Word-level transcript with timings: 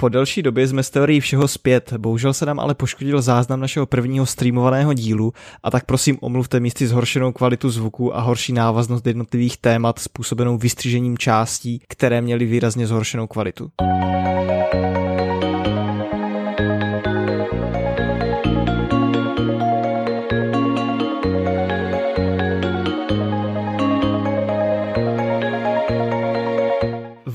Po 0.00 0.08
delší 0.08 0.42
době 0.42 0.68
jsme 0.68 0.82
z 0.82 0.90
teorií 0.90 1.20
všeho 1.20 1.48
zpět, 1.48 1.92
bohužel 1.98 2.32
se 2.32 2.46
nám 2.46 2.60
ale 2.60 2.74
poškodil 2.74 3.22
záznam 3.22 3.60
našeho 3.60 3.86
prvního 3.86 4.26
streamovaného 4.26 4.92
dílu 4.92 5.32
a 5.62 5.70
tak 5.70 5.84
prosím 5.84 6.18
omluvte 6.20 6.60
místy 6.60 6.86
zhoršenou 6.86 7.32
kvalitu 7.32 7.70
zvuku 7.70 8.16
a 8.16 8.20
horší 8.20 8.52
návaznost 8.52 9.06
jednotlivých 9.06 9.56
témat 9.56 9.98
způsobenou 9.98 10.58
vystřížením 10.58 11.18
částí, 11.18 11.82
které 11.88 12.20
měly 12.20 12.46
výrazně 12.46 12.86
zhoršenou 12.86 13.26
kvalitu. 13.26 13.70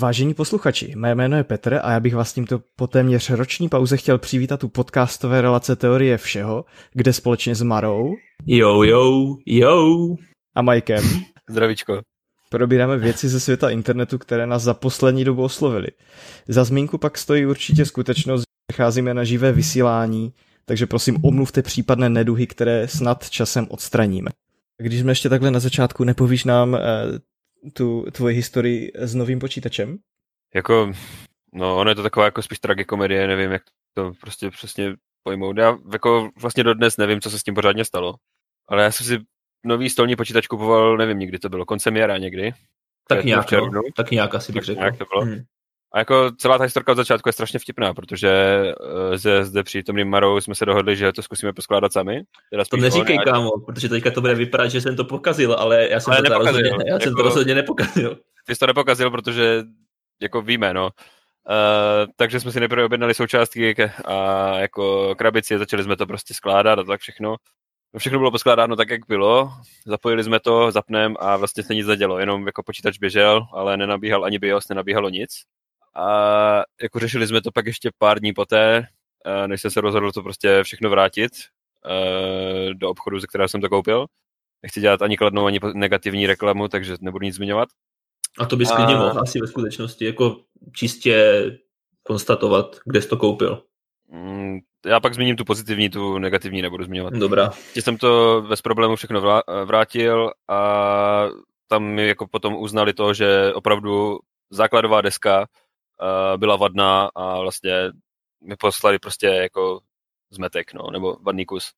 Vážení 0.04 0.34
posluchači, 0.34 0.94
mé 0.96 1.16
jméno 1.16 1.38
je 1.38 1.44
Petr 1.44 1.80
a 1.84 1.92
já 1.92 2.00
bych 2.00 2.16
vás 2.16 2.34
tímto 2.34 2.62
po 2.76 2.88
téměř 2.88 3.30
roční 3.30 3.70
pauze 3.70 3.98
chtěl 3.98 4.18
přivítat 4.18 4.64
u 4.64 4.68
podcastové 4.68 5.42
relace 5.42 5.76
Teorie 5.76 6.18
všeho, 6.18 6.66
kde 6.94 7.14
společně 7.14 7.56
s 7.56 7.62
Marou 7.62 8.16
Jo, 8.46 8.84
jo, 8.84 9.36
jo. 9.46 10.16
a 10.56 10.62
Majkem 10.62 11.04
Zdravíčko. 11.50 12.02
probíráme 12.50 12.98
věci 12.98 13.30
ze 13.30 13.40
světa 13.40 13.70
internetu, 13.70 14.18
které 14.18 14.48
nás 14.48 14.64
za 14.64 14.74
poslední 14.74 15.26
dobu 15.26 15.44
oslovily. 15.44 15.88
Za 16.48 16.64
zmínku 16.64 16.98
pak 16.98 17.18
stojí 17.18 17.46
určitě 17.46 17.86
skutečnost, 17.86 18.42
že 18.42 18.46
přecházíme 18.68 19.14
na 19.14 19.24
živé 19.24 19.52
vysílání, 19.52 20.34
takže 20.66 20.86
prosím 20.86 21.18
omluvte 21.22 21.62
případné 21.62 22.10
neduhy, 22.10 22.48
které 22.48 22.88
snad 22.88 23.30
časem 23.30 23.68
odstraníme. 23.70 24.30
Když 24.82 25.00
jsme 25.00 25.12
ještě 25.12 25.30
takhle 25.30 25.52
na 25.52 25.60
začátku, 25.60 26.04
nepovíš 26.04 26.44
nám 26.44 26.76
eh, 26.76 26.80
tu 27.74 28.06
tvoji 28.12 28.36
historii 28.36 28.92
s 28.96 29.16
novým 29.16 29.40
počítačem? 29.40 29.98
Jako, 30.56 30.92
no 31.54 31.78
ono 31.78 31.92
je 31.92 31.96
to 31.96 32.04
taková 32.04 32.26
jako 32.26 32.42
spíš 32.42 32.60
tragikomedie, 32.60 33.28
nevím, 33.28 33.52
jak 33.52 33.62
to 33.94 34.12
prostě 34.22 34.50
přesně 34.50 34.96
pojmout. 35.24 35.58
Já 35.58 35.78
jako 35.92 36.30
vlastně 36.42 36.64
dodnes 36.64 36.98
nevím, 36.98 37.22
co 37.22 37.30
se 37.30 37.40
s 37.40 37.44
tím 37.44 37.56
pořádně 37.56 37.86
stalo. 37.86 38.16
Ale 38.68 38.84
já 38.84 38.92
jsem 38.92 39.06
si 39.06 39.20
nový 39.66 39.90
stolní 39.90 40.16
počítač 40.16 40.48
kupoval, 40.48 40.98
nevím, 40.98 41.20
nikdy 41.20 41.40
to 41.40 41.50
bylo, 41.50 41.66
koncem 41.66 41.98
jara 41.98 42.18
někdy. 42.18 42.54
Tak 43.08 43.24
nějak, 43.26 43.52
no. 43.52 43.82
tak 43.96 44.12
nějak 44.12 44.36
asi 44.36 44.52
bych 44.52 44.60
Tak 44.60 44.66
řekl. 44.66 44.80
nějak 44.80 44.98
to 44.98 45.06
bylo. 45.14 45.22
Hmm. 45.26 45.44
A 45.94 46.00
jako 46.00 46.32
celá 46.38 46.58
ta 46.58 46.64
historka 46.64 46.92
od 46.92 46.96
začátku 46.96 47.30
je 47.30 47.34
strašně 47.34 47.60
vtipná, 47.60 47.94
protože 47.94 48.30
eh, 49.12 49.20
se 49.20 49.46
zde 49.46 49.64
přítomným 49.64 50.10
Marou 50.10 50.42
jsme 50.42 50.56
se 50.56 50.66
dohodli, 50.66 50.96
že 50.96 51.12
to 51.14 51.22
zkusíme 51.22 51.54
poskládat 51.54 51.94
sami. 51.94 52.24
Teda 52.52 52.64
To 52.70 52.78
neříkej, 52.78 53.18
on, 53.18 53.24
kámo, 53.24 53.52
protože 53.66 53.90
teďka 53.90 54.12
to 54.12 54.22
bude 54.22 54.36
vypadat, 54.36 54.68
že 54.68 54.82
jsem 54.82 54.96
to 54.96 55.06
pokazil, 55.06 55.54
ale 55.54 55.88
já 55.90 56.00
jsem 56.00 56.14
Ale 56.14 56.24
to 56.24 56.38
rozhodně, 56.38 56.70
já 56.88 57.00
jsem 57.00 57.14
to 57.14 57.20
jako- 57.20 57.22
rozhodně 57.22 57.56
nepokazil. 57.56 58.18
Ty 58.46 58.56
jsi 58.56 58.60
to 58.60 58.68
nepokazil, 58.68 59.12
protože 59.12 59.64
jako 60.22 60.42
víme, 60.42 60.74
no. 60.74 60.90
Uh, 61.50 62.12
takže 62.16 62.40
jsme 62.40 62.52
si 62.52 62.60
nejprve 62.60 62.86
objednali 62.86 63.14
součástky 63.14 63.76
a 64.06 64.50
jako 64.60 65.16
krabici, 65.16 65.58
začali 65.58 65.84
jsme 65.84 65.96
to 65.96 66.08
prostě 66.08 66.34
skládat 66.34 66.80
a 66.80 66.84
tak 66.84 67.02
všechno. 67.02 67.36
No 67.94 68.00
všechno 68.00 68.20
bylo 68.20 68.32
poskládáno 68.32 68.76
tak, 68.76 68.90
jak 68.90 69.02
bylo, 69.08 69.52
zapojili 69.86 70.24
jsme 70.24 70.40
to, 70.40 70.72
zapnem 70.72 71.16
a 71.20 71.38
vlastně 71.38 71.64
se 71.64 71.76
nic 71.76 71.88
nedělo, 71.88 72.20
jenom 72.20 72.48
jako 72.48 72.64
počítač 72.64 72.98
běžel, 72.98 73.48
ale 73.54 73.78
nenabíhal 73.78 74.26
ani 74.26 74.40
BIOS, 74.40 74.70
nenabíhalo 74.70 75.10
nic. 75.10 75.30
A 75.96 76.64
jako 76.82 77.00
řešili 77.00 77.28
jsme 77.28 77.42
to 77.42 77.52
pak 77.52 77.66
ještě 77.66 77.92
pár 77.98 78.20
dní 78.20 78.34
poté, 78.34 78.88
eh, 79.26 79.48
než 79.48 79.62
jsem 79.62 79.72
se 79.72 79.82
rozhodl 79.82 80.12
to 80.12 80.22
prostě 80.24 80.64
všechno 80.64 80.90
vrátit 80.90 81.32
eh, 81.86 82.74
do 82.74 82.90
obchodu, 82.90 83.20
ze 83.20 83.28
kterého 83.28 83.48
jsem 83.48 83.62
to 83.62 83.70
koupil. 83.70 84.06
Nechci 84.64 84.82
dělat 84.82 85.02
ani 85.02 85.18
kladnou, 85.18 85.46
ani 85.46 85.60
negativní 85.74 86.28
reklamu, 86.28 86.68
takže 86.68 86.96
nebudu 87.02 87.26
nic 87.26 87.36
zmiňovat. 87.36 87.70
A 88.40 88.46
to 88.46 88.56
bys 88.56 88.72
klidně 88.72 88.96
A- 88.96 89.00
mohl 89.00 89.20
asi 89.22 89.40
ve 89.40 89.48
skutečnosti, 89.48 90.06
jako 90.06 90.38
čistě 90.76 91.44
konstatovat, 92.04 92.76
kde 92.86 93.02
jsi 93.02 93.08
to 93.10 93.18
koupil. 93.18 93.64
Mm, 94.10 94.60
Já 94.86 95.00
pak 95.00 95.14
zmíním 95.14 95.36
tu 95.36 95.46
pozitivní, 95.46 95.90
tu 95.90 96.18
negativní 96.18 96.62
nebudu 96.62 96.84
zmiňovat. 96.84 97.14
Dobrá. 97.14 97.52
Ještě 97.66 97.82
jsem 97.82 97.98
to 97.98 98.42
bez 98.50 98.62
problému 98.62 98.96
všechno 98.96 99.22
vrá- 99.22 99.66
vrátil 99.66 100.32
a 100.48 101.28
tam 101.68 101.84
mi 101.84 102.08
jako 102.08 102.28
potom 102.28 102.56
uznali 102.56 102.94
to, 102.94 103.14
že 103.14 103.54
opravdu 103.54 104.20
základová 104.50 105.02
deska 105.02 105.46
uh, 106.02 106.38
byla 106.38 106.56
vadná 106.56 107.10
a 107.16 107.40
vlastně 107.40 107.92
mi 108.44 108.56
poslali 108.56 109.00
prostě 109.00 109.28
jako 109.28 109.80
zmetek, 110.30 110.74
no, 110.74 110.92
nebo 110.92 111.18
vadný 111.22 111.46
kus. 111.46 111.74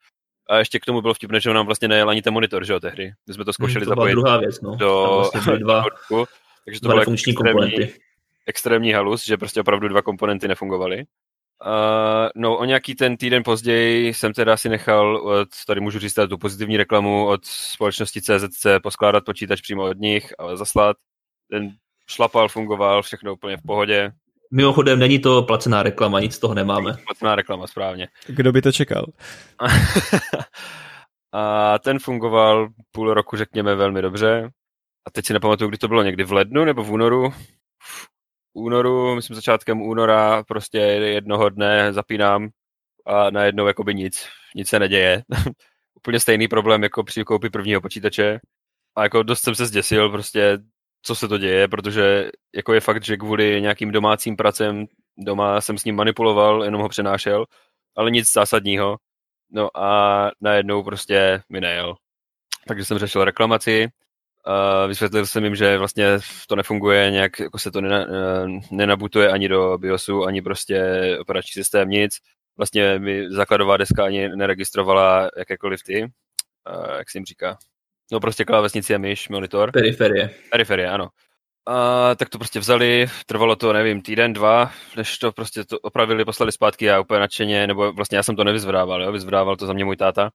A 0.49 0.57
ještě 0.57 0.79
k 0.79 0.85
tomu 0.85 1.01
bylo 1.01 1.13
vtipné, 1.13 1.39
že 1.39 1.53
nám 1.53 1.65
vlastně 1.65 1.87
nejel 1.87 2.09
ani 2.09 2.21
ten 2.21 2.33
monitor, 2.33 2.65
že 2.65 2.73
jo, 2.73 2.79
tehdy. 2.79 3.11
My 3.27 3.33
jsme 3.33 3.45
to 3.45 3.53
zkoušeli 3.53 3.85
Hmm, 3.85 3.89
to 3.89 3.89
zapojit 3.89 4.11
druhá 4.11 4.37
věc, 4.37 4.61
no. 4.61 4.75
do, 4.75 5.23
vlastně 5.33 5.57
dva, 5.57 5.81
do 5.81 5.89
ruku, 5.89 6.31
takže 6.65 6.79
to 6.79 6.87
dva 6.87 6.93
bylo 6.93 6.99
nefunkční 6.99 7.31
extrémní, 7.31 7.61
komponenty. 7.61 7.99
extrémní 8.45 8.91
halus, 8.91 9.25
že 9.25 9.37
prostě 9.37 9.61
opravdu 9.61 9.87
dva 9.87 10.01
komponenty 10.01 10.47
nefungovaly. 10.47 11.05
Uh, 11.65 12.29
no, 12.35 12.57
o 12.57 12.65
nějaký 12.65 12.95
ten 12.95 13.17
týden 13.17 13.43
později 13.43 14.13
jsem 14.13 14.33
teda 14.33 14.57
si 14.57 14.69
nechal, 14.69 15.17
od, 15.17 15.49
tady 15.67 15.81
můžu 15.81 15.99
říct 15.99 16.15
tu 16.29 16.37
pozitivní 16.37 16.77
reklamu 16.77 17.27
od 17.27 17.45
společnosti 17.45 18.21
CZC 18.21 18.65
poskládat 18.83 19.25
počítač 19.25 19.61
přímo 19.61 19.83
od 19.83 19.97
nich 19.97 20.33
a 20.39 20.55
zaslat. 20.55 20.97
Ten 21.51 21.71
šlapal, 22.07 22.49
fungoval, 22.49 23.01
všechno 23.01 23.33
úplně 23.33 23.57
v 23.57 23.61
pohodě. 23.61 24.11
Mimochodem, 24.51 24.99
není 24.99 25.19
to 25.19 25.43
placená 25.43 25.83
reklama, 25.83 26.19
nic 26.19 26.33
z 26.33 26.39
toho 26.39 26.53
nemáme. 26.53 26.93
Placená 27.05 27.35
reklama, 27.35 27.67
správně. 27.67 28.07
Kdo 28.27 28.51
by 28.51 28.61
to 28.61 28.71
čekal? 28.71 29.05
a 31.31 31.79
ten 31.79 31.99
fungoval 31.99 32.69
půl 32.91 33.13
roku, 33.13 33.37
řekněme, 33.37 33.75
velmi 33.75 34.01
dobře. 34.01 34.49
A 35.07 35.11
teď 35.11 35.25
si 35.25 35.33
nepamatuju, 35.33 35.69
kdy 35.69 35.77
to 35.77 35.87
bylo, 35.87 36.03
někdy 36.03 36.23
v 36.23 36.31
lednu 36.31 36.65
nebo 36.65 36.83
v 36.83 36.91
únoru. 36.91 37.29
V 37.83 38.07
únoru, 38.53 39.15
myslím 39.15 39.35
začátkem 39.35 39.81
února, 39.81 40.43
prostě 40.43 40.77
jednoho 40.77 41.49
dne 41.49 41.93
zapínám 41.93 42.49
a 43.05 43.29
najednou 43.29 43.67
jakoby 43.67 43.95
nic, 43.95 44.27
nic 44.55 44.69
se 44.69 44.79
neděje. 44.79 45.23
Úplně 45.95 46.19
stejný 46.19 46.47
problém 46.47 46.83
jako 46.83 47.03
při 47.03 47.23
koupi 47.23 47.49
prvního 47.49 47.81
počítače. 47.81 48.39
A 48.95 49.03
jako 49.03 49.23
dost 49.23 49.41
jsem 49.41 49.55
se 49.55 49.65
zděsil 49.65 50.09
prostě, 50.09 50.57
co 51.05 51.15
se 51.15 51.27
to 51.27 51.37
děje, 51.37 51.67
protože 51.67 52.29
jako 52.55 52.73
je 52.73 52.79
fakt, 52.79 53.03
že 53.03 53.17
kvůli 53.17 53.61
nějakým 53.61 53.91
domácím 53.91 54.35
pracem 54.35 54.85
doma 55.17 55.61
jsem 55.61 55.77
s 55.77 55.85
ním 55.85 55.95
manipuloval, 55.95 56.63
jenom 56.63 56.81
ho 56.81 56.89
přenášel, 56.89 57.45
ale 57.95 58.11
nic 58.11 58.33
zásadního. 58.33 58.97
No 59.51 59.77
a 59.77 60.31
najednou 60.41 60.83
prostě 60.83 61.41
mi 61.49 61.61
nejel. 61.61 61.95
Takže 62.67 62.85
jsem 62.85 62.97
řešil 62.97 63.23
reklamaci, 63.23 63.87
vysvětlil 64.87 65.25
jsem 65.25 65.43
jim, 65.43 65.55
že 65.55 65.77
vlastně 65.77 66.05
to 66.47 66.55
nefunguje, 66.55 67.11
nějak 67.11 67.39
jako 67.39 67.59
se 67.59 67.71
to 67.71 67.81
nena, 67.81 67.99
eh, 67.99 68.47
nenabutuje 68.71 69.31
ani 69.31 69.47
do 69.47 69.77
BIOSu, 69.77 70.25
ani 70.25 70.41
prostě 70.41 70.81
operační 71.21 71.51
systém, 71.51 71.89
nic. 71.89 72.17
Vlastně 72.57 72.99
mi 72.99 73.31
základová 73.31 73.77
deska 73.77 74.05
ani 74.05 74.29
neregistrovala 74.29 75.29
jakékoliv 75.37 75.83
ty, 75.83 76.03
eh, 76.03 76.97
jak 76.97 77.09
se 77.09 77.17
jim 77.17 77.25
říká. 77.25 77.57
No 78.11 78.19
prostě 78.19 78.45
klávesnici 78.45 78.95
a 78.95 78.97
myš, 78.97 79.29
monitor. 79.29 79.71
Periferie. 79.71 80.29
Periferie, 80.51 80.89
ano. 80.89 81.09
A 81.67 82.15
tak 82.15 82.29
to 82.29 82.37
prostě 82.37 82.59
vzali, 82.59 83.07
trvalo 83.25 83.55
to, 83.55 83.73
nevím, 83.73 84.01
týden, 84.01 84.33
dva, 84.33 84.71
než 84.97 85.17
to 85.17 85.31
prostě 85.31 85.63
to 85.63 85.79
opravili, 85.79 86.25
poslali 86.25 86.51
zpátky 86.51 86.91
a 86.91 86.99
úplně 86.99 87.19
nadšeně, 87.19 87.67
nebo 87.67 87.91
vlastně 87.91 88.17
já 88.17 88.23
jsem 88.23 88.35
to 88.35 88.43
nevyzvedával, 88.43 89.03
jo, 89.03 89.11
vyzvedával 89.11 89.55
to 89.55 89.65
za 89.65 89.73
mě 89.73 89.85
můj 89.85 89.97
táta. 89.97 90.29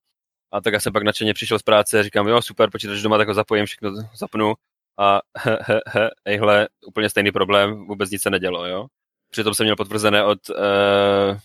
A 0.53 0.61
tak 0.61 0.73
já 0.73 0.81
jsem 0.81 0.93
pak 0.93 1.03
nadšeně 1.03 1.35
přišel 1.35 1.59
z 1.59 1.63
práce, 1.63 2.03
říkám, 2.03 2.29
jo, 2.29 2.43
super, 2.43 2.71
počítač 2.71 3.03
doma, 3.03 3.19
tak 3.19 3.29
ho 3.29 3.35
zapojím, 3.35 3.67
všechno 3.67 3.91
zapnu 4.15 4.55
a 4.99 5.21
he, 5.39 5.59
he, 5.61 5.81
he, 5.87 6.11
ejhle, 6.25 6.69
úplně 6.87 7.11
stejný 7.11 7.33
problém, 7.33 7.87
vůbec 7.87 8.11
nic 8.11 8.23
se 8.23 8.31
nedělo, 8.31 8.67
jo. 8.67 8.87
Přitom 9.31 9.55
jsem 9.55 9.65
měl 9.65 9.77
potvrzené 9.77 10.25
od, 10.25 10.39
eh, 10.51 11.39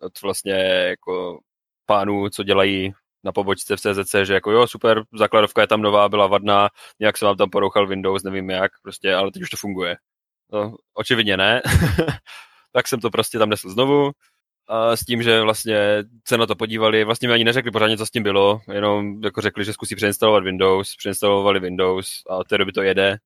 od 0.00 0.22
vlastně 0.22 0.52
jako 0.88 1.40
pánů, 1.86 2.28
co 2.28 2.42
dělají 2.42 2.92
na 3.24 3.32
pobočce 3.32 3.76
v 3.76 3.80
CZC, 3.80 4.14
že 4.22 4.34
jako 4.34 4.50
jo, 4.50 4.66
super, 4.66 5.02
základovka 5.14 5.60
je 5.60 5.66
tam 5.66 5.82
nová, 5.82 6.08
byla 6.08 6.26
vadná, 6.26 6.68
nějak 7.00 7.16
se 7.18 7.24
vám 7.24 7.36
tam 7.36 7.50
porouchal 7.50 7.86
Windows, 7.86 8.22
nevím 8.22 8.50
jak, 8.50 8.72
prostě, 8.82 9.14
ale 9.14 9.30
teď 9.32 9.42
už 9.42 9.50
to 9.50 9.56
funguje. 9.56 9.96
No, 10.52 10.74
očividně 10.94 11.36
ne. 11.36 11.62
tak 12.72 12.88
jsem 12.88 13.00
to 13.00 13.10
prostě 13.10 13.38
tam 13.38 13.48
nesl 13.48 13.70
znovu 13.70 14.10
a 14.68 14.96
s 14.96 15.00
tím, 15.00 15.22
že 15.22 15.40
vlastně 15.40 16.04
se 16.28 16.38
na 16.38 16.46
to 16.46 16.56
podívali, 16.56 17.04
vlastně 17.04 17.28
mi 17.28 17.34
ani 17.34 17.44
neřekli 17.44 17.70
pořádně, 17.70 17.98
co 17.98 18.06
s 18.06 18.10
tím 18.10 18.22
bylo, 18.22 18.60
jenom 18.72 19.24
jako 19.24 19.40
řekli, 19.40 19.64
že 19.64 19.72
zkusí 19.72 19.96
přeinstalovat 19.96 20.44
Windows, 20.44 20.96
přeinstalovali 20.96 21.60
Windows 21.60 22.08
a 22.30 22.36
od 22.36 22.48
té 22.48 22.58
doby 22.58 22.72
to 22.72 22.82
jede. 22.82 23.16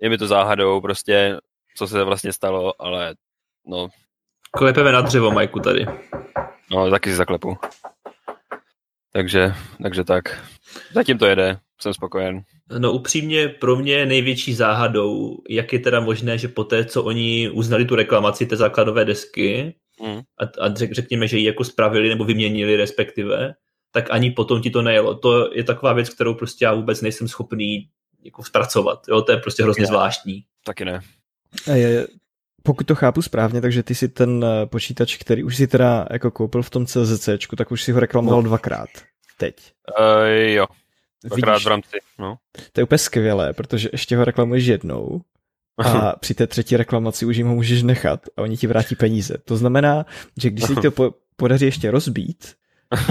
Je 0.00 0.08
mi 0.10 0.18
to 0.18 0.26
záhadou 0.26 0.80
prostě, 0.80 1.36
co 1.76 1.88
se 1.88 2.04
vlastně 2.04 2.32
stalo, 2.32 2.82
ale 2.82 3.14
no, 3.66 3.88
Klepeme 4.50 4.92
na 4.92 5.00
dřevo, 5.00 5.30
Majku, 5.30 5.60
tady. 5.60 5.86
no 6.70 6.90
taky 6.90 7.10
si 7.10 7.16
zaklepu. 7.16 7.56
Takže, 9.16 9.54
takže 9.82 10.04
tak. 10.04 10.44
Zatím 10.92 11.18
to 11.18 11.26
jede, 11.26 11.58
jsem 11.80 11.94
spokojen. 11.94 12.42
No 12.78 12.92
upřímně 12.92 13.48
pro 13.48 13.76
mě 13.76 14.06
největší 14.06 14.54
záhadou, 14.54 15.36
jak 15.48 15.72
je 15.72 15.78
teda 15.78 16.00
možné, 16.00 16.38
že 16.38 16.48
poté, 16.48 16.84
co 16.84 17.02
oni 17.04 17.50
uznali 17.50 17.84
tu 17.84 17.94
reklamaci 17.94 18.46
té 18.46 18.56
základové 18.56 19.04
desky 19.04 19.74
Mm. 20.00 20.18
a, 20.18 20.66
a 20.66 20.74
řek, 20.74 20.92
řekněme, 20.92 21.28
že 21.28 21.38
ji 21.38 21.44
jako 21.44 21.64
spravili 21.64 22.08
nebo 22.08 22.24
vyměnili 22.24 22.76
respektive, 22.76 23.54
tak 23.92 24.06
ani 24.10 24.30
potom 24.30 24.62
ti 24.62 24.70
to 24.70 24.82
nejelo. 24.82 25.14
To 25.14 25.54
je 25.54 25.64
taková 25.64 25.92
věc, 25.92 26.08
kterou 26.08 26.34
prostě 26.34 26.64
já 26.64 26.74
vůbec 26.74 27.00
nejsem 27.02 27.28
schopný 27.28 27.88
jako 28.24 28.44
zpracovat. 28.44 28.98
Jo? 29.08 29.22
To 29.22 29.32
je 29.32 29.38
prostě 29.38 29.62
hrozně 29.62 29.80
Ne. 29.82 29.86
zvláštní. 29.86 30.44
Taky 30.64 30.84
ne. 30.84 31.00
A 31.72 31.74
je, 31.74 32.06
pokud 32.66 32.86
to 32.86 32.94
chápu 32.94 33.22
správně, 33.22 33.60
takže 33.60 33.82
ty 33.82 33.94
si 33.94 34.08
ten 34.08 34.44
eh, 34.44 34.66
počítač, 34.66 35.16
který 35.16 35.44
už 35.44 35.56
si 35.56 35.66
teda 35.66 36.06
jako 36.10 36.30
koupil 36.30 36.62
v 36.62 36.70
tom 36.70 36.86
CZC, 36.86 37.28
tak 37.56 37.72
už 37.72 37.82
si 37.82 37.92
ho 37.92 38.00
reklamoval 38.00 38.42
no. 38.42 38.48
dvakrát. 38.48 38.88
Teď. 39.38 39.72
Uh, 40.00 40.26
jo. 40.28 40.66
Dvakrát 41.24 41.52
Vidíš, 41.52 41.64
v 41.64 41.68
rámci, 41.68 41.98
no. 42.18 42.36
To 42.72 42.80
je 42.80 42.84
úplně 42.84 42.98
skvělé, 42.98 43.52
protože 43.52 43.88
ještě 43.92 44.16
ho 44.16 44.24
reklamuješ 44.24 44.66
jednou 44.66 45.20
a 45.84 46.16
při 46.16 46.34
té 46.34 46.46
třetí 46.46 46.76
reklamaci 46.76 47.26
už 47.26 47.36
jim 47.36 47.46
ho 47.46 47.54
můžeš 47.54 47.82
nechat 47.82 48.20
a 48.36 48.42
oni 48.42 48.56
ti 48.56 48.66
vrátí 48.66 48.94
peníze. 48.94 49.36
To 49.44 49.56
znamená, 49.56 50.06
že 50.42 50.50
když 50.50 50.64
si 50.64 50.74
to 50.74 50.90
po- 50.90 51.14
podaří 51.36 51.64
ještě 51.64 51.90
rozbít, 51.90 52.54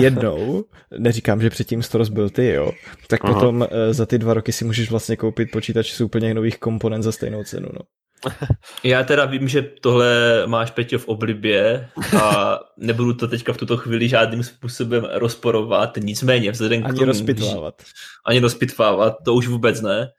jednou, 0.01 0.65
neříkám, 0.97 1.41
že 1.41 1.49
předtím 1.49 1.83
jsi 1.83 1.91
to 1.91 1.97
rozbil 1.97 2.29
ty, 2.29 2.47
jo, 2.47 2.71
tak 3.07 3.25
Aha. 3.25 3.33
potom 3.33 3.61
uh, 3.61 3.67
za 3.91 4.05
ty 4.05 4.17
dva 4.17 4.33
roky 4.33 4.51
si 4.51 4.65
můžeš 4.65 4.91
vlastně 4.91 5.15
koupit 5.15 5.51
počítač 5.51 5.91
s 5.91 6.01
úplně 6.01 6.33
nových 6.33 6.57
komponent 6.57 7.03
za 7.03 7.11
stejnou 7.11 7.43
cenu, 7.43 7.69
no. 7.73 7.79
Já 8.83 9.03
teda 9.03 9.25
vím, 9.25 9.47
že 9.47 9.61
tohle 9.61 10.43
máš 10.45 10.71
Peťo 10.71 10.99
v 10.99 11.07
oblibě 11.07 11.89
a 12.21 12.59
nebudu 12.77 13.13
to 13.13 13.27
teďka 13.27 13.53
v 13.53 13.57
tuto 13.57 13.77
chvíli 13.77 14.09
žádným 14.09 14.43
způsobem 14.43 15.07
rozporovat, 15.11 15.97
nicméně 15.97 16.51
vzhledem 16.51 16.83
k 16.83 16.85
tomu... 16.85 16.97
Ani 16.97 17.05
rozpitvávat. 17.05 17.83
Ani 18.25 18.39
rozpitvávat, 18.39 19.15
to 19.25 19.33
už 19.33 19.47
vůbec 19.47 19.81
ne. 19.81 20.11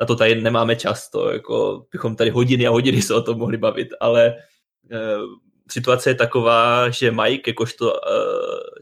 Na 0.00 0.06
to 0.06 0.16
tady 0.16 0.42
nemáme 0.42 0.76
čas, 0.76 1.10
to 1.10 1.30
jako 1.32 1.86
bychom 1.92 2.16
tady 2.16 2.30
hodiny 2.30 2.66
a 2.66 2.70
hodiny 2.70 3.02
se 3.02 3.14
o 3.14 3.22
tom 3.22 3.38
mohli 3.38 3.56
bavit, 3.56 3.88
ale 4.00 4.26
e, 4.26 4.34
situace 5.70 6.10
je 6.10 6.14
taková, 6.14 6.90
že 6.90 7.10
Mike, 7.10 7.50
jakožto 7.50 7.94
e, 7.94 7.98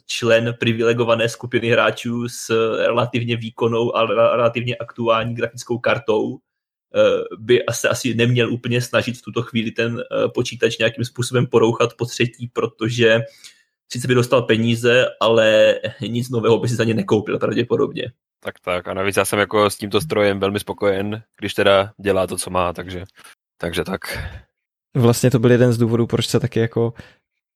člen 0.06 0.54
privilegované 0.60 1.28
skupiny 1.28 1.70
hráčů 1.70 2.28
s 2.28 2.50
relativně 2.86 3.36
výkonnou 3.36 3.96
a 3.96 4.06
relativně 4.36 4.76
aktuální 4.76 5.34
grafickou 5.34 5.78
kartou, 5.78 6.38
by 7.38 7.67
asi, 7.67 7.88
asi 7.88 8.14
neměl 8.14 8.52
úplně 8.52 8.82
snažit 8.82 9.19
v 9.19 9.23
tuto 9.23 9.43
chvíli 9.43 9.70
ten 9.70 10.00
eh, 10.00 10.29
počítač 10.29 10.79
nějakým 10.79 11.05
způsobem 11.05 11.46
porouchat 11.46 11.94
po 11.94 12.05
třetí, 12.05 12.50
protože 12.52 13.20
sice 13.93 14.08
by 14.08 14.14
dostal 14.14 14.43
peníze, 14.43 15.06
ale 15.20 15.75
nic 16.08 16.31
nového 16.31 16.58
by 16.58 16.69
si 16.69 16.75
za 16.75 16.85
ně 16.85 16.94
nekoupil 16.94 17.38
pravděpodobně. 17.38 18.12
Tak 18.40 18.55
tak. 18.64 18.88
A 18.88 18.94
navíc 18.94 19.17
já 19.17 19.25
jsem 19.25 19.38
jako 19.38 19.70
s 19.70 19.76
tímto 19.76 20.00
strojem 20.00 20.40
velmi 20.40 20.61
spokojen, 20.61 21.23
když 21.38 21.55
teda 21.55 21.93
dělá 21.99 22.26
to, 22.26 22.37
co 22.37 22.50
má, 22.50 22.73
takže, 22.73 23.05
takže 23.61 23.84
tak. 23.84 24.00
Vlastně 24.96 25.31
to 25.31 25.38
byl 25.38 25.50
jeden 25.50 25.73
z 25.73 25.79
důvodů, 25.79 26.06
proč 26.06 26.26
se 26.26 26.41
taky 26.41 26.61
jako 26.61 26.93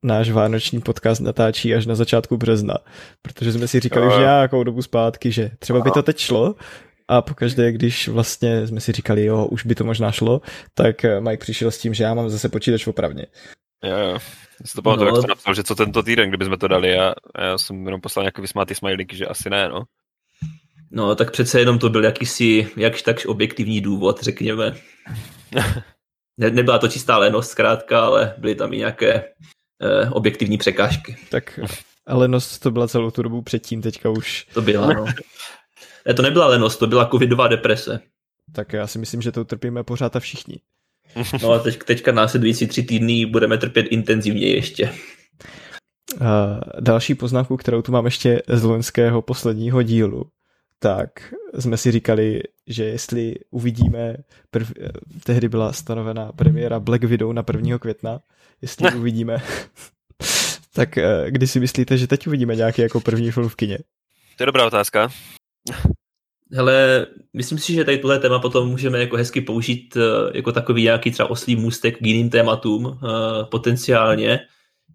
náš 0.04 0.30
vánoční 0.30 0.80
podcast 0.80 1.20
natáčí 1.20 1.74
až 1.74 1.86
na 1.86 1.94
začátku 1.94 2.36
března, 2.36 2.74
protože 3.22 3.52
jsme 3.52 3.68
si 3.68 3.80
říkali, 3.80 4.10
že 4.14 4.20
nějakou 4.20 4.64
dobu 4.64 4.82
zpátky, 4.82 5.32
že 5.32 5.50
třeba 5.58 5.80
by 5.80 5.90
to 5.90 6.02
teď 6.02 6.18
šlo, 6.18 6.54
a 7.12 7.22
pokaždé, 7.22 7.72
když 7.72 8.08
vlastně 8.08 8.66
jsme 8.66 8.80
si 8.80 8.92
říkali, 8.92 9.24
jo, 9.24 9.46
už 9.46 9.66
by 9.66 9.74
to 9.74 9.84
možná 9.84 10.12
šlo, 10.12 10.40
tak 10.74 10.96
Mike 11.20 11.40
přišel 11.40 11.70
s 11.70 11.78
tím, 11.78 11.94
že 11.94 12.04
já 12.04 12.14
mám 12.14 12.30
zase 12.30 12.48
počítač 12.48 12.86
opravně. 12.86 13.26
Jo, 13.84 13.98
jo. 13.98 14.18
Já 14.60 14.66
si 14.66 14.74
to 14.74 14.82
pamatuju, 14.82 15.10
no. 15.10 15.16
jak 15.16 15.22
jsi 15.22 15.28
napsal, 15.28 15.54
že 15.54 15.62
co 15.62 15.74
tento 15.74 16.02
týden, 16.02 16.28
kdybychom 16.28 16.58
to 16.58 16.68
dali, 16.68 16.88
já, 16.90 17.14
já 17.38 17.58
jsem 17.58 17.84
jenom 17.84 18.00
poslal 18.00 18.22
nějaký 18.22 18.40
vysmátý 18.40 18.74
smajlík, 18.74 19.14
že 19.14 19.26
asi 19.26 19.50
ne, 19.50 19.68
no. 19.68 19.82
No, 20.90 21.14
tak 21.14 21.30
přece 21.30 21.60
jenom 21.60 21.78
to 21.78 21.90
byl 21.90 22.04
jakýsi, 22.04 22.68
jakž 22.76 23.02
takž 23.02 23.26
objektivní 23.26 23.80
důvod, 23.80 24.22
řekněme. 24.22 24.74
ne, 26.38 26.50
nebyla 26.50 26.78
to 26.78 26.88
čistá 26.88 27.18
lenost 27.18 27.50
zkrátka, 27.50 28.04
ale 28.04 28.34
byly 28.38 28.54
tam 28.54 28.72
i 28.72 28.76
nějaké 28.76 29.24
eh, 29.82 30.10
objektivní 30.10 30.58
překážky. 30.58 31.16
Tak 31.30 31.60
lenost 32.08 32.58
to 32.58 32.70
byla 32.70 32.88
celou 32.88 33.10
tu 33.10 33.22
dobu 33.22 33.42
předtím, 33.42 33.82
teďka 33.82 34.10
už. 34.10 34.46
To 34.54 34.62
byla, 34.62 34.92
no. 34.92 35.04
To 36.16 36.22
nebyla 36.22 36.46
lenost, 36.46 36.78
to 36.78 36.86
byla 36.86 37.08
covidová 37.08 37.48
deprese. 37.48 38.00
Tak 38.52 38.72
já 38.72 38.86
si 38.86 38.98
myslím, 38.98 39.22
že 39.22 39.32
to 39.32 39.40
utrpíme 39.40 39.84
pořád 39.84 40.16
a 40.16 40.20
všichni. 40.20 40.60
No 41.42 41.52
a 41.52 41.58
teď, 41.58 41.78
teďka 41.84 42.12
následující 42.12 42.66
tři 42.66 42.82
týdny 42.82 43.26
budeme 43.26 43.58
trpět 43.58 43.82
intenzivně 43.82 44.46
ještě. 44.46 44.92
Uh, 46.20 46.20
další 46.80 47.14
poznámku, 47.14 47.56
kterou 47.56 47.82
tu 47.82 47.92
mám 47.92 48.04
ještě 48.04 48.42
z 48.48 48.62
loňského 48.62 49.22
posledního 49.22 49.82
dílu, 49.82 50.30
tak 50.78 51.34
jsme 51.58 51.76
si 51.76 51.90
říkali, 51.90 52.40
že 52.66 52.84
jestli 52.84 53.34
uvidíme, 53.50 54.16
prv, 54.50 54.72
tehdy 55.24 55.48
byla 55.48 55.72
stanovená 55.72 56.32
premiéra 56.32 56.80
Black 56.80 57.04
Widow 57.04 57.32
na 57.32 57.44
1. 57.52 57.78
května, 57.78 58.20
jestli 58.62 58.84
ne. 58.84 58.94
uvidíme, 58.96 59.42
tak 60.74 60.96
uh, 60.96 61.30
kdy 61.30 61.46
si 61.46 61.60
myslíte, 61.60 61.98
že 61.98 62.06
teď 62.06 62.26
uvidíme 62.26 62.56
nějaký 62.56 62.82
jako 62.82 63.00
první 63.00 63.30
film 63.30 63.48
v 63.48 63.56
kině? 63.56 63.78
To 64.36 64.42
je 64.42 64.46
dobrá 64.46 64.66
otázka. 64.66 65.08
Hele, 66.54 67.06
myslím 67.32 67.58
si, 67.58 67.72
že 67.74 67.84
tady 67.84 67.98
tuhle 67.98 68.18
téma 68.18 68.38
potom 68.38 68.68
můžeme 68.68 68.98
jako 68.98 69.16
hezky 69.16 69.40
použít 69.40 69.96
eh, 69.96 70.36
jako 70.36 70.52
takový 70.52 70.82
nějaký 70.82 71.10
třeba 71.10 71.30
oslý 71.30 71.56
můstek 71.56 71.98
k 71.98 72.06
jiným 72.06 72.30
tématům 72.30 72.84
uh, 72.84 72.98
potenciálně. 73.50 74.40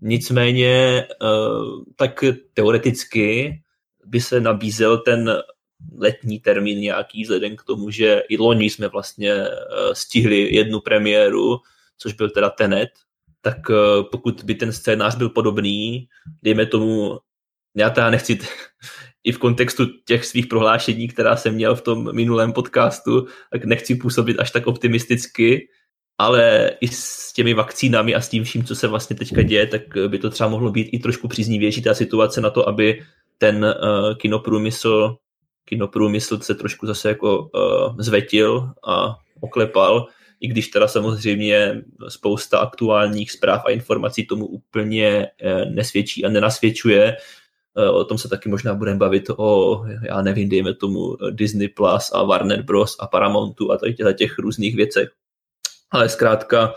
Nicméně, 0.02 1.08
uh, 1.22 1.84
tak 1.96 2.24
teoreticky 2.54 3.60
by 4.06 4.22
se 4.22 4.42
nabízel 4.42 4.98
ten 4.98 5.38
letní 5.98 6.40
termín 6.40 6.80
nějaký, 6.80 7.24
vzhledem 7.24 7.56
k 7.56 7.64
tomu, 7.64 7.90
že 7.92 8.24
i 8.30 8.38
loni 8.38 8.70
jsme 8.70 8.88
vlastně 8.88 9.36
stihli 9.94 10.56
jednu 10.56 10.80
premiéru, 10.80 11.58
což 11.98 12.14
byl 12.14 12.30
teda 12.30 12.50
Tenet, 12.50 12.90
tak 13.42 13.58
pokud 14.12 14.44
by 14.44 14.56
ten 14.56 14.72
scénář 14.72 15.16
byl 15.16 15.30
podobný, 15.30 16.08
dejme 16.44 16.66
tomu, 16.66 17.20
já 17.76 17.90
teda 17.90 18.10
nechci 18.10 18.40
i 19.28 19.32
v 19.32 19.38
kontextu 19.38 19.86
těch 20.06 20.26
svých 20.26 20.48
prohlášení, 20.48 21.08
která 21.08 21.36
jsem 21.36 21.56
měl 21.56 21.76
v 21.76 21.82
tom 21.82 22.16
minulém 22.16 22.54
podcastu, 22.54 23.28
tak 23.52 23.66
nechci 23.66 23.96
působit 23.96 24.40
až 24.40 24.52
tak 24.52 24.68
optimisticky, 24.68 25.68
ale 26.18 26.72
i 26.82 26.88
s 26.88 27.34
těmi 27.34 27.54
vakcínami 27.54 28.16
a 28.16 28.22
s 28.22 28.30
tím 28.30 28.44
vším, 28.44 28.64
co 28.64 28.76
se 28.76 28.88
vlastně 28.88 29.16
teďka 29.16 29.42
děje, 29.42 29.68
tak 29.68 29.82
by 30.08 30.20
to 30.20 30.30
třeba 30.30 30.50
mohlo 30.50 30.72
být 30.72 30.90
i 30.92 31.00
trošku 31.00 31.28
příznivější 31.28 31.82
ta 31.82 31.94
situace 31.94 32.42
na 32.42 32.50
to, 32.50 32.70
aby 32.70 33.04
ten 33.38 33.66
uh, 33.66 34.16
kinoprůmysl, 34.16 35.16
kinoprůmysl 35.66 36.40
se 36.40 36.56
trošku 36.56 36.88
zase 36.88 37.10
jako 37.10 37.40
uh, 37.40 37.96
zvetil 38.00 38.72
a 38.88 39.16
oklepal, 39.42 40.08
i 40.40 40.48
když 40.48 40.68
teda 40.68 40.88
samozřejmě 40.88 41.82
spousta 42.08 42.60
aktuálních 42.60 43.32
zpráv 43.32 43.66
a 43.66 43.72
informací 43.72 44.26
tomu 44.26 44.46
úplně 44.46 45.28
uh, 45.44 45.72
nesvědčí 45.72 46.26
a 46.26 46.30
nenasvědčuje, 46.30 47.18
o 47.84 48.04
tom 48.04 48.18
se 48.18 48.30
taky 48.30 48.50
možná 48.50 48.76
budeme 48.76 48.98
bavit 48.98 49.30
o, 49.38 49.84
já 50.08 50.22
nevím, 50.22 50.50
dejme 50.50 50.74
tomu 50.74 51.18
Disney 51.32 51.68
Plus 51.68 52.12
a 52.14 52.24
Warner 52.24 52.62
Bros. 52.62 52.96
a 53.00 53.08
Paramountu 53.08 53.72
a 53.72 53.78
tady 53.78 53.96
těch 54.14 54.40
různých 54.40 54.76
věcech. 54.76 55.10
Ale 55.92 56.10
zkrátka, 56.10 56.74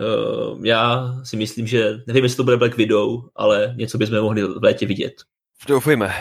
eh, 0.00 0.68
já 0.68 1.14
si 1.24 1.36
myslím, 1.36 1.66
že 1.66 2.00
nevím, 2.06 2.24
jestli 2.24 2.36
to 2.36 2.44
bude 2.44 2.56
Black 2.56 2.76
Widow, 2.76 3.22
ale 3.36 3.74
něco 3.76 3.98
bychom 3.98 4.20
mohli 4.20 4.42
v 4.42 4.62
létě 4.62 4.86
vidět. 4.86 5.14
Doufujeme. 5.68 6.14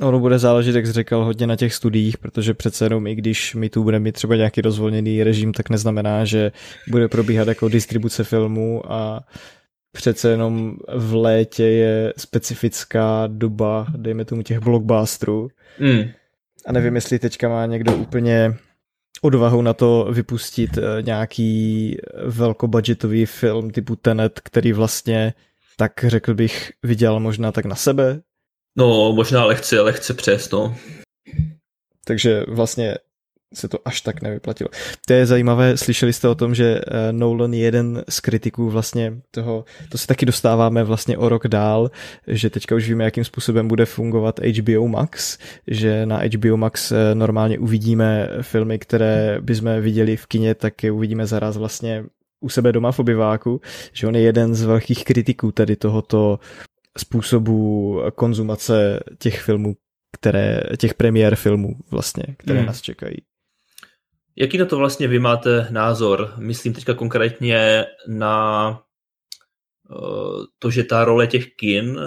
Ono 0.00 0.20
bude 0.20 0.38
záležet, 0.38 0.74
jak 0.74 0.86
jsi 0.86 0.92
řekl, 0.92 1.16
hodně 1.16 1.46
na 1.46 1.56
těch 1.56 1.74
studiích, 1.74 2.18
protože 2.18 2.54
přece 2.54 2.84
jenom 2.84 3.06
i 3.06 3.14
když 3.14 3.54
my 3.54 3.68
tu 3.68 3.82
budeme 3.82 4.04
mít 4.04 4.12
třeba 4.12 4.36
nějaký 4.36 4.60
rozvolněný 4.60 5.22
režim, 5.22 5.52
tak 5.52 5.70
neznamená, 5.70 6.24
že 6.24 6.52
bude 6.88 7.08
probíhat 7.08 7.48
jako 7.48 7.68
distribuce 7.68 8.24
filmů 8.24 8.92
a 8.92 9.20
přece 9.92 10.30
jenom 10.30 10.76
v 10.94 11.14
létě 11.14 11.64
je 11.64 12.14
specifická 12.16 13.26
doba, 13.26 13.86
dejme 13.96 14.24
tomu 14.24 14.42
těch 14.42 14.58
blockbusterů. 14.58 15.48
Mm. 15.80 16.02
A 16.66 16.72
nevím, 16.72 16.94
jestli 16.94 17.18
teďka 17.18 17.48
má 17.48 17.66
někdo 17.66 17.96
úplně 17.96 18.54
odvahu 19.22 19.62
na 19.62 19.74
to 19.74 20.08
vypustit 20.12 20.78
eh, 20.78 21.02
nějaký 21.02 21.96
velkobudgetový 22.26 23.26
film 23.26 23.70
typu 23.70 23.96
Tenet, 23.96 24.40
který 24.40 24.72
vlastně, 24.72 25.34
tak 25.76 25.92
řekl 26.04 26.34
bych, 26.34 26.72
viděl 26.82 27.20
možná 27.20 27.52
tak 27.52 27.64
na 27.64 27.74
sebe. 27.74 28.20
No, 28.76 29.12
možná 29.12 29.44
lehce, 29.44 29.80
lehce 29.80 30.14
přes, 30.14 30.50
no. 30.50 30.76
Takže 32.04 32.44
vlastně 32.48 32.94
se 33.54 33.68
to 33.68 33.78
až 33.84 34.00
tak 34.00 34.22
nevyplatilo. 34.22 34.70
To 35.06 35.12
je 35.12 35.26
zajímavé, 35.26 35.76
slyšeli 35.76 36.12
jste 36.12 36.28
o 36.28 36.34
tom, 36.34 36.54
že 36.54 36.80
eh, 36.80 37.12
Nolan 37.12 37.54
je 37.54 37.60
jeden 37.60 38.04
z 38.08 38.20
kritiků 38.20 38.70
vlastně 38.70 39.12
toho, 39.30 39.64
to 39.88 39.98
se 39.98 40.06
taky 40.06 40.26
dostáváme 40.26 40.84
vlastně 40.84 41.18
o 41.18 41.28
rok 41.28 41.48
dál, 41.48 41.90
že 42.26 42.50
teďka 42.50 42.74
už 42.74 42.88
víme, 42.88 43.04
jakým 43.04 43.24
způsobem 43.24 43.68
bude 43.68 43.84
fungovat 43.84 44.40
HBO 44.40 44.88
Max, 44.88 45.38
že 45.66 46.06
na 46.06 46.20
HBO 46.34 46.56
Max 46.56 46.92
eh, 46.92 47.14
normálně 47.14 47.58
uvidíme 47.58 48.28
filmy, 48.42 48.78
které 48.78 49.38
bychom 49.40 49.80
viděli 49.80 50.16
v 50.16 50.26
kině, 50.26 50.54
tak 50.54 50.82
je 50.82 50.92
uvidíme 50.92 51.26
zaraz 51.26 51.56
vlastně 51.56 52.04
u 52.40 52.48
sebe 52.48 52.72
doma 52.72 52.92
v 52.92 52.98
obyváku, 52.98 53.60
že 53.92 54.06
on 54.06 54.16
je 54.16 54.22
jeden 54.22 54.54
z 54.54 54.62
velkých 54.62 55.04
kritiků 55.04 55.52
tady 55.52 55.76
tohoto 55.76 56.38
způsobu 56.98 58.00
konzumace 58.14 59.00
těch 59.18 59.40
filmů, 59.40 59.74
které, 60.12 60.60
těch 60.78 60.94
premiér 60.94 61.36
filmů 61.36 61.76
vlastně, 61.90 62.24
které 62.36 62.58
hmm. 62.58 62.66
nás 62.66 62.80
čekají. 62.80 63.16
Jaký 64.40 64.58
na 64.58 64.64
to 64.64 64.76
vlastně 64.76 65.08
vy 65.08 65.18
máte 65.18 65.68
názor? 65.70 66.34
Myslím 66.38 66.72
teďka 66.72 66.94
konkrétně 66.94 67.86
na 68.06 68.70
eh, 69.90 70.44
to, 70.58 70.70
že 70.70 70.84
ta 70.84 71.04
role 71.04 71.26
těch 71.26 71.46
kin 71.54 72.00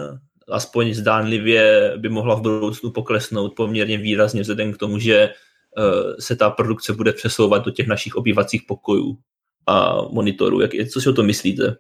aspoň 0.52 0.94
zdánlivě 0.94 1.94
by 1.98 2.10
mohla 2.10 2.36
v 2.36 2.42
budoucnu 2.42 2.92
poklesnout 2.92 3.56
poměrně 3.56 3.98
výrazně 3.98 4.42
vzhledem 4.42 4.74
k 4.74 4.78
tomu, 4.78 5.00
že 5.00 5.16
eh, 5.18 6.22
se 6.22 6.36
ta 6.36 6.50
produkce 6.50 6.94
bude 6.94 7.14
přesouvat 7.14 7.66
do 7.66 7.72
těch 7.72 7.88
našich 7.88 8.16
obývacích 8.16 8.64
pokojů. 8.68 9.18
a 9.68 10.02
monitoru. 10.02 10.62
Jak, 10.62 10.72
co 10.94 11.02
si 11.02 11.10
o 11.10 11.14
tom 11.14 11.26
myslíte? 11.26 11.76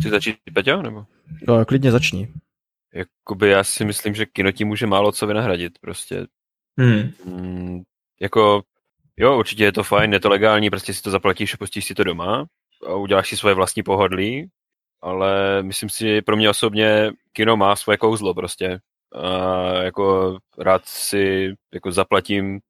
Chci 0.00 0.10
začít, 0.10 0.36
Peťo, 0.54 0.82
nebo? 0.82 1.04
No, 1.48 1.64
klidně 1.64 1.90
začni. 1.92 2.32
Jakoby 2.94 3.48
já 3.48 3.64
si 3.64 3.84
myslím, 3.84 4.14
že 4.14 4.26
kino 4.26 4.52
tím 4.52 4.68
může 4.68 4.86
málo 4.86 5.12
co 5.12 5.26
vynahradit, 5.26 5.78
prostě. 5.78 6.26
Hmm. 6.78 7.12
Mm, 7.24 7.82
jako, 8.20 8.62
jo, 9.16 9.38
určitě 9.38 9.64
je 9.64 9.72
to 9.72 9.82
fajn, 9.82 10.12
je 10.12 10.20
to 10.20 10.28
legální, 10.28 10.70
prostě 10.70 10.94
si 10.94 11.02
to 11.02 11.10
zaplatíš 11.10 11.54
a 11.54 11.56
pustíš 11.56 11.84
si 11.84 11.94
to 11.94 12.04
doma 12.04 12.46
a 12.86 12.94
uděláš 12.94 13.28
si 13.28 13.36
svoje 13.36 13.54
vlastní 13.54 13.82
pohodlí, 13.82 14.50
ale 15.02 15.62
myslím 15.62 15.88
si, 15.88 16.22
pro 16.22 16.36
mě 16.36 16.50
osobně 16.50 17.10
kino 17.32 17.56
má 17.56 17.76
svoje 17.76 17.98
kouzlo 17.98 18.34
prostě. 18.34 18.78
A 19.14 19.72
jako 19.82 20.36
rád 20.58 20.82
si 20.84 21.54
jako 21.74 21.92
zaplatím 21.92 22.60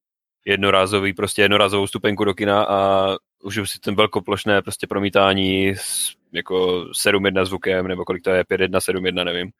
jednorázový, 0.44 1.12
prostě 1.12 1.42
jednorázovou 1.42 1.86
stupenku 1.86 2.24
do 2.24 2.34
kina 2.34 2.64
a 2.64 3.08
užiju 3.42 3.66
si 3.66 3.78
ten 3.78 3.94
velkoplošné 3.94 4.62
prostě 4.62 4.86
promítání 4.86 5.68
s 5.68 6.14
jako 6.32 6.84
7.1 6.84 7.44
zvukem, 7.44 7.88
nebo 7.88 8.04
kolik 8.04 8.22
to 8.22 8.30
je, 8.30 8.42
5.1, 8.42 8.78
7.1, 8.78 9.24
nevím. 9.24 9.50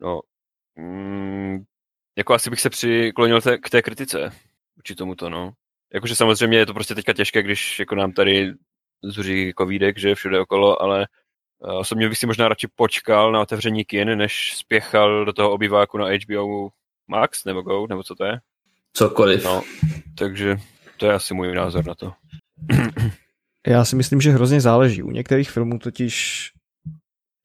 No, 0.00 0.20
mm, 0.76 1.64
jako 2.16 2.34
asi 2.34 2.50
bych 2.50 2.60
se 2.60 2.70
přiklonil 2.70 3.40
te, 3.40 3.58
k 3.58 3.70
té 3.70 3.82
kritice, 3.82 4.32
vůči 4.76 4.94
tomuto, 4.94 5.30
no. 5.30 5.52
Jakože 5.94 6.16
samozřejmě 6.16 6.58
je 6.58 6.66
to 6.66 6.74
prostě 6.74 6.94
teďka 6.94 7.12
těžké, 7.12 7.42
když 7.42 7.78
jako 7.78 7.94
nám 7.94 8.12
tady 8.12 8.52
zuří 9.04 9.52
covidek, 9.58 9.98
že 9.98 10.14
všude 10.14 10.40
okolo, 10.40 10.82
ale 10.82 11.06
uh, 11.58 11.78
osobně 11.78 12.08
bych 12.08 12.18
si 12.18 12.26
možná 12.26 12.48
radši 12.48 12.68
počkal 12.76 13.32
na 13.32 13.40
otevření 13.40 13.84
kin, 13.84 14.18
než 14.18 14.54
spěchal 14.56 15.24
do 15.24 15.32
toho 15.32 15.52
obyváku 15.52 15.98
na 15.98 16.06
HBO 16.06 16.68
Max 17.08 17.44
nebo 17.44 17.62
Go, 17.62 17.86
nebo 17.86 18.02
co 18.02 18.14
to 18.14 18.24
je? 18.24 18.38
Cokoliv. 18.92 19.44
No, 19.44 19.62
takže 20.18 20.56
to 20.96 21.06
je 21.06 21.12
asi 21.12 21.34
můj 21.34 21.54
názor 21.54 21.86
na 21.86 21.94
to. 21.94 22.12
Já 23.66 23.84
si 23.84 23.96
myslím, 23.96 24.20
že 24.20 24.30
hrozně 24.30 24.60
záleží. 24.60 25.02
U 25.02 25.10
některých 25.10 25.50
filmů 25.50 25.78
totiž 25.78 26.48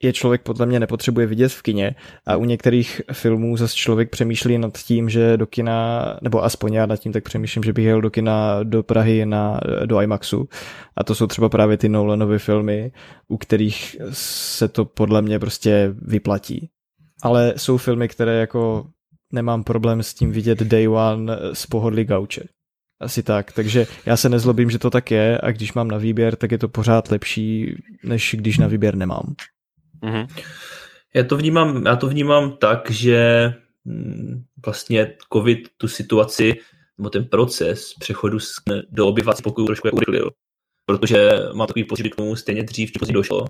je 0.04 0.14
člověk 0.14 0.42
podle 0.42 0.66
mě 0.66 0.80
nepotřebuje 0.80 1.28
vidět 1.28 1.50
v 1.50 1.62
kině 1.62 1.96
a 2.26 2.36
u 2.36 2.46
některých 2.46 3.02
filmů 3.12 3.58
zase 3.58 3.76
člověk 3.76 4.10
přemýšlí 4.10 4.58
nad 4.58 4.78
tím, 4.78 5.10
že 5.10 5.38
do 5.38 5.48
kina, 5.48 6.06
nebo 6.22 6.44
aspoň 6.44 6.74
já 6.74 6.86
nad 6.86 6.98
tím 6.98 7.14
tak 7.14 7.24
přemýšlím, 7.24 7.64
že 7.64 7.74
bych 7.74 7.86
jel 7.86 8.02
do 8.02 8.10
kina 8.10 8.64
do 8.64 8.84
Prahy 8.84 9.26
na, 9.26 9.60
do 9.86 10.02
IMAXu 10.02 10.50
a 10.98 11.04
to 11.04 11.16
jsou 11.16 11.28
třeba 11.28 11.50
právě 11.50 11.78
ty 11.78 11.90
Nolanovy 11.90 12.40
filmy, 12.40 12.92
u 13.28 13.38
kterých 13.38 13.96
se 14.12 14.68
to 14.68 14.86
podle 14.86 15.22
mě 15.22 15.40
prostě 15.40 15.94
vyplatí. 16.02 16.70
Ale 17.24 17.54
jsou 17.58 17.78
filmy, 17.78 18.08
které 18.08 18.40
jako 18.40 18.88
nemám 19.34 19.64
problém 19.64 20.04
s 20.04 20.14
tím 20.14 20.32
vidět 20.32 20.60
day 20.60 20.88
one 20.88 21.38
z 21.54 21.66
pohodlí 21.66 22.04
gauče. 22.04 22.44
Asi 23.02 23.24
tak, 23.24 23.52
takže 23.52 23.88
já 24.06 24.18
se 24.18 24.30
nezlobím, 24.30 24.70
že 24.70 24.80
to 24.80 24.90
tak 24.90 25.12
je 25.12 25.42
a 25.44 25.52
když 25.52 25.74
mám 25.74 25.88
na 25.88 25.98
výběr, 25.98 26.36
tak 26.36 26.52
je 26.52 26.58
to 26.58 26.68
pořád 26.68 27.12
lepší, 27.12 27.76
než 28.04 28.36
když 28.38 28.58
na 28.58 28.68
výběr 28.68 28.96
nemám. 28.96 29.36
Mm-hmm. 30.04 30.28
Já 31.14 31.24
to 31.24 31.38
vnímám, 31.38 31.86
já 31.86 31.96
to 31.96 32.08
vnímám 32.08 32.58
tak, 32.58 32.92
že 32.92 33.54
mm, 33.86 34.44
vlastně 34.66 35.16
covid 35.34 35.70
tu 35.78 35.88
situaci 35.88 36.54
nebo 36.98 37.10
ten 37.10 37.26
proces 37.26 37.94
přechodu 38.00 38.38
do 38.90 39.08
obyvací 39.08 39.44
pokojů 39.44 39.68
trošku 39.68 39.88
jako 39.88 39.98
urychlil. 39.98 40.32
Protože 40.86 41.30
mám 41.54 41.68
takový 41.68 41.84
pocit, 41.84 42.10
k 42.10 42.16
tomu 42.16 42.36
stejně 42.36 42.64
dřív 42.64 42.92
či 42.92 43.14
došlo. 43.14 43.46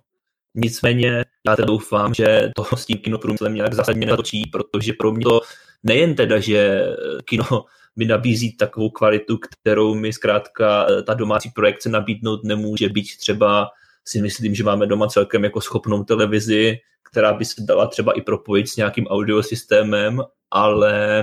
Nicméně 0.56 1.26
já 1.48 1.56
teda 1.56 1.66
doufám, 1.66 2.14
že 2.14 2.52
to 2.56 2.78
s 2.78 2.86
tím 2.86 2.98
kinoprůmyslem 2.98 3.54
nějak 3.54 3.74
zásadně 3.74 4.06
netočí, 4.06 4.50
protože 4.52 4.94
pro 4.94 5.12
mě 5.12 5.24
to 5.24 5.42
nejen 5.84 6.16
teda, 6.16 6.40
že 6.40 6.86
kino 7.26 7.66
mi 7.96 8.06
nabízí 8.06 8.58
takovou 8.58 8.90
kvalitu, 8.90 9.38
kterou 9.38 9.96
mi 9.96 10.14
zkrátka 10.14 10.88
ta 11.04 11.14
domácí 11.14 11.50
projekce 11.50 11.90
nabídnout 11.90 12.44
nemůže, 12.44 12.90
být 12.90 13.18
třeba 13.20 13.70
si 14.08 14.22
myslím, 14.22 14.56
že 14.56 14.64
máme 14.64 14.86
doma 14.86 15.08
celkem 15.08 15.44
jako 15.44 15.62
schopnou 15.62 16.04
televizi, 16.04 16.78
která 17.10 17.34
by 17.34 17.46
se 17.46 17.62
dala 17.62 17.88
třeba 17.88 18.12
i 18.12 18.22
propojit 18.22 18.70
s 18.70 18.76
nějakým 18.76 19.08
audiosystémem, 19.08 20.22
ale 20.52 21.20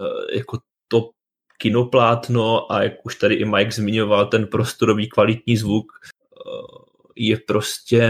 eh, 0.00 0.36
jako 0.36 0.58
to 0.88 1.10
kinoplátno 1.58 2.72
a 2.72 2.82
jak 2.82 2.92
už 3.04 3.16
tady 3.16 3.34
i 3.34 3.44
Mike 3.44 3.70
zmiňoval, 3.70 4.26
ten 4.26 4.46
prostorový 4.46 5.08
kvalitní 5.08 5.56
zvuk 5.56 5.86
eh, 5.92 6.50
je 7.16 7.36
prostě 7.46 8.08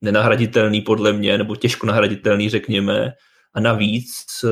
nenahraditelný 0.00 0.80
podle 0.80 1.12
mě, 1.12 1.38
nebo 1.38 1.56
těžko 1.56 1.86
nahraditelný, 1.86 2.48
řekněme. 2.48 3.12
A 3.54 3.60
navíc 3.60 4.26
eh, 4.44 4.48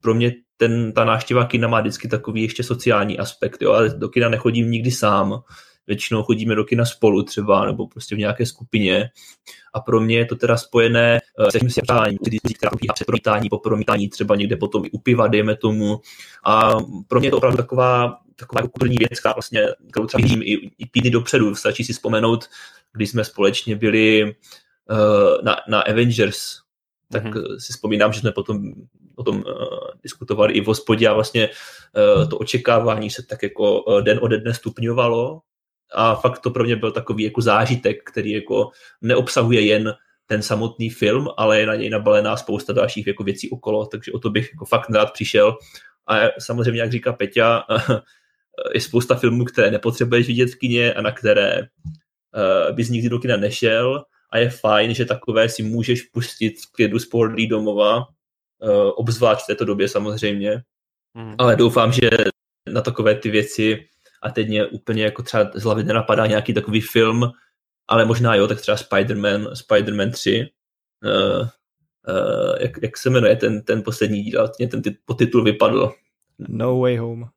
pro 0.00 0.14
mě 0.14 0.32
ten, 0.56 0.92
ta 0.92 1.04
návštěva 1.04 1.44
kina 1.44 1.68
má 1.68 1.80
vždycky 1.80 2.08
takový 2.08 2.42
ještě 2.42 2.62
sociální 2.62 3.18
aspekt, 3.18 3.62
jo, 3.62 3.72
ale 3.72 3.88
do 3.88 4.08
kina 4.08 4.28
nechodím 4.28 4.70
nikdy 4.70 4.90
sám, 4.90 5.42
většinou 5.86 6.22
chodíme 6.22 6.54
do 6.54 6.64
kina 6.64 6.84
spolu 6.84 7.22
třeba, 7.22 7.66
nebo 7.66 7.86
prostě 7.86 8.14
v 8.14 8.18
nějaké 8.18 8.46
skupině. 8.46 9.10
A 9.74 9.80
pro 9.80 10.00
mě 10.00 10.18
je 10.18 10.24
to 10.24 10.36
teda 10.36 10.56
spojené 10.56 11.20
eh, 11.38 11.50
se 11.50 11.58
tím 11.58 11.68
před 12.94 13.06
promítání, 13.06 13.48
po 13.48 13.58
promítání, 13.58 14.08
třeba 14.08 14.36
někde 14.36 14.56
potom 14.56 14.84
i 14.84 14.90
u 14.90 14.98
piva, 14.98 15.26
dejme 15.26 15.56
tomu. 15.56 16.00
A 16.44 16.72
pro 17.08 17.20
mě 17.20 17.26
je 17.26 17.30
to 17.30 17.36
opravdu 17.36 17.56
taková, 17.56 18.18
taková 18.36 18.60
kulturní 18.60 18.96
věc, 18.96 19.20
která 19.20 19.32
vlastně, 19.32 19.66
kterou 19.90 20.06
třeba 20.06 20.22
vidím 20.22 20.42
i, 20.42 20.52
i 20.78 20.86
týdny 20.90 21.10
dopředu. 21.10 21.54
Stačí 21.54 21.84
si 21.84 21.92
vzpomenout, 21.92 22.44
když 22.92 23.10
jsme 23.10 23.24
společně 23.24 23.76
byli 23.76 24.24
uh, 24.24 25.44
na, 25.44 25.56
na 25.68 25.80
Avengers, 25.80 26.38
tak 27.12 27.24
mm-hmm. 27.24 27.58
si 27.58 27.72
vzpomínám, 27.72 28.12
že 28.12 28.20
jsme 28.20 28.32
potom 28.32 28.72
o 29.16 29.22
tom 29.22 29.36
uh, 29.36 29.42
diskutovali 30.02 30.54
i 30.54 30.60
v 30.60 30.66
hospodě 30.66 31.08
a 31.08 31.12
vlastně 31.12 31.48
uh, 31.48 32.28
to 32.28 32.38
očekávání 32.38 33.10
se 33.10 33.22
tak 33.22 33.42
jako 33.42 33.82
uh, 33.82 34.00
den 34.00 34.18
ode 34.22 34.38
dne 34.38 34.54
stupňovalo 34.54 35.40
a 35.94 36.14
fakt 36.14 36.38
to 36.38 36.50
pro 36.50 36.64
mě 36.64 36.76
byl 36.76 36.92
takový 36.92 37.24
jako 37.24 37.40
zážitek, 37.40 38.10
který 38.10 38.30
jako 38.30 38.70
neobsahuje 39.02 39.60
jen 39.60 39.94
ten 40.26 40.42
samotný 40.42 40.90
film, 40.90 41.28
ale 41.36 41.60
je 41.60 41.66
na 41.66 41.74
něj 41.74 41.90
nabalená 41.90 42.36
spousta 42.36 42.72
dalších 42.72 43.06
jako 43.06 43.24
věcí 43.24 43.50
okolo, 43.50 43.86
takže 43.86 44.12
o 44.12 44.18
to 44.18 44.30
bych 44.30 44.50
jako 44.52 44.64
fakt 44.64 44.90
rád 44.90 45.12
přišel. 45.12 45.56
A 46.06 46.16
samozřejmě, 46.38 46.80
jak 46.80 46.92
říká 46.92 47.12
Peťa, 47.12 47.64
je 48.74 48.80
spousta 48.80 49.14
filmů, 49.14 49.44
které 49.44 49.70
nepotřebuješ 49.70 50.26
vidět 50.26 50.50
v 50.50 50.58
kině 50.58 50.94
a 50.94 51.02
na 51.02 51.12
které 51.12 51.60
uh, 51.60 52.76
bys 52.76 52.88
nikdy 52.88 53.08
do 53.08 53.18
kina 53.18 53.36
nešel 53.36 54.04
a 54.30 54.38
je 54.38 54.50
fajn, 54.50 54.94
že 54.94 55.04
takové 55.04 55.48
si 55.48 55.62
můžeš 55.62 56.02
pustit 56.02 56.54
v 56.60 56.72
klidu 56.72 56.98
z 56.98 57.08
domova, 57.48 57.96
uh, 57.98 58.04
obzvlášť 58.96 59.44
v 59.44 59.46
této 59.46 59.64
době 59.64 59.88
samozřejmě, 59.88 60.62
mm. 61.14 61.34
ale 61.38 61.56
doufám, 61.56 61.92
že 61.92 62.10
na 62.72 62.80
takové 62.80 63.14
ty 63.14 63.30
věci 63.30 63.86
a 64.22 64.30
teď 64.30 64.48
mě 64.48 64.66
úplně 64.66 65.04
jako 65.04 65.22
třeba 65.22 65.50
z 65.54 65.62
hlavy 65.62 65.84
nenapadá 65.84 66.26
nějaký 66.26 66.54
takový 66.54 66.80
film, 66.80 67.30
ale 67.88 68.04
možná 68.04 68.34
jo, 68.34 68.46
tak 68.46 68.60
třeba 68.60 68.76
Spider-Man, 68.76 69.52
Spider-Man 69.52 70.10
3, 70.10 70.50
uh, 71.04 71.48
uh, 72.08 72.56
jak, 72.60 72.70
jak 72.82 72.96
se 72.96 73.10
jmenuje 73.10 73.36
ten, 73.36 73.62
ten 73.62 73.82
poslední 73.82 74.22
díl, 74.22 74.48
mě 74.58 74.68
ten 74.68 74.82
podtitul 75.04 75.44
vypadl. 75.44 75.92
No 76.38 76.80
Way 76.80 76.96
Home. 76.96 77.28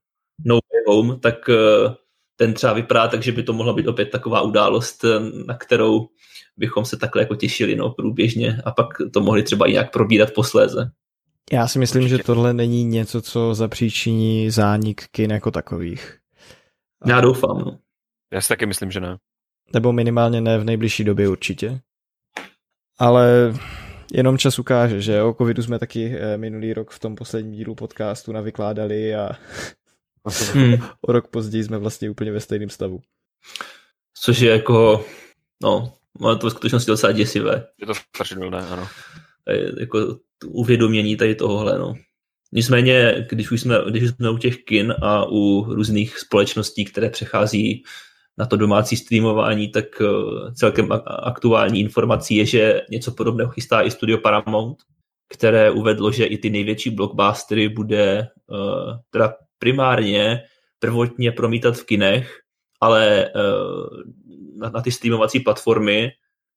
No 0.46 0.56
Way 0.56 0.96
Home, 0.96 1.20
tak 1.20 1.50
uh, 1.50 1.94
ten 2.36 2.54
třeba 2.54 2.74
vypadá 2.74 3.08
tak, 3.08 3.24
že 3.24 3.32
by 3.32 3.44
to 3.44 3.54
mohla 3.54 3.74
být 3.74 3.88
opět 3.88 4.10
taková 4.10 4.42
událost, 4.42 5.06
na 5.46 5.58
kterou 5.58 6.08
bychom 6.58 6.86
se 6.86 6.98
takhle 6.98 7.22
jako 7.22 7.36
těšili 7.36 7.76
no, 7.76 7.90
průběžně 7.90 8.62
a 8.66 8.72
pak 8.72 8.88
to 9.14 9.22
mohli 9.22 9.44
třeba 9.44 9.68
i 9.68 9.72
nějak 9.72 9.92
probírat 9.92 10.34
posléze. 10.34 10.92
Já 11.52 11.68
si 11.68 11.80
myslím, 11.80 12.04
Určitě. 12.04 12.18
že 12.18 12.24
tohle 12.24 12.54
není 12.54 12.84
něco, 12.84 13.22
co 13.22 13.54
zapříčiní 13.54 14.52
zánik 14.52 15.04
kin 15.12 15.32
jako 15.32 15.52
takových. 15.52 16.19
Já 17.06 17.22
doufám, 17.22 17.58
no. 17.58 17.80
Já 18.34 18.42
si 18.42 18.48
taky 18.48 18.66
myslím, 18.66 18.92
že 18.92 19.00
ne. 19.00 19.18
Nebo 19.74 19.94
minimálně 19.94 20.42
ne 20.42 20.58
v 20.58 20.64
nejbližší 20.64 21.04
době 21.04 21.30
určitě. 21.30 21.82
Ale 23.00 23.54
jenom 24.14 24.38
čas 24.38 24.60
ukáže, 24.60 25.02
že 25.02 25.24
o 25.24 25.34
covidu 25.34 25.64
jsme 25.64 25.80
taky 25.80 26.16
eh, 26.18 26.38
minulý 26.38 26.74
rok 26.74 26.92
v 26.92 27.00
tom 27.00 27.16
posledním 27.16 27.54
dílu 27.54 27.76
podcastu 27.76 28.32
navykládali 28.32 29.16
a 29.16 29.30
hmm. 30.54 30.74
o 31.02 31.12
rok 31.12 31.28
později 31.28 31.64
jsme 31.64 31.78
vlastně 31.78 32.10
úplně 32.10 32.32
ve 32.32 32.40
stejném 32.40 32.70
stavu. 32.70 33.00
Což 34.22 34.40
je 34.40 34.52
jako, 34.52 35.06
no, 35.64 35.94
má 36.20 36.36
to 36.36 36.48
v 36.48 36.52
skutečnosti 36.52 36.92
docela 36.92 37.12
děsivé. 37.12 37.68
Je 37.82 37.88
to 37.88 37.94
strašidelné, 37.96 38.68
ano. 38.68 38.88
Je, 39.50 39.72
jako 39.80 40.20
uvědomění 40.46 41.18
tady 41.18 41.36
tohohle, 41.36 41.80
no. 41.80 41.96
Nicméně, 42.52 43.26
když 43.30 43.52
už 43.52 43.62
jsme, 43.62 43.76
když 43.90 44.04
už 44.04 44.10
jsme 44.10 44.30
u 44.30 44.38
těch 44.38 44.58
kin 44.58 44.96
a 45.02 45.26
u 45.30 45.64
různých 45.74 46.20
společností, 46.20 46.86
které 46.86 47.10
přechází 47.10 47.84
na 48.38 48.46
to 48.46 48.58
domácí 48.58 48.98
streamování, 48.98 49.72
tak 49.72 49.86
eh, 50.02 50.06
celkem 50.54 50.90
aktuální 51.06 51.80
informací 51.80 52.36
je, 52.36 52.46
že 52.46 52.82
něco 52.90 53.12
podobného 53.12 53.52
chystá 53.52 53.82
i 53.82 53.92
studio 53.92 54.18
Paramount, 54.18 54.78
které 55.34 55.72
uvedlo, 55.72 56.12
že 56.12 56.26
i 56.26 56.38
ty 56.38 56.50
největší 56.50 56.90
blockbustery 56.90 57.70
bude 57.70 58.28
uh, 58.48 58.98
teda 59.10 59.34
primárně 59.60 60.42
prvotně 60.80 61.32
promítat 61.32 61.78
v 61.78 61.86
kinech, 61.86 62.40
ale 62.82 63.32
uh, 63.36 63.88
na, 64.58 64.70
na 64.70 64.82
ty 64.82 64.92
streamovací 64.92 65.40
platformy 65.40 66.12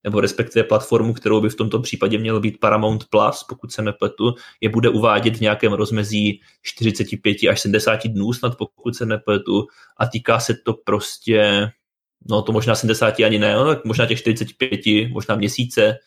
nebo 0.05 0.21
respektive 0.21 0.65
platformu, 0.65 1.15
kterou 1.15 1.41
by 1.41 1.49
v 1.49 1.55
tomto 1.55 1.81
případě 1.81 2.19
měl 2.19 2.41
být 2.41 2.61
Paramount 2.61 3.05
Plus, 3.11 3.45
pokud 3.49 3.73
se 3.73 3.83
nepletu, 3.83 4.35
je 4.61 4.69
bude 4.69 4.89
uvádět 4.89 5.37
v 5.37 5.41
nějakém 5.41 5.73
rozmezí 5.73 6.41
45 6.63 7.37
až 7.51 7.61
70 7.61 8.09
dnů, 8.09 8.33
snad 8.33 8.57
pokud 8.57 8.97
se 8.97 9.07
nepletu, 9.07 9.67
a 9.97 10.07
týká 10.07 10.41
se 10.41 10.55
to 10.65 10.75
prostě 10.85 11.73
no 12.31 12.43
to 12.43 12.53
možná 12.53 12.75
70 12.75 13.21
ani 13.21 13.39
ne, 13.39 13.55
no, 13.55 13.77
možná 13.85 14.07
těch 14.07 14.19
45, 14.19 14.81
možná 15.11 15.35
měsíce. 15.35 15.99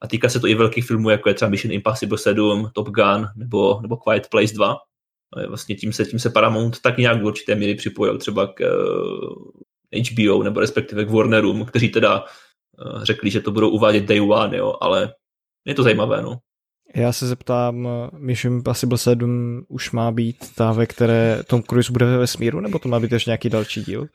A 0.00 0.08
týká 0.08 0.28
se 0.28 0.40
to 0.40 0.46
i 0.46 0.54
velkých 0.54 0.86
filmů, 0.86 1.10
jako 1.10 1.28
je 1.28 1.34
třeba 1.34 1.48
Mission 1.48 1.72
Impossible 1.72 2.18
7, 2.18 2.70
Top 2.74 2.88
Gun 2.88 3.26
nebo, 3.36 3.80
nebo 3.82 3.96
Quiet 3.96 4.28
Place 4.28 4.54
2. 4.54 4.76
A 5.36 5.46
vlastně 5.48 5.74
tím 5.74 5.92
se, 5.92 6.04
tím 6.04 6.18
se 6.18 6.30
Paramount 6.30 6.80
tak 6.80 6.98
nějak 6.98 7.22
v 7.22 7.24
určité 7.24 7.54
míry 7.54 7.74
připojil 7.74 8.18
třeba 8.18 8.46
k 8.46 8.60
uh, 8.60 9.52
eh, 9.92 10.00
HBO 10.00 10.42
nebo 10.42 10.60
respektive 10.60 11.04
k 11.04 11.10
Warnerům, 11.10 11.64
kteří 11.64 11.88
teda 11.88 12.24
řekli, 13.02 13.30
že 13.30 13.40
to 13.40 13.50
budou 13.50 13.70
uvádět 13.70 14.04
day 14.04 14.20
one, 14.20 14.56
jo, 14.56 14.74
ale 14.80 15.14
je 15.64 15.74
to 15.74 15.82
zajímavé, 15.82 16.22
no. 16.22 16.38
Já 16.96 17.12
se 17.12 17.26
zeptám, 17.26 17.88
Mission 18.18 18.54
Impossible 18.54 18.98
7 18.98 19.64
už 19.68 19.90
má 19.90 20.12
být 20.12 20.36
ta, 20.54 20.72
ve 20.72 20.86
které 20.86 21.42
Tom 21.46 21.62
Cruise 21.62 21.92
bude 21.92 22.06
ve 22.06 22.18
vesmíru, 22.18 22.60
nebo 22.60 22.78
to 22.78 22.88
má 22.88 23.00
být 23.00 23.12
ještě 23.12 23.30
nějaký 23.30 23.48
další 23.48 23.84
díl? 23.84 24.06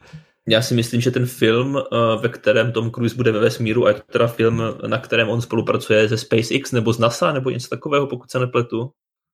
Já 0.47 0.61
si 0.61 0.73
myslím, 0.75 1.01
že 1.01 1.11
ten 1.11 1.25
film, 1.25 1.77
eh, 1.77 1.81
ve 2.21 2.29
kterém 2.29 2.71
Tom 2.71 2.91
Cruise 2.91 3.15
bude 3.15 3.31
ve 3.31 3.39
vesmíru, 3.39 3.85
a 3.85 3.89
je 3.89 3.93
to 3.93 4.01
teda 4.11 4.27
film, 4.27 4.61
na 4.87 4.97
kterém 4.97 5.29
on 5.29 5.41
spolupracuje 5.41 6.07
ze 6.07 6.17
SpaceX 6.17 6.71
nebo 6.71 6.93
z 6.93 6.99
NASA, 6.99 7.33
nebo 7.33 7.49
něco 7.49 7.67
takového, 7.69 8.07
pokud 8.07 8.31
se 8.31 8.39
nepletu, 8.39 8.91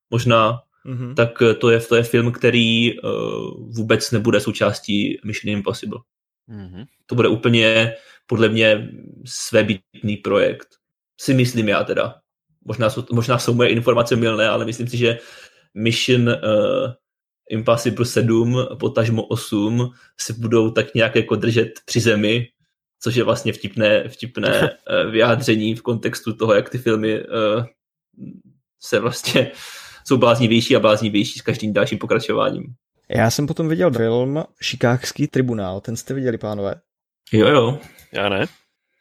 možná, 0.10 0.60
mm-hmm. 0.86 1.14
tak 1.14 1.30
to 1.60 1.70
je, 1.70 1.80
to 1.80 1.96
je 1.96 2.04
film, 2.04 2.32
který 2.32 2.92
vůbec 3.76 4.12
nebude 4.12 4.40
součástí 4.40 5.20
Mission 5.26 5.58
Impossible. 5.58 6.00
Mm-hmm. 6.50 6.86
To 7.06 7.16
bude 7.16 7.28
úplně, 7.28 7.94
podle 8.32 8.50
mě, 8.50 8.90
svébytný 9.26 10.18
projekt. 10.18 10.68
Si 11.22 11.34
myslím 11.34 11.70
já 11.70 11.84
teda. 11.84 12.16
Možná 12.66 12.90
jsou, 12.90 13.04
možná 13.12 13.40
jsou 13.40 13.54
moje 13.54 13.70
informace 13.70 14.16
milné, 14.16 14.50
ale 14.50 14.66
myslím 14.66 14.88
si, 14.88 14.98
že 14.98 15.18
Mission 15.74 16.30
uh, 16.30 16.36
Impossible 17.50 18.06
7, 18.06 18.58
potažmo 18.80 19.24
8 19.24 19.92
se 20.20 20.34
budou 20.34 20.72
tak 20.72 20.94
nějak 20.96 21.16
jako 21.16 21.36
držet 21.36 21.70
při 21.86 22.00
zemi, 22.00 22.48
což 23.00 23.16
je 23.16 23.24
vlastně 23.24 23.54
vtipné, 23.54 24.10
vtipné 24.10 24.62
uh, 24.62 25.12
vyjádření 25.12 25.76
v 25.76 25.82
kontextu 25.82 26.34
toho, 26.34 26.54
jak 26.54 26.70
ty 26.70 26.78
filmy 26.78 27.24
uh, 27.24 27.66
se 28.80 29.00
vlastně 29.00 29.52
jsou 30.08 30.18
bláznivější 30.18 30.76
a 30.76 30.80
bláznivější 30.80 31.40
s 31.40 31.42
každým 31.42 31.74
dalším 31.74 31.98
pokračováním. 31.98 32.64
Já 33.10 33.32
jsem 33.32 33.48
potom 33.48 33.70
viděl 33.70 33.92
film 33.92 34.44
Šikákský 34.62 35.28
tribunál, 35.28 35.82
ten 35.82 35.96
jste 35.96 36.14
viděli, 36.14 36.38
pánové? 36.38 36.76
Jo, 37.34 37.48
jo. 37.48 37.80
Já 38.14 38.30
ne. 38.30 38.46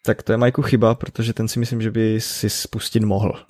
Tak 0.05 0.23
to 0.23 0.33
je 0.33 0.39
Majku 0.39 0.63
chyba, 0.63 0.95
protože 0.95 1.33
ten 1.33 1.49
si 1.49 1.59
myslím, 1.59 1.83
že 1.83 1.91
by 1.91 2.21
si 2.21 2.51
spustit 2.51 3.03
mohl. 3.03 3.47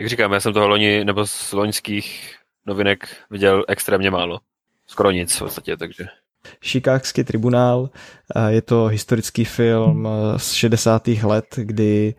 Jak 0.00 0.08
říkám, 0.08 0.32
já 0.32 0.40
jsem 0.40 0.52
toho 0.52 0.68
loni, 0.68 1.04
nebo 1.04 1.26
z 1.26 1.52
loňských 1.52 2.36
novinek 2.66 3.16
viděl 3.30 3.64
extrémně 3.68 4.10
málo. 4.10 4.40
Skoro 4.86 5.10
nic 5.10 5.36
v 5.36 5.38
podstatě, 5.38 5.76
takže... 5.76 6.06
Šikákský 6.62 7.24
tribunál 7.24 7.90
je 8.48 8.62
to 8.62 8.86
historický 8.86 9.44
film 9.44 10.08
z 10.36 10.52
60. 10.52 11.08
let, 11.08 11.46
kdy 11.56 12.14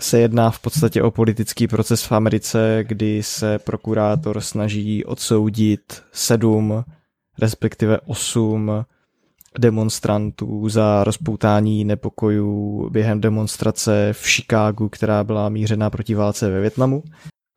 se 0.00 0.20
jedná 0.20 0.50
v 0.50 0.60
podstatě 0.60 1.02
o 1.02 1.10
politický 1.10 1.68
proces 1.68 2.04
v 2.04 2.12
Americe, 2.12 2.84
kdy 2.88 3.22
se 3.22 3.58
prokurátor 3.58 4.40
snaží 4.40 5.04
odsoudit 5.04 6.02
sedm, 6.12 6.84
respektive 7.38 8.00
osm 8.00 8.84
demonstrantů 9.58 10.68
za 10.68 11.04
rozpoutání 11.04 11.84
nepokojů 11.84 12.88
během 12.90 13.20
demonstrace 13.20 14.08
v 14.12 14.26
Chicagu, 14.26 14.88
která 14.88 15.24
byla 15.24 15.48
mířená 15.48 15.90
proti 15.90 16.14
válce 16.14 16.50
ve 16.50 16.60
Větnamu. 16.60 17.02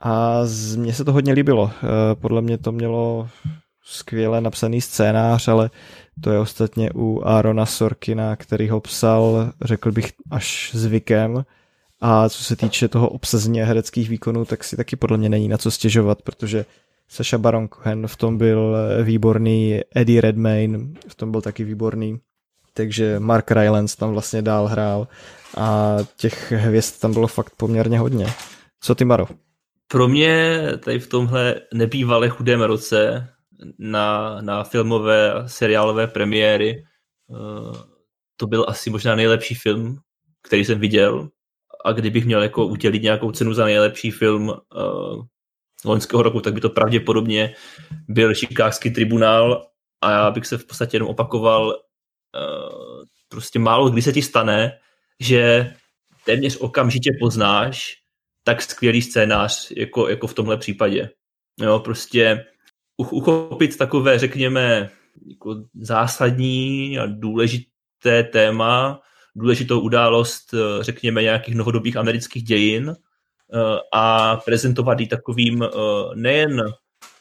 A 0.01 0.41
mně 0.75 0.93
se 0.93 1.05
to 1.05 1.11
hodně 1.11 1.33
líbilo. 1.33 1.71
Eh, 1.83 2.15
podle 2.15 2.41
mě 2.41 2.57
to 2.57 2.71
mělo 2.71 3.29
skvěle 3.83 4.41
napsaný 4.41 4.81
scénář, 4.81 5.47
ale 5.47 5.69
to 6.21 6.31
je 6.31 6.39
ostatně 6.39 6.89
u 6.95 7.21
Arona 7.25 7.65
Sorkina, 7.65 8.35
který 8.35 8.69
ho 8.69 8.79
psal, 8.79 9.51
řekl 9.61 9.91
bych, 9.91 10.11
až 10.31 10.71
zvykem. 10.73 11.45
A 12.01 12.29
co 12.29 12.43
se 12.43 12.55
týče 12.55 12.87
toho 12.87 13.09
obsazení 13.09 13.59
hereckých 13.59 14.09
výkonů, 14.09 14.45
tak 14.45 14.63
si 14.63 14.77
taky 14.77 14.95
podle 14.95 15.17
mě 15.17 15.29
není 15.29 15.47
na 15.47 15.57
co 15.57 15.71
stěžovat, 15.71 16.21
protože 16.21 16.65
Saša 17.07 17.37
Baron 17.37 17.67
Cohen 17.67 18.07
v 18.07 18.15
tom 18.15 18.37
byl 18.37 18.75
výborný, 19.03 19.79
Eddie 19.95 20.21
Redmayne 20.21 20.79
v 21.07 21.15
tom 21.15 21.31
byl 21.31 21.41
taky 21.41 21.63
výborný, 21.63 22.19
takže 22.73 23.19
Mark 23.19 23.51
Rylance 23.51 23.97
tam 23.97 24.11
vlastně 24.11 24.41
dál 24.41 24.67
hrál 24.67 25.07
a 25.57 25.97
těch 26.17 26.51
hvězd 26.51 27.01
tam 27.01 27.13
bylo 27.13 27.27
fakt 27.27 27.53
poměrně 27.57 27.99
hodně. 27.99 28.27
Co 28.79 28.95
ty, 28.95 29.05
Maro? 29.05 29.27
Pro 29.87 30.07
mě 30.07 30.61
tady 30.79 30.99
v 30.99 31.07
tomhle 31.07 31.55
nebývalé 31.73 32.29
chudém 32.29 32.61
roce 32.61 33.27
na, 33.79 34.37
na 34.41 34.63
filmové 34.63 35.33
a 35.33 35.47
seriálové 35.47 36.07
premiéry 36.07 36.83
uh, 37.27 37.75
to 38.37 38.47
byl 38.47 38.65
asi 38.67 38.89
možná 38.89 39.15
nejlepší 39.15 39.55
film, 39.55 39.97
který 40.41 40.65
jsem 40.65 40.79
viděl 40.79 41.29
a 41.85 41.91
kdybych 41.91 42.25
měl 42.25 42.43
jako 42.43 42.65
udělit 42.65 43.03
nějakou 43.03 43.31
cenu 43.31 43.53
za 43.53 43.65
nejlepší 43.65 44.11
film 44.11 44.49
uh, 44.49 45.25
loňského 45.85 46.23
roku, 46.23 46.41
tak 46.41 46.53
by 46.53 46.61
to 46.61 46.69
pravděpodobně 46.69 47.55
byl 48.07 48.33
Chicagský 48.33 48.91
tribunál 48.91 49.67
a 50.01 50.11
já 50.11 50.31
bych 50.31 50.45
se 50.45 50.57
v 50.57 50.65
podstatě 50.65 50.95
jenom 50.95 51.09
opakoval, 51.09 51.67
uh, 51.67 53.03
prostě 53.29 53.59
málo 53.59 53.89
kdy 53.89 54.01
se 54.01 54.13
ti 54.13 54.21
stane, 54.21 54.79
že 55.19 55.73
téměř 56.25 56.57
okamžitě 56.57 57.11
poznáš 57.19 57.95
tak 58.43 58.61
skvělý 58.61 59.01
scénář, 59.01 59.71
jako, 59.77 60.09
jako 60.09 60.27
v 60.27 60.33
tomhle 60.33 60.57
případě. 60.57 61.09
Jo, 61.61 61.79
prostě 61.79 62.45
uchopit 62.97 63.77
takové, 63.77 64.19
řekněme, 64.19 64.89
jako 65.27 65.55
zásadní 65.73 66.99
a 66.99 67.05
důležité 67.05 68.23
téma, 68.23 69.01
důležitou 69.35 69.79
událost, 69.79 70.53
eh, 70.53 70.83
řekněme, 70.83 71.21
nějakých 71.21 71.55
novodobých 71.55 71.97
amerických 71.97 72.43
dějin 72.43 72.95
Eh, 72.95 73.04
a 73.93 74.35
prezentovat 74.35 74.99
ji 74.99 75.07
takovým 75.07 75.63
eh, 75.63 75.67
nejen 76.15 76.61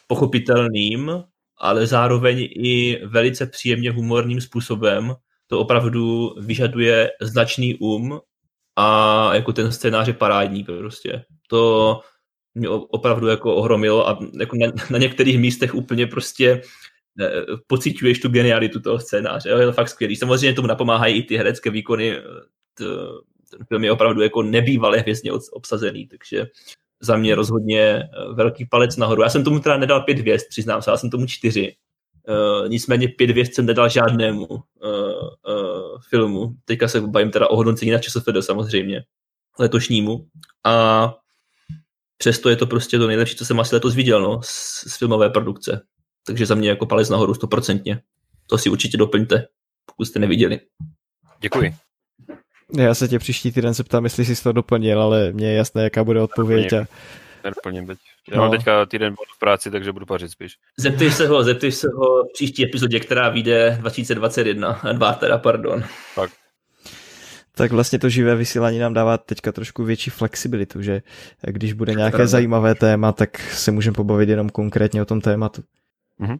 pochopitelným, 0.07 1.25
ale 1.59 1.87
zároveň 1.87 2.39
i 2.41 3.01
velice 3.07 3.47
příjemně 3.47 3.91
humorným 3.91 4.41
způsobem. 4.41 5.15
To 5.47 5.61
opravdu 5.61 6.35
vyžaduje 6.41 7.11
značný 7.21 7.75
um 7.75 8.21
a 8.77 9.35
jako 9.35 9.53
ten 9.53 9.73
scénář 9.73 10.07
je 10.07 10.15
parádní 10.15 10.65
prostě. 10.65 11.25
To 11.49 12.01
mě 12.55 12.69
opravdu 12.69 13.27
jako 13.27 13.55
ohromilo 13.55 14.09
a 14.09 14.19
jako 14.39 14.57
na, 14.57 14.73
na 14.91 14.99
některých 14.99 15.39
místech 15.39 15.75
úplně 15.75 16.07
prostě 16.07 16.63
eh, 17.21 17.31
pocituješ 17.67 18.21
tu 18.21 18.29
genialitu 18.29 18.81
toho 18.81 18.99
scénáře. 19.01 19.49
Je 19.49 19.67
to 19.67 19.73
fakt 19.73 19.89
skvělý. 19.89 20.17
Samozřejmě 20.17 20.55
tomu 20.55 20.69
napomáhají 20.69 21.17
i 21.17 21.23
ty 21.23 21.37
herecké 21.37 21.71
výkony 21.71 22.19
ten 23.57 23.67
film 23.67 23.85
je 23.85 23.93
opravdu 23.93 24.23
jako 24.23 24.43
nebývalé 24.43 24.99
hvězdně 24.99 25.33
obsazený, 25.53 26.07
takže 26.07 26.47
za 27.01 27.17
mě 27.17 27.35
rozhodně 27.35 27.81
eh, 27.81 28.09
velký 28.35 28.65
palec 28.65 28.97
nahoru. 28.97 29.23
Já 29.23 29.29
jsem 29.29 29.45
tomu 29.45 29.61
teda 29.61 29.77
nedal 29.77 30.01
pět 30.01 30.19
hvězd, 30.19 30.45
přiznám 30.49 30.83
se, 30.83 30.91
já 30.91 30.97
jsem 30.97 31.11
tomu 31.11 31.27
čtyři. 31.27 31.77
Uh, 32.29 32.69
nicméně 32.69 33.09
pět 33.09 33.31
hvězd 33.31 33.55
jsem 33.55 33.67
nedal 33.67 33.89
žádnému 33.89 34.47
uh, 34.47 34.59
uh, 35.49 36.01
filmu. 36.09 36.55
Teďka 36.65 36.89
se 36.89 37.01
bavím 37.01 37.31
teda 37.31 37.51
o 37.51 37.57
hodnocení 37.57 37.91
na 37.91 37.99
ČSFD 37.99 38.29
samozřejmě, 38.41 39.05
letošnímu. 39.59 40.27
A 40.65 41.15
přesto 42.19 42.49
je 42.49 42.57
to 42.57 42.67
prostě 42.67 42.99
to 42.99 43.07
nejlepší, 43.07 43.37
co 43.37 43.45
jsem 43.45 43.61
asi 43.61 43.75
letos 43.75 43.95
viděl 43.95 44.23
no, 44.23 44.41
z, 44.43 44.85
z 44.89 44.99
filmové 44.99 45.31
produkce. 45.31 45.81
Takže 46.27 46.47
za 46.47 46.55
mě 46.55 46.69
jako 46.69 46.87
palec 46.87 47.09
nahoru 47.09 47.35
stoprocentně. 47.35 48.01
To 48.47 48.59
si 48.59 48.71
určitě 48.71 48.97
doplňte, 48.97 49.47
pokud 49.87 50.05
jste 50.05 50.19
neviděli. 50.19 50.61
Děkuji. 51.41 51.75
Já 52.73 52.95
se 52.95 53.09
tě 53.09 53.19
příští 53.19 53.53
týden 53.53 53.75
zeptám, 53.75 54.05
jestli 54.05 54.25
jsi 54.25 54.43
to 54.43 54.53
doplnil, 54.53 55.03
ale 55.03 55.33
mně 55.33 55.47
je 55.47 55.55
jasné, 55.55 55.83
jaká 55.83 56.05
bude 56.05 56.23
odpověď. 56.23 56.73
A... 56.73 56.87
Nedoplním 57.45 57.87
teď. 57.87 57.99
Já 58.31 58.37
no. 58.37 58.43
mám 58.43 58.51
teďka 58.51 58.87
týden 58.87 59.15
v 59.37 59.39
práci, 59.39 59.71
takže 59.71 59.93
budu 59.93 60.07
pařit 60.07 60.31
spíš. 60.31 60.53
Zeptej 60.79 61.11
se 61.11 61.29
ho, 61.29 61.43
zeptej 61.43 61.73
se 61.73 61.89
ho 61.95 62.25
v 62.25 62.33
příští 62.33 62.65
epizodě, 62.65 63.01
která 63.01 63.29
vyjde 63.29 63.77
2021. 63.81 64.81
Dva 64.93 65.13
teda, 65.13 65.39
pardon. 65.39 65.85
Tak. 66.17 66.31
Tak 67.57 67.73
vlastně 67.73 67.99
to 67.99 68.09
živé 68.09 68.35
vysílání 68.35 68.79
nám 68.79 68.95
dává 68.95 69.19
teďka 69.19 69.53
trošku 69.53 69.85
větší 69.85 70.11
flexibilitu, 70.11 70.83
že 70.83 71.03
když 71.43 71.73
bude 71.73 71.95
nějaké 71.95 72.27
zajímavé 72.27 72.75
téma, 72.75 73.13
tak 73.13 73.39
se 73.39 73.71
můžeme 73.71 73.95
pobavit 73.95 74.29
jenom 74.29 74.49
konkrétně 74.51 75.03
o 75.03 75.05
tom 75.05 75.21
tématu. 75.21 75.63
Mm-hmm. 76.21 76.37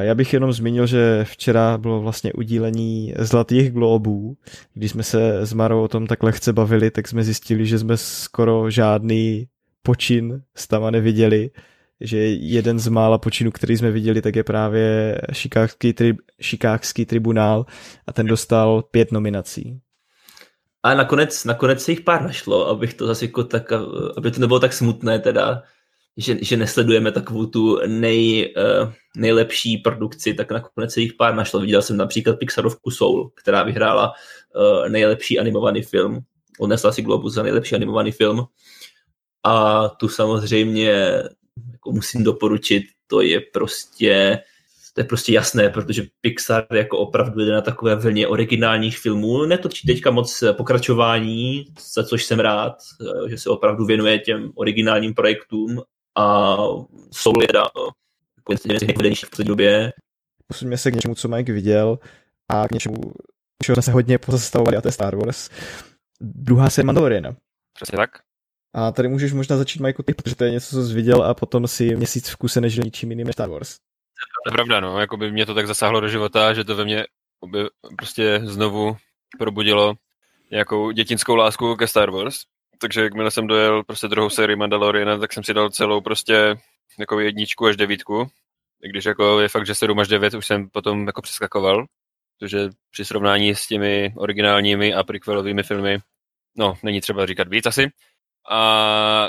Já 0.00 0.14
bych 0.14 0.32
jenom 0.32 0.52
zmínil, 0.52 0.86
že 0.86 1.24
včera 1.24 1.78
bylo 1.78 2.00
vlastně 2.00 2.32
udílení 2.32 3.14
Zlatých 3.18 3.72
globů. 3.72 4.36
Když 4.74 4.90
jsme 4.90 5.02
se 5.02 5.46
s 5.46 5.52
Marou 5.52 5.82
o 5.82 5.88
tom 5.88 6.06
tak 6.06 6.22
lehce 6.22 6.52
bavili, 6.52 6.90
tak 6.90 7.08
jsme 7.08 7.22
zjistili, 7.22 7.66
že 7.66 7.78
jsme 7.78 7.96
skoro 7.96 8.70
žádný 8.70 9.48
počin 9.82 10.42
s 10.56 10.68
tam 10.68 10.90
neviděli, 10.90 11.50
že 12.00 12.18
jeden 12.28 12.78
z 12.78 12.88
mála 12.88 13.18
počinů, 13.18 13.50
který 13.50 13.76
jsme 13.76 13.90
viděli, 13.90 14.22
tak 14.22 14.36
je 14.36 14.44
právě 14.44 15.20
Šikákský, 15.32 15.92
tri, 15.92 16.16
Šikákský 16.40 17.06
tribunál 17.06 17.66
a 18.06 18.12
ten 18.12 18.26
dostal 18.26 18.82
pět 18.82 19.12
nominací. 19.12 19.80
A 20.82 20.94
nakonec, 20.94 21.44
nakonec 21.44 21.82
se 21.82 21.92
jich 21.92 22.00
pár 22.00 22.22
našlo, 22.22 22.68
abych 22.68 22.94
to 22.94 23.06
zase 23.06 23.24
jako 23.24 23.44
tak, 23.44 23.72
aby 24.16 24.30
to 24.30 24.40
nebylo 24.40 24.60
tak 24.60 24.72
smutné 24.72 25.18
teda, 25.18 25.62
že, 26.16 26.36
že 26.42 26.56
nesledujeme 26.56 27.12
takovou 27.12 27.46
tu 27.46 27.80
nej, 27.86 28.54
uh, 28.56 28.92
nejlepší 29.16 29.78
produkci, 29.78 30.34
tak 30.34 30.50
nakonec 30.52 30.92
se 30.92 31.00
jich 31.00 31.14
pár 31.14 31.34
našlo. 31.34 31.60
Viděl 31.60 31.82
jsem 31.82 31.96
například 31.96 32.38
Pixarovku 32.38 32.90
Soul, 32.90 33.30
která 33.34 33.62
vyhrála 33.62 34.12
uh, 34.12 34.88
nejlepší 34.88 35.38
animovaný 35.38 35.82
film. 35.82 36.20
Odnesla 36.58 36.92
si 36.92 37.02
Globus 37.02 37.34
za 37.34 37.42
nejlepší 37.42 37.74
animovaný 37.74 38.12
film. 38.12 38.44
A 39.44 39.88
tu 39.88 40.08
samozřejmě 40.08 40.92
jako 41.72 41.92
musím 41.92 42.24
doporučit, 42.24 42.82
to 43.06 43.20
je 43.20 43.40
prostě 43.40 44.40
to 44.94 45.00
je 45.00 45.04
prostě 45.04 45.32
jasné, 45.32 45.68
protože 45.68 46.02
Pixar 46.20 46.66
jako 46.72 46.98
opravdu 46.98 47.44
jde 47.44 47.52
na 47.52 47.60
takové 47.60 47.96
vlně 47.96 48.26
originálních 48.26 48.98
filmů, 48.98 49.46
netočí 49.46 49.86
teďka 49.86 50.10
moc 50.10 50.44
pokračování, 50.56 51.66
za 51.94 52.04
což 52.04 52.24
jsem 52.24 52.40
rád, 52.40 52.76
že 53.28 53.38
se 53.38 53.50
opravdu 53.50 53.84
věnuje 53.84 54.18
těm 54.18 54.52
originálním 54.54 55.14
projektům 55.14 55.82
a 56.20 56.56
jsou 57.12 57.32
lidé 57.38 57.60
koincidentně 58.44 58.86
nejvedenější 58.86 59.26
v 59.26 59.38
době. 59.38 59.92
Posuňme 60.46 60.76
se 60.76 60.90
k 60.90 60.94
něčemu, 60.94 61.14
co 61.14 61.28
Mike 61.28 61.52
viděl 61.52 61.98
a 62.48 62.68
k 62.68 62.72
něčemu, 62.72 62.96
čeho 63.62 63.76
jsme 63.76 63.82
se 63.82 63.92
hodně 63.92 64.18
pozastavovali, 64.18 64.76
a 64.76 64.80
to 64.80 64.88
je 64.88 64.92
Star 64.92 65.16
Wars. 65.16 65.48
Druhá 66.20 66.70
se 66.70 66.82
Mandalorian. 66.82 67.36
Přesně 67.74 67.98
tak. 67.98 68.10
A 68.74 68.92
tady 68.92 69.08
můžeš 69.08 69.32
možná 69.32 69.56
začít, 69.56 69.80
Mike, 69.80 70.02
ty, 70.02 70.14
protože 70.14 70.36
to 70.36 70.44
je 70.44 70.50
něco, 70.50 70.76
co 70.76 70.82
jsi 70.82 70.94
viděl 70.94 71.22
a 71.22 71.34
potom 71.34 71.66
si 71.66 71.96
měsíc 71.96 72.28
v 72.28 72.36
kuse 72.36 72.60
nežil 72.60 72.84
ničím 72.84 73.10
jiným 73.10 73.26
než 73.26 73.34
Star 73.34 73.48
Wars. 73.48 73.76
To 74.44 74.50
je 74.50 74.52
pravda, 74.52 74.80
no. 74.80 75.00
Jakoby 75.00 75.32
mě 75.32 75.46
to 75.46 75.54
tak 75.54 75.66
zasáhlo 75.66 76.00
do 76.00 76.08
života, 76.08 76.54
že 76.54 76.64
to 76.64 76.76
ve 76.76 76.84
mně 76.84 77.04
by 77.46 77.58
prostě 77.96 78.40
znovu 78.44 78.96
probudilo 79.38 79.94
nějakou 80.50 80.90
dětinskou 80.90 81.34
lásku 81.34 81.76
ke 81.76 81.86
Star 81.86 82.10
Wars. 82.10 82.36
Takže 82.80 83.02
jakmile 83.02 83.30
jsem 83.30 83.46
dojel 83.46 83.84
prostě 83.84 84.08
druhou 84.08 84.30
sérii 84.30 84.56
Mandaloriana, 84.56 85.18
tak 85.18 85.32
jsem 85.32 85.44
si 85.44 85.54
dal 85.54 85.70
celou 85.70 86.00
prostě 86.00 86.54
jako 86.98 87.20
jedničku 87.20 87.66
až 87.66 87.76
devítku. 87.76 88.26
I 88.82 88.88
když 88.88 89.04
jako 89.04 89.40
je 89.40 89.48
fakt, 89.48 89.66
že 89.66 89.74
7 89.74 89.98
až 89.98 90.08
9 90.08 90.34
už 90.34 90.46
jsem 90.46 90.68
potom 90.68 91.06
jako 91.06 91.22
přeskakoval, 91.22 91.86
protože 92.38 92.68
při 92.90 93.04
srovnání 93.04 93.54
s 93.54 93.66
těmi 93.66 94.14
originálními 94.16 94.94
a 94.94 95.02
prequelovými 95.02 95.62
filmy, 95.62 95.98
no, 96.56 96.74
není 96.82 97.00
třeba 97.00 97.26
říkat 97.26 97.48
víc 97.48 97.66
asi. 97.66 97.90
A 98.50 99.28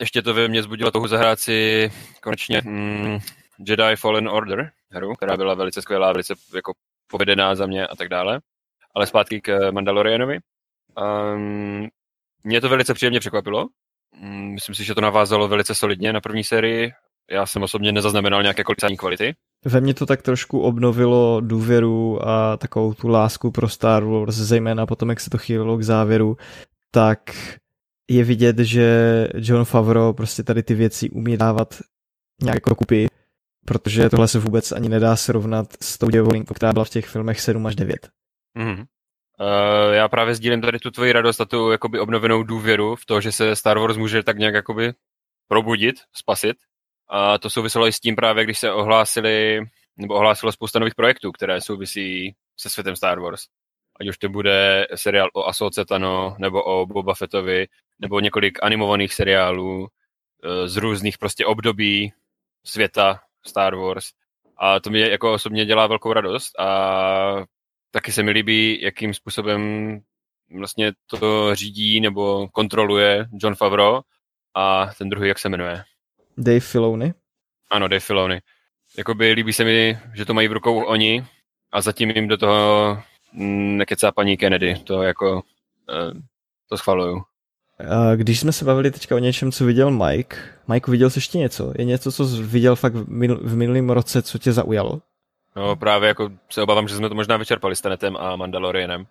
ještě 0.00 0.22
to 0.22 0.34
ve 0.34 0.48
mně 0.48 0.62
zbudilo 0.62 0.90
touhu 0.90 1.06
zahrát 1.06 1.40
si 1.40 1.90
konečně 2.22 2.60
mm, 2.64 3.18
Jedi 3.66 3.96
Fallen 3.96 4.28
Order 4.28 4.70
hru, 4.90 5.14
která 5.14 5.36
byla 5.36 5.54
velice 5.54 5.82
skvělá, 5.82 6.12
velice 6.12 6.34
jako 6.54 6.72
povedená 7.06 7.54
za 7.54 7.66
mě 7.66 7.86
a 7.86 7.96
tak 7.96 8.08
dále. 8.08 8.40
Ale 8.94 9.06
zpátky 9.06 9.40
k 9.40 9.70
Mandalorianovi. 9.70 10.38
Um, 11.34 11.88
mě 12.44 12.60
to 12.60 12.68
velice 12.68 12.94
příjemně 12.94 13.20
překvapilo. 13.20 13.66
Mm, 14.20 14.52
myslím 14.52 14.74
si, 14.74 14.84
že 14.84 14.94
to 14.94 15.00
navázalo 15.00 15.48
velice 15.48 15.74
solidně 15.74 16.12
na 16.12 16.20
první 16.20 16.44
sérii. 16.44 16.92
Já 17.30 17.46
jsem 17.46 17.62
osobně 17.62 17.92
nezaznamenal 17.92 18.42
nějaké 18.42 18.64
kolicání 18.64 18.96
kvality. 18.96 19.34
Ve 19.64 19.80
mně 19.80 19.94
to 19.94 20.06
tak 20.06 20.22
trošku 20.22 20.60
obnovilo 20.60 21.40
důvěru 21.40 22.28
a 22.28 22.56
takovou 22.56 22.94
tu 22.94 23.08
lásku 23.08 23.50
pro 23.50 23.68
Star 23.68 24.04
Wars, 24.04 24.34
zejména 24.34 24.86
potom, 24.86 25.08
jak 25.08 25.20
se 25.20 25.30
to 25.30 25.38
chýlilo 25.38 25.78
k 25.78 25.82
závěru, 25.82 26.36
tak 26.90 27.20
je 28.10 28.24
vidět, 28.24 28.58
že 28.58 29.28
John 29.34 29.64
Favreau 29.64 30.12
prostě 30.12 30.42
tady 30.42 30.62
ty 30.62 30.74
věci 30.74 31.10
umí 31.10 31.36
dávat 31.36 31.74
nějak 32.42 32.56
jako 32.56 32.74
kupy, 32.74 33.06
protože 33.66 34.10
tohle 34.10 34.28
se 34.28 34.38
vůbec 34.38 34.72
ani 34.72 34.88
nedá 34.88 35.16
srovnat 35.16 35.66
s 35.80 35.98
tou 35.98 36.10
děvolinkou, 36.10 36.54
která 36.54 36.72
byla 36.72 36.84
v 36.84 36.90
těch 36.90 37.06
filmech 37.06 37.40
7 37.40 37.66
až 37.66 37.74
9. 37.74 38.08
Mm-hmm. 38.58 38.84
Uh, 39.42 39.94
já 39.94 40.08
právě 40.08 40.34
sdílím 40.34 40.60
tady 40.60 40.78
tu 40.78 40.90
tvoji 40.90 41.12
radost 41.12 41.40
a 41.40 41.44
tu 41.44 41.70
jakoby 41.70 42.00
obnovenou 42.00 42.42
důvěru 42.42 42.96
v 42.96 43.06
to, 43.06 43.20
že 43.20 43.32
se 43.32 43.56
Star 43.56 43.78
Wars 43.78 43.96
může 43.96 44.22
tak 44.22 44.38
nějak 44.38 44.54
jakoby 44.54 44.92
probudit, 45.48 45.96
spasit. 46.12 46.56
A 47.08 47.38
to 47.38 47.50
souviselo 47.50 47.86
i 47.86 47.92
s 47.92 48.00
tím 48.00 48.16
právě, 48.16 48.44
když 48.44 48.58
se 48.58 48.72
ohlásili, 48.72 49.60
nebo 49.96 50.14
ohlásilo 50.14 50.52
spousta 50.52 50.78
nových 50.78 50.94
projektů, 50.94 51.32
které 51.32 51.60
souvisí 51.60 52.34
se 52.56 52.70
světem 52.70 52.96
Star 52.96 53.20
Wars. 53.20 53.42
Ať 54.00 54.08
už 54.08 54.18
to 54.18 54.28
bude 54.28 54.86
seriál 54.94 55.28
o 55.34 55.44
Ahsoce 55.44 55.84
Tano, 55.84 56.36
nebo 56.38 56.62
o 56.62 56.86
Boba 56.86 57.14
Fettovi, 57.14 57.66
nebo 57.98 58.20
několik 58.20 58.58
animovaných 58.62 59.14
seriálů 59.14 59.86
eh, 59.86 60.68
z 60.68 60.76
různých 60.76 61.18
prostě 61.18 61.46
období 61.46 62.12
světa 62.64 63.20
Star 63.46 63.74
Wars. 63.74 64.06
A 64.56 64.80
to 64.80 64.90
mě 64.90 65.10
jako 65.10 65.32
osobně 65.32 65.66
dělá 65.66 65.86
velkou 65.86 66.12
radost 66.12 66.60
a 66.60 67.44
taky 67.92 68.12
se 68.12 68.22
mi 68.22 68.30
líbí, 68.30 68.82
jakým 68.82 69.14
způsobem 69.14 69.60
vlastně 70.58 70.92
to 71.06 71.54
řídí 71.54 72.00
nebo 72.00 72.48
kontroluje 72.48 73.26
John 73.42 73.54
Favreau 73.54 74.00
a 74.54 74.90
ten 74.98 75.08
druhý, 75.08 75.28
jak 75.28 75.38
se 75.38 75.48
jmenuje? 75.48 75.84
Dave 76.38 76.60
Filoni. 76.60 77.14
Ano, 77.70 77.88
Dave 77.88 78.00
Filoni. 78.00 78.40
Jakoby 78.98 79.32
líbí 79.32 79.52
se 79.52 79.64
mi, 79.64 79.98
že 80.14 80.24
to 80.24 80.34
mají 80.34 80.48
v 80.48 80.52
rukou 80.52 80.84
oni 80.84 81.24
a 81.72 81.80
zatím 81.80 82.10
jim 82.10 82.28
do 82.28 82.36
toho 82.36 82.98
nekecá 83.32 84.12
paní 84.12 84.36
Kennedy. 84.36 84.74
To 84.84 85.02
jako, 85.02 85.42
eh, 85.90 86.20
to 86.68 86.78
schvaluju. 86.78 87.22
Když 88.16 88.40
jsme 88.40 88.52
se 88.52 88.64
bavili 88.64 88.90
teďka 88.90 89.14
o 89.14 89.18
něčem, 89.18 89.52
co 89.52 89.64
viděl 89.64 89.90
Mike, 89.90 90.36
Mike, 90.68 90.90
viděl 90.90 91.10
jsi 91.10 91.18
ještě 91.18 91.38
něco? 91.38 91.72
Je 91.78 91.84
něco, 91.84 92.12
co 92.12 92.26
jsi 92.26 92.42
viděl 92.42 92.76
fakt 92.76 92.94
v, 92.94 93.08
minul, 93.08 93.36
v 93.42 93.56
minulém 93.56 93.90
roce, 93.90 94.22
co 94.22 94.38
tě 94.38 94.52
zaujalo? 94.52 95.00
No 95.56 95.76
právě 95.76 96.08
jako 96.08 96.30
se 96.50 96.62
obávám, 96.62 96.88
že 96.88 96.96
jsme 96.96 97.08
to 97.08 97.14
možná 97.14 97.36
vyčerpali 97.36 97.76
s 97.76 97.80
Tenetem 97.80 98.16
a 98.16 98.36
Mandalorianem. 98.36 99.06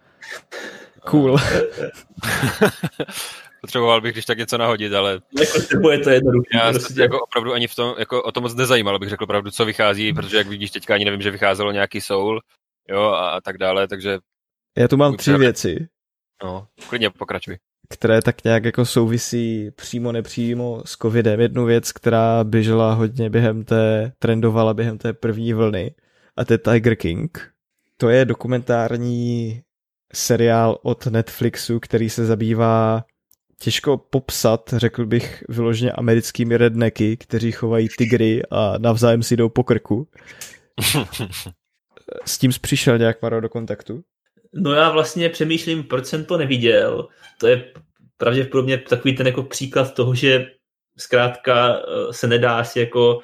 Cool. 1.06 1.38
Potřeboval 3.62 4.02
bych 4.02 4.14
když 4.14 4.26
tak 4.26 4.38
něco 4.38 4.58
nahodit, 4.58 4.94
ale... 4.94 5.22
Jako 5.74 5.92
je 5.92 6.00
to 6.00 6.10
jednoduché. 6.10 6.58
Já 6.58 6.72
prostě. 6.72 6.94
se 6.94 7.02
jako 7.02 7.20
opravdu 7.20 7.54
ani 7.54 7.68
v 7.68 7.76
tom, 7.76 7.96
jako 8.00 8.24
o 8.24 8.32
tom 8.32 8.44
moc 8.44 8.56
nezajímalo, 8.56 9.00
bych 9.00 9.10
řekl 9.10 9.26
pravdu, 9.26 9.52
co 9.52 9.66
vychází, 9.66 10.14
protože 10.14 10.38
jak 10.38 10.48
vidíš, 10.48 10.72
teďka 10.72 10.94
ani 10.94 11.06
nevím, 11.06 11.22
že 11.22 11.32
vycházelo 11.32 11.72
nějaký 11.72 12.02
Soul, 12.02 12.42
jo, 12.90 13.02
a, 13.02 13.30
a 13.30 13.42
tak 13.42 13.58
dále, 13.58 13.88
takže... 13.88 14.20
Já 14.78 14.88
tu 14.88 14.98
mám 14.98 15.18
tři 15.18 15.34
věci. 15.34 15.88
No, 16.44 16.68
klidně 16.90 17.10
pokračuj. 17.10 17.58
Které 17.90 18.22
tak 18.22 18.44
nějak 18.44 18.66
jako 18.66 18.86
souvisí 18.86 19.72
přímo 19.72 20.12
nepřímo 20.12 20.82
s 20.86 20.98
covidem. 20.98 21.40
Jednu 21.40 21.66
věc, 21.66 21.92
která 21.92 22.44
běžela 22.44 22.94
hodně 22.94 23.30
během 23.30 23.64
té, 23.64 24.14
trendovala 24.20 24.74
během 24.74 24.98
té 24.98 25.14
první 25.14 25.54
vlny, 25.54 25.96
a 26.38 26.46
to 26.46 26.54
je 26.54 26.58
Tiger 26.58 26.96
King. 26.96 27.52
To 27.98 28.10
je 28.10 28.26
dokumentární 28.26 29.62
seriál 30.14 30.78
od 30.84 31.06
Netflixu, 31.06 31.80
který 31.80 32.10
se 32.10 32.26
zabývá 32.26 33.04
těžko 33.60 33.98
popsat, 33.98 34.74
řekl 34.78 35.06
bych, 35.06 35.44
vyloženě 35.50 35.92
americkými 35.92 36.58
redneky, 36.58 37.18
kteří 37.18 37.52
chovají 37.52 37.88
tygry 37.98 38.42
a 38.52 38.78
navzájem 38.78 39.24
si 39.24 39.38
jdou 39.38 39.50
po 39.50 39.64
krku. 39.64 40.08
S 42.26 42.38
tím 42.38 42.52
přišel 42.62 42.98
nějak 42.98 43.22
Maro 43.22 43.42
do 43.42 43.50
kontaktu? 43.50 44.04
No 44.54 44.74
já 44.74 44.90
vlastně 44.92 45.30
přemýšlím, 45.30 45.84
proč 45.84 46.06
jsem 46.06 46.26
to 46.26 46.38
neviděl. 46.38 47.08
To 47.40 47.48
je 47.48 47.74
pravděpodobně 48.18 48.78
takový 48.78 49.16
ten 49.16 49.28
jako 49.28 49.44
příklad 49.44 49.94
toho, 49.94 50.16
že 50.16 50.46
zkrátka 50.98 51.76
eh, 51.76 52.14
se 52.14 52.28
nedá 52.28 52.60
asi 52.60 52.80
jako 52.80 53.20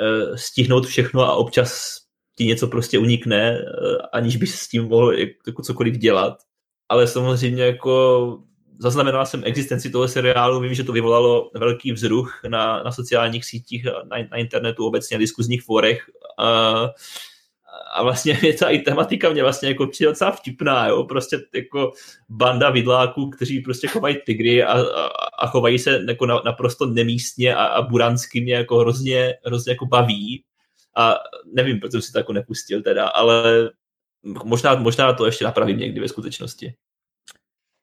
eh, 0.00 0.38
stihnout 0.38 0.86
všechno 0.86 1.22
a 1.22 1.32
občas 1.32 1.99
ti 2.40 2.46
něco 2.46 2.66
prostě 2.66 2.98
unikne, 2.98 3.58
eh, 3.58 3.96
aniž 4.12 4.36
bys 4.36 4.54
s 4.54 4.68
tím 4.68 4.84
mohl 4.84 5.12
jako 5.46 5.62
cokoliv 5.62 5.96
dělat. 5.96 6.38
Ale 6.88 7.06
samozřejmě 7.06 7.62
jako 7.62 8.38
zaznamenal 8.78 9.26
jsem 9.26 9.42
existenci 9.44 9.90
toho 9.90 10.08
seriálu, 10.08 10.60
vím, 10.60 10.74
že 10.74 10.84
to 10.84 10.92
vyvolalo 10.92 11.50
velký 11.54 11.92
vzruch 11.92 12.40
na, 12.48 12.82
na 12.82 12.92
sociálních 12.92 13.44
sítích, 13.44 13.84
na, 13.84 13.92
na 14.30 14.36
internetu, 14.36 14.86
obecně 14.86 15.14
na 15.14 15.18
diskuzních 15.18 15.62
fórech. 15.62 16.02
A, 16.38 16.88
a 17.94 18.02
vlastně 18.02 18.38
je 18.42 18.54
ta 18.54 18.68
i 18.68 18.78
tematika 18.78 19.30
mě 19.30 19.42
vlastně 19.42 19.68
jako 19.68 19.86
přijde 19.86 20.10
docela 20.10 20.30
vtipná, 20.30 20.86
jo? 20.88 21.04
prostě 21.04 21.38
jako 21.54 21.92
banda 22.28 22.70
vidláků, 22.70 23.30
kteří 23.30 23.60
prostě 23.60 23.88
chovají 23.88 24.16
tygry 24.26 24.62
a, 24.62 24.72
a, 24.72 25.06
a 25.38 25.46
chovají 25.46 25.78
se 25.78 26.04
jako 26.08 26.26
na, 26.26 26.40
naprosto 26.44 26.86
nemístně 26.86 27.54
a, 27.54 27.64
a 27.64 27.82
buransky 27.82 28.40
mě 28.40 28.54
jako 28.54 28.78
hrozně, 28.78 29.34
hrozně 29.44 29.72
jako 29.72 29.86
baví 29.86 30.44
a 30.96 31.14
nevím, 31.54 31.80
proč 31.80 31.92
jsem 31.92 32.02
si 32.02 32.12
to 32.12 32.18
jako 32.18 32.32
nepustil 32.32 32.82
teda, 32.82 33.08
ale 33.08 33.70
možná, 34.44 34.74
možná 34.74 35.12
to 35.12 35.26
ještě 35.26 35.44
napravím 35.44 35.78
někdy 35.78 36.00
ve 36.00 36.08
skutečnosti. 36.08 36.74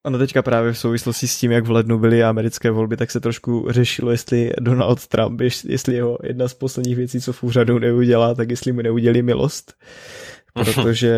Ano, 0.04 0.17
teďka 0.17 0.41
právě 0.41 0.74
v 0.74 0.80
souvislosti 0.80 1.28
s 1.28 1.39
tím, 1.39 1.52
jak 1.52 1.65
v 1.65 1.72
lednu 1.72 2.00
byly 2.00 2.24
americké 2.24 2.72
volby, 2.72 2.98
tak 2.98 3.12
se 3.12 3.20
trošku 3.20 3.67
řešilo, 3.70 4.12
jestli 4.12 4.52
Donald 4.60 5.08
Trump, 5.08 5.41
jestli 5.41 5.96
jeho 5.96 6.17
jedna 6.24 6.48
z 6.48 6.54
posledních 6.54 6.96
věcí, 6.96 7.22
co 7.22 7.34
v 7.34 7.43
úřadu 7.43 7.80
neudělá, 7.80 8.36
tak 8.36 8.50
jestli 8.50 8.72
mu 8.72 8.82
neudělí 8.82 9.22
milost. 9.22 9.74
Protože 10.54 11.17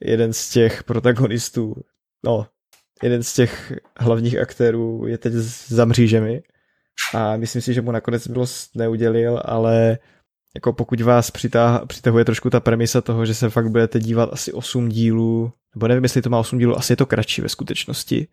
jeden 0.00 0.32
z 0.32 0.50
těch 0.50 0.84
protagonistů, 0.84 1.74
no, 2.24 2.46
jeden 3.02 3.22
z 3.22 3.34
těch 3.34 3.72
hlavních 3.98 4.38
aktérů 4.38 5.06
je 5.06 5.18
teď 5.18 5.32
za 5.32 5.84
mřížemi 5.84 6.42
a 7.14 7.36
myslím 7.36 7.62
si, 7.62 7.74
že 7.74 7.82
mu 7.82 7.92
nakonec 7.92 8.28
milost 8.28 8.76
neudělil, 8.76 9.40
ale 9.44 9.98
jako 10.56 10.72
pokud 10.72 11.00
vás 11.00 11.30
přitáh, 11.30 11.86
přitahuje 11.86 12.24
trošku 12.24 12.50
ta 12.50 12.60
premisa 12.60 13.00
toho, 13.00 13.26
že 13.26 13.34
se 13.34 13.50
fakt 13.50 13.68
budete 13.70 14.00
dívat 14.00 14.28
asi 14.32 14.52
8 14.52 14.88
dílů, 14.88 15.52
nebo 15.74 15.88
nevím, 15.88 16.02
jestli 16.02 16.22
to 16.22 16.30
má 16.30 16.38
8 16.38 16.58
dílů, 16.58 16.76
asi 16.76 16.92
je 16.92 16.96
to 16.96 17.06
kratší 17.06 17.42
ve 17.42 17.48
skutečnosti, 17.48 18.28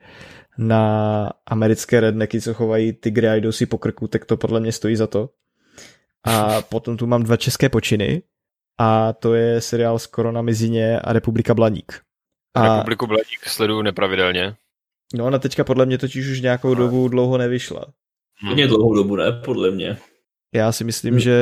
na 0.57 1.31
americké 1.45 1.99
rednecky, 1.99 2.41
co 2.41 2.53
chovají 2.53 2.93
tygry 2.93 3.29
a 3.29 3.35
jdou 3.35 3.51
si 3.51 3.65
po 3.65 3.77
krku, 3.77 4.07
tak 4.07 4.25
to 4.25 4.37
podle 4.37 4.59
mě 4.59 4.71
stojí 4.71 4.95
za 4.95 5.07
to. 5.07 5.29
A 6.23 6.61
potom 6.61 6.97
tu 6.97 7.07
mám 7.07 7.23
dva 7.23 7.37
české 7.37 7.69
počiny 7.69 8.21
a 8.79 9.13
to 9.13 9.33
je 9.33 9.61
seriál 9.61 9.99
Skoro 9.99 10.31
na 10.31 10.41
mizině 10.41 10.99
a 10.99 11.13
Republika 11.13 11.53
Blaník. 11.53 12.01
A... 12.53 12.63
Republiku 12.63 13.07
Blaník 13.07 13.45
sleduju 13.45 13.81
nepravidelně. 13.81 14.55
No 15.13 15.25
ona 15.25 15.39
teďka 15.39 15.63
podle 15.63 15.85
mě 15.85 15.97
totiž 15.97 16.27
už 16.27 16.41
nějakou 16.41 16.75
dobu 16.75 17.07
dlouho 17.07 17.37
nevyšla. 17.37 17.85
Hodně 18.47 18.67
dlouhou 18.67 18.95
dobu, 18.95 19.15
ne? 19.15 19.31
Podle 19.31 19.71
mě. 19.71 19.97
Já 20.53 20.71
si 20.71 20.83
myslím, 20.83 21.13
hmm. 21.13 21.19
že 21.19 21.37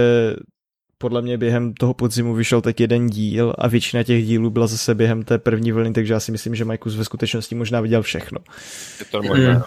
podle 1.01 1.21
mě 1.21 1.37
během 1.37 1.73
toho 1.73 1.93
podzimu 1.93 2.33
vyšel 2.33 2.61
teď 2.61 2.81
jeden 2.81 3.07
díl 3.07 3.53
a 3.57 3.67
většina 3.67 4.03
těch 4.03 4.25
dílů 4.25 4.49
byla 4.49 4.67
zase 4.67 4.95
během 4.95 5.23
té 5.23 5.37
první 5.37 5.71
vlny, 5.71 5.93
takže 5.93 6.13
já 6.13 6.19
si 6.19 6.31
myslím, 6.31 6.55
že 6.55 6.65
Majkus 6.65 6.95
ve 6.95 7.05
skutečnosti 7.05 7.55
možná 7.55 7.81
viděl 7.81 8.01
všechno. 8.01 8.39
Je 8.99 9.05
to 9.05 9.21
možná. 9.23 9.53
Hmm. 9.53 9.61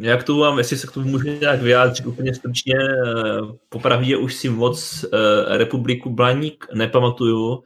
Jak 0.00 0.24
to 0.24 0.36
mám, 0.36 0.58
jestli 0.58 0.76
se 0.76 0.86
k 0.86 0.92
tomu 0.92 1.08
můžu 1.08 1.28
nějak 1.40 1.62
vyjádřit 1.62 2.06
úplně 2.06 2.34
stručně, 2.34 2.74
eh, 2.74 3.40
popravdě 3.68 4.16
už 4.16 4.34
si 4.34 4.48
moc 4.48 5.04
eh, 5.04 5.58
Republiku 5.58 6.10
Blaník 6.10 6.66
nepamatuju, 6.74 7.62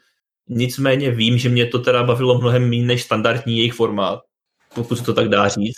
nicméně 0.48 1.10
vím, 1.10 1.38
že 1.38 1.48
mě 1.48 1.66
to 1.66 1.78
teda 1.78 2.02
bavilo 2.02 2.38
mnohem 2.38 2.70
méně 2.70 2.86
než 2.86 3.02
standardní 3.02 3.58
jejich 3.58 3.74
formát, 3.74 4.20
pokud 4.74 4.96
se 4.96 5.04
to 5.04 5.14
tak 5.14 5.28
dá 5.28 5.48
říct. 5.48 5.76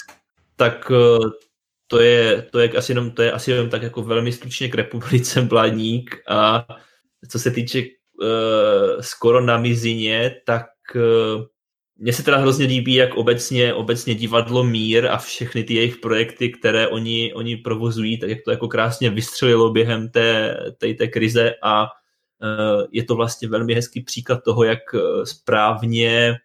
Tak 0.56 0.92
eh, 0.94 1.47
to 1.88 2.00
je, 2.00 2.42
to 2.42 2.58
je 2.58 2.70
asi 2.70 2.92
jenom, 2.92 3.10
to 3.10 3.22
je 3.22 3.32
asi 3.32 3.50
jenom 3.50 3.70
tak 3.70 3.82
jako 3.82 4.02
velmi 4.02 4.32
stručně 4.32 4.68
k 4.68 4.74
republice 4.74 5.42
Blaník 5.48 6.22
a 6.28 6.66
co 7.28 7.38
se 7.38 7.50
týče 7.50 7.82
uh, 7.82 9.00
skoro 9.00 9.40
na 9.40 9.58
mizině, 9.58 10.40
tak 10.46 10.66
uh, 10.94 11.44
mně 11.96 12.12
se 12.12 12.22
teda 12.22 12.36
hrozně 12.36 12.66
líbí, 12.66 12.94
jak 12.94 13.14
obecně, 13.14 13.74
obecně 13.74 14.14
divadlo 14.14 14.64
Mír 14.64 15.06
a 15.06 15.18
všechny 15.18 15.64
ty 15.64 15.74
jejich 15.74 15.96
projekty, 15.96 16.50
které 16.50 16.88
oni, 16.88 17.34
oni 17.34 17.56
provozují, 17.56 18.18
tak 18.18 18.30
jak 18.30 18.38
to 18.44 18.50
jako 18.50 18.68
krásně 18.68 19.10
vystřelilo 19.10 19.70
během 19.70 20.08
té, 20.08 20.56
té, 20.78 20.94
té 20.94 21.08
krize 21.08 21.54
a 21.62 21.82
uh, 21.82 22.84
je 22.92 23.04
to 23.04 23.16
vlastně 23.16 23.48
velmi 23.48 23.74
hezký 23.74 24.00
příklad 24.00 24.44
toho, 24.44 24.64
jak 24.64 24.80
správně 25.24 26.36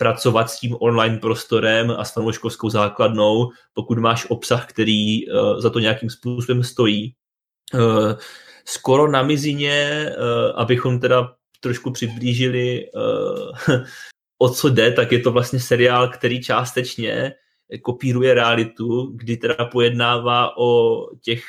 pracovat 0.00 0.50
s 0.50 0.60
tím 0.60 0.76
online 0.80 1.18
prostorem 1.18 1.90
a 1.90 2.04
s 2.04 2.12
fanouškovskou 2.12 2.70
základnou, 2.70 3.50
pokud 3.72 3.98
máš 3.98 4.26
obsah, 4.28 4.66
který 4.66 5.28
uh, 5.28 5.60
za 5.60 5.70
to 5.70 5.78
nějakým 5.78 6.10
způsobem 6.10 6.64
stojí. 6.64 7.14
Uh, 7.74 8.12
skoro 8.64 9.10
na 9.10 9.22
mizině, 9.22 10.06
uh, 10.08 10.60
abychom 10.60 11.00
teda 11.00 11.34
trošku 11.60 11.90
přiblížili, 11.90 12.90
o 14.38 14.48
co 14.48 14.68
jde, 14.68 14.92
tak 14.92 15.12
je 15.12 15.18
to 15.18 15.32
vlastně 15.32 15.60
seriál, 15.60 16.08
který 16.08 16.42
částečně 16.42 17.32
kopíruje 17.82 18.34
realitu, 18.34 19.12
kdy 19.14 19.36
teda 19.36 19.64
pojednává 19.64 20.56
o 20.58 20.96
těch 21.22 21.44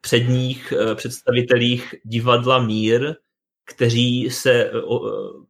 předních 0.00 0.72
představitelích 0.94 1.94
divadla 2.04 2.58
Mír, 2.58 3.14
kteří 3.68 4.30
se 4.30 4.70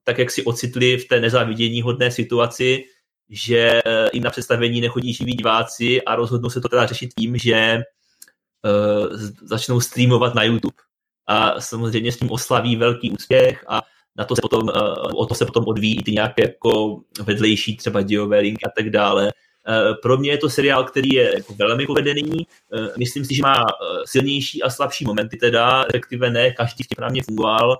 tak 0.05 0.19
jak 0.19 0.31
si 0.31 0.45
ocitli 0.45 0.97
v 0.97 1.09
té 1.09 1.21
nezávidění 1.21 1.83
hodné 1.83 2.11
situaci, 2.11 2.85
že 3.31 3.81
jim 4.13 4.23
na 4.23 4.31
představení 4.31 4.81
nechodí 4.81 5.13
živí 5.13 5.33
diváci 5.33 6.03
a 6.03 6.17
rozhodnou 6.17 6.51
se 6.51 6.61
to 6.61 6.69
teda 6.69 6.87
řešit 6.87 7.11
tím, 7.19 7.37
že 7.37 7.79
uh, 7.79 9.17
začnou 9.43 9.81
streamovat 9.81 10.35
na 10.35 10.43
YouTube. 10.43 10.77
A 11.27 11.61
samozřejmě 11.61 12.13
s 12.13 12.17
tím 12.17 12.31
oslaví 12.31 12.77
velký 12.77 13.11
úspěch 13.11 13.65
a 13.69 13.83
na 14.17 14.25
to 14.25 14.35
se 14.35 14.41
potom, 14.43 14.63
uh, 14.63 15.21
o 15.21 15.27
to 15.27 15.35
se 15.35 15.47
potom 15.47 15.65
odvíjí 15.65 16.03
ty 16.03 16.13
nějaké 16.13 16.43
jako 16.43 17.01
vedlejší 17.23 17.77
třeba 17.77 18.03
dějové 18.03 18.39
linky 18.39 18.65
a 18.65 18.71
tak 18.77 18.91
dále. 18.91 19.25
Uh, 19.25 19.95
pro 20.03 20.17
mě 20.17 20.31
je 20.31 20.39
to 20.39 20.51
seriál, 20.51 20.85
který 20.85 21.09
je 21.09 21.35
jako 21.35 21.55
velmi 21.55 21.87
povedený. 21.87 22.47
Myslím 22.99 23.25
si, 23.25 23.35
že 23.35 23.43
má 23.43 23.67
silnější 24.05 24.63
a 24.63 24.71
slabší 24.71 25.05
momenty 25.05 25.37
teda, 25.37 25.85
respektive 25.85 26.31
ne 26.31 26.51
každý 26.51 26.85
v 26.85 27.01
na 27.01 27.09
mě 27.09 27.23
fungoval. 27.23 27.79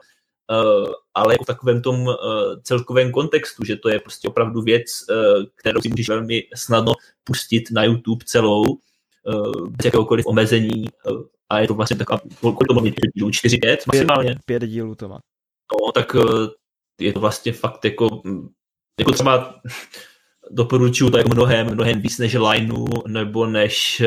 Uh, 0.51 0.93
ale 1.15 1.35
jako 1.35 1.45
v 1.45 1.47
takovém 1.47 1.83
tom 1.83 2.01
uh, 2.01 2.15
celkovém 2.63 3.13
kontextu, 3.13 3.65
že 3.65 3.77
to 3.77 3.89
je 3.89 4.01
prostě 4.01 4.29
opravdu 4.29 4.63
věc, 4.63 4.87
uh, 5.11 5.45
kterou 5.55 5.81
si 5.81 5.89
můžeš 5.89 6.09
velmi 6.09 6.43
snadno 6.55 6.93
pustit 7.25 7.71
na 7.71 7.85
YouTube 7.85 8.25
celou, 8.25 8.65
bez 9.69 9.85
jakéhokoliv 9.85 10.27
omezení 10.27 10.85
a 11.51 11.59
je 11.61 11.69
to 11.69 11.75
vlastně 11.75 11.97
taková, 11.97 12.21
kolik 12.41 12.69
to 12.69 12.75
má 12.75 12.83
dílů, 13.15 13.31
4-5 13.31 13.77
maximálně? 13.87 14.37
Pět 14.47 14.63
dílů 14.63 14.95
to 14.95 15.09
má. 15.09 15.19
No, 15.73 15.93
tak 15.93 16.17
je 17.01 17.13
to 17.13 17.21
vlastně 17.21 17.53
fakt 17.53 17.85
jako, 17.85 18.23
jako 19.01 19.13
třeba 19.13 19.61
doporučuju 20.51 21.11
to 21.11 21.19
jako 21.19 21.31
mnohem, 21.31 21.75
mnohem 21.75 22.01
víc 22.01 22.19
než 22.19 22.35
Lineu, 22.35 22.87
nebo 23.07 23.47
než 23.47 24.03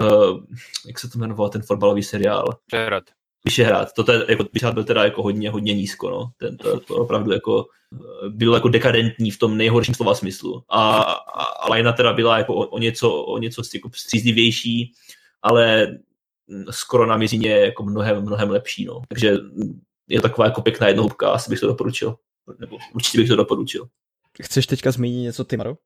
uh, 0.00 0.40
jak 0.86 0.98
se 0.98 1.08
to 1.08 1.18
jmenoval 1.18 1.48
ten 1.48 1.62
fotbalový 1.62 2.02
seriál? 2.02 2.44
Přehrad. 2.66 3.04
Vyšehrad. 3.46 3.92
To 3.92 4.12
je, 4.12 4.24
jako, 4.28 4.44
Vyšehrad 4.52 4.74
byl 4.74 4.84
teda 4.84 5.04
jako 5.04 5.22
hodně, 5.22 5.50
hodně 5.50 5.74
nízko, 5.74 6.10
no. 6.10 6.30
Ten, 6.36 6.56
to, 6.56 6.80
to 6.80 6.94
opravdu 6.94 7.32
jako 7.32 7.66
byl 8.28 8.54
jako 8.54 8.68
dekadentní 8.68 9.30
v 9.30 9.38
tom 9.38 9.56
nejhorším 9.56 9.94
slova 9.94 10.14
smyslu. 10.14 10.62
A, 10.68 11.02
a, 11.02 11.42
a 11.42 11.72
Lina 11.72 11.92
teda 11.92 12.12
byla 12.12 12.38
jako 12.38 12.54
o, 12.54 12.66
o 12.66 12.78
něco, 12.78 13.14
o 13.14 13.38
něco 13.38 13.62
jako 13.74 13.90
střízlivější, 13.94 14.92
ale 15.42 15.86
skoro 16.70 17.06
na 17.06 17.16
mizině 17.16 17.50
jako 17.50 17.82
mnohem, 17.82 18.22
mnohem 18.22 18.50
lepší, 18.50 18.84
no. 18.84 19.02
Takže 19.08 19.36
je 20.08 20.20
taková 20.20 20.44
jako 20.46 20.62
pěkná 20.62 20.88
jednohubka, 20.88 21.30
asi 21.30 21.50
bych 21.50 21.60
to 21.60 21.66
doporučil. 21.66 22.16
Nebo 22.58 22.78
určitě 22.94 23.18
bych 23.18 23.28
to 23.28 23.36
doporučil. 23.36 23.86
Chceš 24.42 24.66
teďka 24.66 24.90
zmínit 24.90 25.22
něco 25.22 25.44
ty, 25.44 25.56
Maro? 25.56 25.76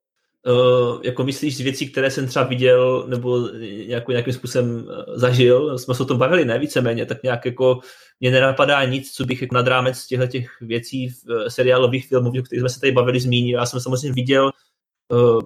Uh, 0.47 1.01
jako 1.03 1.25
myslíš 1.25 1.57
z 1.57 1.61
věcí, 1.61 1.91
které 1.91 2.11
jsem 2.11 2.27
třeba 2.27 2.45
viděl 2.45 3.05
nebo 3.09 3.49
nějakou, 3.87 4.13
nějakým 4.13 4.35
způsobem 4.35 4.89
eh, 4.91 5.19
zažil, 5.19 5.79
jsme 5.79 5.95
se 5.95 6.03
o 6.03 6.07
tom 6.07 6.19
bavili, 6.19 6.45
ne? 6.45 6.59
Víceméně, 6.59 7.07
tak 7.07 7.23
nějak 7.23 7.45
jako 7.45 7.81
mě 8.21 8.31
nenapadá 8.31 8.85
nic, 8.85 9.13
co 9.13 9.25
bych 9.25 9.43
jako 9.43 9.55
nad 9.55 9.67
rámec 9.67 10.07
těchto 10.07 10.27
těch 10.27 10.47
věcí 10.61 11.09
v 11.09 11.25
uh, 11.29 11.47
seriálových 11.49 12.09
filmů, 12.09 12.29
o 12.29 12.43
kterých 12.43 12.61
jsme 12.61 12.69
se 12.69 12.81
tady 12.81 12.93
bavili, 12.93 13.21
zmínil. 13.21 13.59
Já 13.59 13.67
jsem 13.67 13.81
samozřejmě 13.81 14.13
viděl 14.13 14.51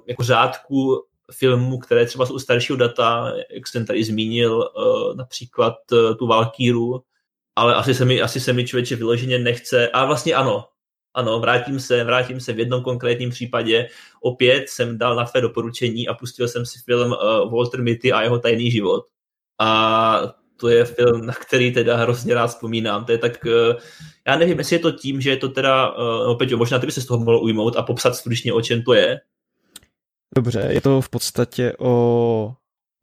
jako 0.06 0.22
řádku 0.22 1.04
filmů, 1.32 1.78
které 1.78 2.06
třeba 2.06 2.26
jsou 2.26 2.38
staršího 2.38 2.76
data, 2.76 3.32
jak 3.54 3.68
jsem 3.68 3.86
tady 3.86 4.04
zmínil, 4.04 4.70
například 5.16 5.74
tu 6.18 6.26
Valkýru, 6.26 7.02
ale 7.56 7.74
asi 7.74 7.94
se 7.94 8.04
mi, 8.04 8.22
asi 8.22 8.40
se 8.40 8.52
mi 8.52 8.66
člověče 8.66 8.96
vyloženě 8.96 9.38
nechce, 9.38 9.88
a 9.88 10.04
vlastně 10.04 10.34
ano, 10.34 10.64
ano, 11.14 11.40
vrátím 11.40 11.80
se, 11.80 12.04
vrátím 12.04 12.40
se 12.40 12.52
v 12.52 12.58
jednom 12.58 12.82
konkrétním 12.82 13.30
případě. 13.30 13.88
Opět 14.20 14.68
jsem 14.68 14.98
dal 14.98 15.16
na 15.16 15.24
tvé 15.24 15.40
doporučení 15.40 16.08
a 16.08 16.14
pustil 16.14 16.48
jsem 16.48 16.66
si 16.66 16.78
film 16.84 17.12
uh, 17.12 17.52
Walter 17.52 17.82
Mitty 17.82 18.12
a 18.12 18.22
jeho 18.22 18.38
tajný 18.38 18.70
život. 18.70 19.04
A 19.60 20.20
to 20.56 20.68
je 20.68 20.84
film, 20.84 21.26
na 21.26 21.32
který 21.32 21.72
teda 21.72 21.96
hrozně 21.96 22.34
rád 22.34 22.46
vzpomínám. 22.46 23.04
To 23.04 23.12
je 23.12 23.18
tak, 23.18 23.44
uh, 23.44 23.80
já 24.26 24.36
nevím, 24.36 24.58
jestli 24.58 24.76
je 24.76 24.80
to 24.80 24.92
tím, 24.92 25.20
že 25.20 25.30
je 25.30 25.36
to 25.36 25.48
teda, 25.48 25.96
uh, 25.96 26.30
opět, 26.30 26.52
možná 26.52 26.78
ty 26.78 26.86
by 26.86 26.92
se 26.92 27.00
z 27.00 27.06
toho 27.06 27.24
mohl 27.24 27.38
ujmout 27.38 27.76
a 27.76 27.82
popsat 27.82 28.14
stručně, 28.16 28.52
o 28.52 28.62
čem 28.62 28.82
to 28.82 28.94
je. 28.94 29.20
Dobře, 30.36 30.68
je 30.70 30.80
to 30.80 31.00
v 31.00 31.08
podstatě 31.08 31.72
o 31.78 32.54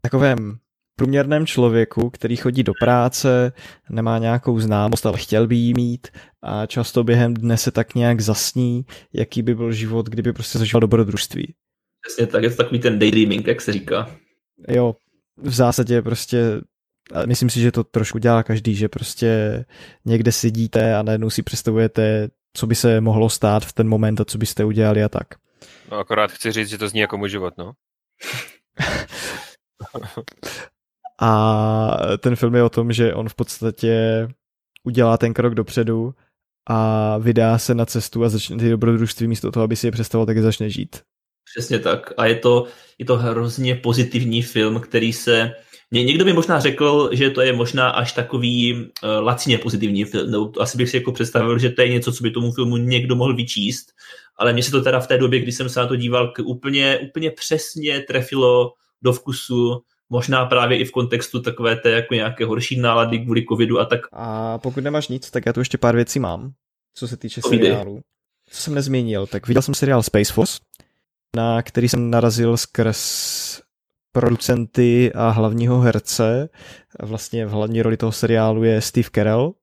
takovém 0.02 0.58
průměrném 1.02 1.46
člověku, 1.46 2.10
který 2.10 2.36
chodí 2.36 2.64
do 2.64 2.74
práce, 2.80 3.52
nemá 3.90 4.18
nějakou 4.18 4.60
známost, 4.60 5.06
ale 5.06 5.18
chtěl 5.18 5.48
by 5.48 5.56
jí 5.56 5.74
mít 5.74 6.08
a 6.42 6.66
často 6.66 7.04
během 7.04 7.34
dne 7.34 7.58
se 7.58 7.72
tak 7.72 7.96
nějak 7.96 8.22
zasní, 8.22 8.86
jaký 9.14 9.42
by 9.42 9.56
byl 9.56 9.72
život, 9.72 10.10
kdyby 10.10 10.34
prostě 10.34 10.60
zažil 10.60 10.80
dobrodružství. 10.80 11.54
Přesně 12.08 12.28
tak, 12.28 12.44
je 12.44 12.50
to 12.50 12.56
takový 12.56 12.80
ten 12.80 13.00
daydreaming, 13.00 13.48
jak 13.48 13.62
se 13.62 13.74
říká. 13.74 14.16
Jo, 14.68 14.96
v 15.38 15.54
zásadě 15.54 16.02
prostě 16.02 16.62
myslím 17.26 17.50
si, 17.50 17.60
že 17.60 17.72
to 17.72 17.84
trošku 17.84 18.18
dělá 18.18 18.44
každý, 18.44 18.76
že 18.76 18.90
prostě 18.90 19.66
někde 20.06 20.32
sedíte 20.32 20.96
a 20.96 21.04
najednou 21.04 21.30
si 21.30 21.44
představujete, 21.44 22.30
co 22.54 22.68
by 22.68 22.76
se 22.76 23.02
mohlo 23.02 23.30
stát 23.30 23.66
v 23.66 23.74
ten 23.74 23.88
moment 23.88 24.22
a 24.22 24.26
co 24.26 24.38
byste 24.38 24.66
udělali 24.66 25.04
a 25.04 25.10
tak. 25.10 25.28
No 25.92 25.98
akorát 25.98 26.32
chci 26.32 26.52
říct, 26.52 26.70
že 26.70 26.78
to 26.78 26.90
zní 26.90 27.00
jako 27.00 27.18
můj 27.18 27.30
život, 27.30 27.54
no. 27.58 27.72
A 31.22 32.18
ten 32.18 32.36
film 32.36 32.56
je 32.56 32.64
o 32.64 32.70
tom, 32.70 32.92
že 32.92 33.14
on 33.14 33.30
v 33.30 33.36
podstatě 33.36 34.28
udělá 34.84 35.18
ten 35.18 35.34
krok 35.34 35.56
dopředu 35.56 36.14
a 36.70 37.18
vydá 37.18 37.58
se 37.58 37.76
na 37.76 37.86
cestu 37.86 38.24
a 38.24 38.30
začne 38.30 38.58
ty 38.58 38.70
dobrodružství 38.70 39.28
místo 39.28 39.52
toho, 39.52 39.64
aby 39.64 39.76
si 39.76 39.88
je 39.88 39.92
představoval, 39.92 40.26
tak 40.26 40.36
je 40.36 40.42
začne 40.42 40.70
žít. 40.70 41.02
Přesně 41.56 41.80
tak. 41.80 42.14
A 42.18 42.26
je 42.26 42.36
to, 42.36 42.68
je 42.98 43.06
to 43.06 43.18
hrozně 43.18 43.76
pozitivní 43.76 44.42
film, 44.42 44.80
který 44.80 45.14
se... 45.14 45.52
Někdo 45.92 46.26
by 46.26 46.34
možná 46.34 46.60
řekl, 46.60 47.10
že 47.14 47.30
to 47.30 47.42
je 47.42 47.54
možná 47.54 47.90
až 47.90 48.12
takový 48.12 48.74
uh, 48.74 49.10
lacině 49.22 49.58
pozitivní 49.58 50.06
film. 50.06 50.32
No, 50.32 50.52
asi 50.60 50.78
bych 50.78 50.90
si 50.90 50.98
jako 50.98 51.12
představil, 51.12 51.60
že 51.60 51.70
to 51.70 51.82
je 51.82 51.90
něco, 51.90 52.14
co 52.14 52.24
by 52.24 52.32
tomu 52.32 52.52
filmu 52.52 52.78
někdo 52.78 53.16
mohl 53.16 53.36
vyčíst. 53.36 53.92
Ale 54.38 54.54
mně 54.54 54.64
se 54.64 54.72
to 54.72 54.82
teda 54.82 55.00
v 55.00 55.08
té 55.08 55.18
době, 55.18 55.40
kdy 55.40 55.52
jsem 55.52 55.70
se 55.70 55.80
na 55.80 55.88
to 55.88 55.96
díval, 55.96 56.34
úplně, 56.44 57.00
úplně 57.00 57.32
přesně 57.32 58.00
trefilo 58.00 58.74
do 59.02 59.14
vkusu 59.14 59.82
možná 60.12 60.46
právě 60.46 60.78
i 60.78 60.86
v 60.86 60.92
kontextu 60.92 61.42
takové 61.42 61.76
té 61.76 61.92
jako 61.92 62.14
nějaké 62.14 62.46
horší 62.46 62.80
nálady 62.80 63.20
kvůli 63.20 63.46
covidu 63.46 63.80
a 63.80 63.86
tak. 63.86 64.00
A 64.12 64.58
pokud 64.58 64.84
nemáš 64.84 65.08
nic, 65.08 65.32
tak 65.32 65.46
já 65.46 65.54
tu 65.54 65.60
ještě 65.60 65.78
pár 65.78 65.96
věcí 65.96 66.20
mám, 66.20 66.52
co 66.94 67.08
se 67.08 67.18
týče 67.18 67.42
seriálu. 67.42 68.02
Co 68.50 68.62
jsem 68.62 68.76
nezmínil, 68.76 69.28
tak 69.28 69.48
viděl 69.48 69.62
jsem 69.62 69.74
seriál 69.74 70.04
Space 70.04 70.34
Force, 70.34 70.60
na 71.36 71.62
který 71.62 71.90
jsem 71.90 72.10
narazil 72.10 72.58
skrz 72.58 73.62
producenty 74.12 75.14
a 75.14 75.30
hlavního 75.30 75.80
herce. 75.80 76.50
Vlastně 77.02 77.46
v 77.46 77.50
hlavní 77.50 77.82
roli 77.82 77.98
toho 77.98 78.12
seriálu 78.12 78.64
je 78.64 78.82
Steve 78.82 79.10
Carell, 79.16 79.54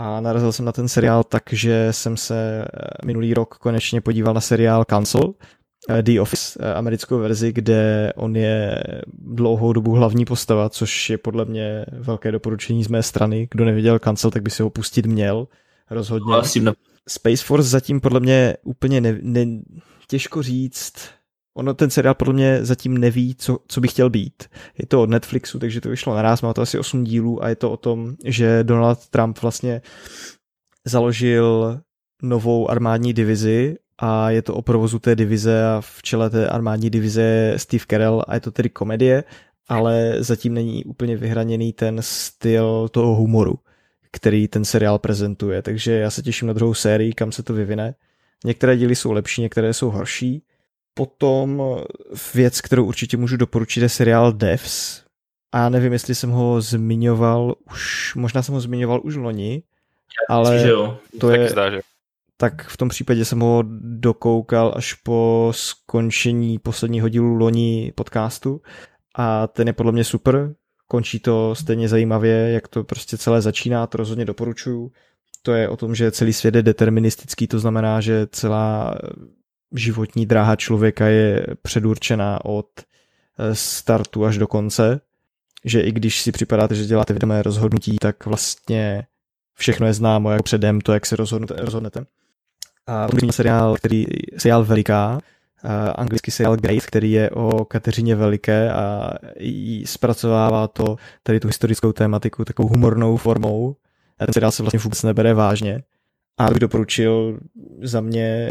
a 0.00 0.20
narazil 0.20 0.52
jsem 0.52 0.64
na 0.64 0.72
ten 0.72 0.88
seriál 0.88 1.24
tak, 1.24 1.42
že 1.52 1.92
jsem 1.92 2.16
se 2.16 2.64
minulý 3.04 3.34
rok 3.34 3.54
konečně 3.54 4.00
podíval 4.00 4.34
na 4.34 4.40
seriál 4.40 4.84
Cancel, 4.84 5.34
The 6.02 6.20
Office, 6.20 6.58
eh, 6.62 6.74
americkou 6.74 7.18
verzi, 7.18 7.52
kde 7.52 8.12
on 8.16 8.36
je 8.36 8.82
dlouhou 9.18 9.72
dobu 9.72 9.92
hlavní 9.92 10.24
postava, 10.24 10.68
což 10.68 11.10
je 11.10 11.18
podle 11.18 11.44
mě 11.44 11.86
velké 11.92 12.32
doporučení 12.32 12.84
z 12.84 12.88
mé 12.88 13.02
strany. 13.02 13.48
Kdo 13.50 13.64
neviděl 13.64 13.98
Cancel, 13.98 14.30
tak 14.30 14.42
by 14.42 14.50
si 14.50 14.62
ho 14.62 14.70
pustit 14.70 15.06
měl. 15.06 15.48
Rozhodně. 15.90 16.32
Space 17.08 17.44
Force 17.44 17.68
zatím 17.68 18.00
podle 18.00 18.20
mě 18.20 18.56
úplně 18.62 19.00
ne, 19.00 19.18
ne, 19.22 19.46
těžko 20.08 20.42
říct. 20.42 20.92
Ono 21.56 21.74
ten 21.74 21.90
seriál 21.90 22.14
podle 22.14 22.34
mě 22.34 22.64
zatím 22.64 22.98
neví, 22.98 23.34
co, 23.34 23.58
co 23.68 23.80
by 23.80 23.88
chtěl 23.88 24.10
být. 24.10 24.44
Je 24.78 24.86
to 24.86 25.02
od 25.02 25.10
Netflixu, 25.10 25.58
takže 25.58 25.80
to 25.80 25.88
vyšlo 25.88 26.14
naraz, 26.14 26.42
má 26.42 26.54
to 26.54 26.62
asi 26.62 26.78
8 26.78 27.04
dílů 27.04 27.44
a 27.44 27.48
je 27.48 27.56
to 27.56 27.70
o 27.70 27.76
tom, 27.76 28.14
že 28.24 28.64
Donald 28.64 29.08
Trump 29.08 29.38
vlastně 29.42 29.82
založil 30.84 31.80
novou 32.22 32.70
armádní 32.70 33.12
divizi 33.12 33.76
a 33.98 34.30
je 34.30 34.42
to 34.42 34.54
o 34.54 34.62
provozu 34.62 34.98
té 34.98 35.16
divize 35.16 35.66
a 35.66 35.80
v 35.80 36.02
čele 36.02 36.30
té 36.30 36.48
armádní 36.48 36.90
divize 36.90 37.22
je 37.22 37.58
Steve 37.58 37.84
Carell 37.90 38.24
a 38.28 38.34
je 38.34 38.40
to 38.40 38.50
tedy 38.50 38.68
komedie, 38.68 39.24
ale 39.68 40.14
zatím 40.18 40.54
není 40.54 40.84
úplně 40.84 41.16
vyhraněný 41.16 41.72
ten 41.72 41.98
styl 42.00 42.88
toho 42.88 43.14
humoru, 43.14 43.58
který 44.12 44.48
ten 44.48 44.64
seriál 44.64 44.98
prezentuje, 44.98 45.62
takže 45.62 45.92
já 45.92 46.10
se 46.10 46.22
těším 46.22 46.48
na 46.48 46.54
druhou 46.54 46.74
sérii, 46.74 47.12
kam 47.12 47.32
se 47.32 47.42
to 47.42 47.54
vyvine. 47.54 47.94
Některé 48.44 48.76
díly 48.76 48.96
jsou 48.96 49.12
lepší, 49.12 49.42
některé 49.42 49.74
jsou 49.74 49.90
horší. 49.90 50.42
Potom 50.94 51.62
věc, 52.34 52.60
kterou 52.60 52.84
určitě 52.84 53.16
můžu 53.16 53.36
doporučit, 53.36 53.80
je 53.80 53.88
seriál 53.88 54.32
Devs. 54.32 55.02
A 55.52 55.58
já 55.58 55.68
nevím, 55.68 55.92
jestli 55.92 56.14
jsem 56.14 56.30
ho 56.30 56.60
zmiňoval 56.60 57.54
už, 57.70 58.14
možná 58.14 58.42
jsem 58.42 58.54
ho 58.54 58.60
zmiňoval 58.60 59.00
už 59.04 59.16
loni, 59.16 59.62
ale 60.28 60.70
to 61.20 61.30
je, 61.30 61.48
zdá, 61.48 61.70
že 61.70 61.80
tak 62.40 62.68
v 62.68 62.76
tom 62.76 62.88
případě 62.88 63.24
jsem 63.24 63.40
ho 63.40 63.64
dokoukal 63.80 64.74
až 64.76 64.94
po 64.94 65.50
skončení 65.54 66.58
posledního 66.58 67.08
dílu 67.08 67.34
loni 67.34 67.92
podcastu. 67.94 68.60
A 69.16 69.46
ten 69.46 69.66
je 69.66 69.72
podle 69.72 69.92
mě 69.92 70.04
super, 70.04 70.54
končí 70.88 71.20
to 71.20 71.54
stejně 71.54 71.88
zajímavě, 71.88 72.50
jak 72.50 72.68
to 72.68 72.84
prostě 72.84 73.18
celé 73.18 73.42
začíná, 73.42 73.86
to 73.86 73.98
rozhodně 73.98 74.24
doporučuju. 74.24 74.92
To 75.42 75.52
je 75.52 75.68
o 75.68 75.76
tom, 75.76 75.94
že 75.94 76.10
celý 76.10 76.32
svět 76.32 76.54
je 76.54 76.62
deterministický, 76.62 77.46
to 77.46 77.58
znamená, 77.58 78.00
že 78.00 78.26
celá 78.30 78.94
životní 79.74 80.26
dráha 80.26 80.56
člověka 80.56 81.06
je 81.06 81.46
předurčená 81.62 82.44
od 82.44 82.68
eh, 82.80 83.54
startu 83.54 84.24
až 84.24 84.38
do 84.38 84.46
konce, 84.46 85.00
že 85.64 85.80
i 85.80 85.92
když 85.92 86.22
si 86.22 86.32
připadáte, 86.32 86.74
že 86.74 86.84
děláte 86.84 87.12
vědomé 87.12 87.42
rozhodnutí, 87.42 87.96
tak 88.00 88.26
vlastně 88.26 89.06
všechno 89.54 89.86
je 89.86 89.92
známo 89.92 90.30
jak 90.30 90.42
předem 90.42 90.80
to, 90.80 90.92
jak 90.92 91.06
se 91.06 91.16
rozhodnete 91.16 92.06
a 92.88 93.08
seriál, 93.30 93.76
který, 93.76 94.06
seriál 94.38 94.64
Veliká, 94.64 95.20
anglický 95.94 96.30
seriál 96.30 96.56
Great, 96.56 96.86
který 96.86 97.12
je 97.12 97.30
o 97.30 97.64
Kateřině 97.64 98.16
Veliké 98.16 98.72
a 98.72 99.12
zpracovává 99.84 100.68
to 100.68 100.96
tady 101.22 101.40
tu 101.40 101.48
historickou 101.48 101.92
tématiku 101.92 102.44
takovou 102.44 102.68
humornou 102.68 103.16
formou. 103.16 103.76
A 104.18 104.26
ten 104.26 104.32
seriál 104.32 104.52
se 104.52 104.62
vlastně 104.62 104.78
vůbec 104.78 105.02
nebere 105.02 105.34
vážně. 105.34 105.82
A 106.38 106.48
bych 106.48 106.58
doporučil 106.58 107.38
za 107.82 108.00
mě 108.00 108.50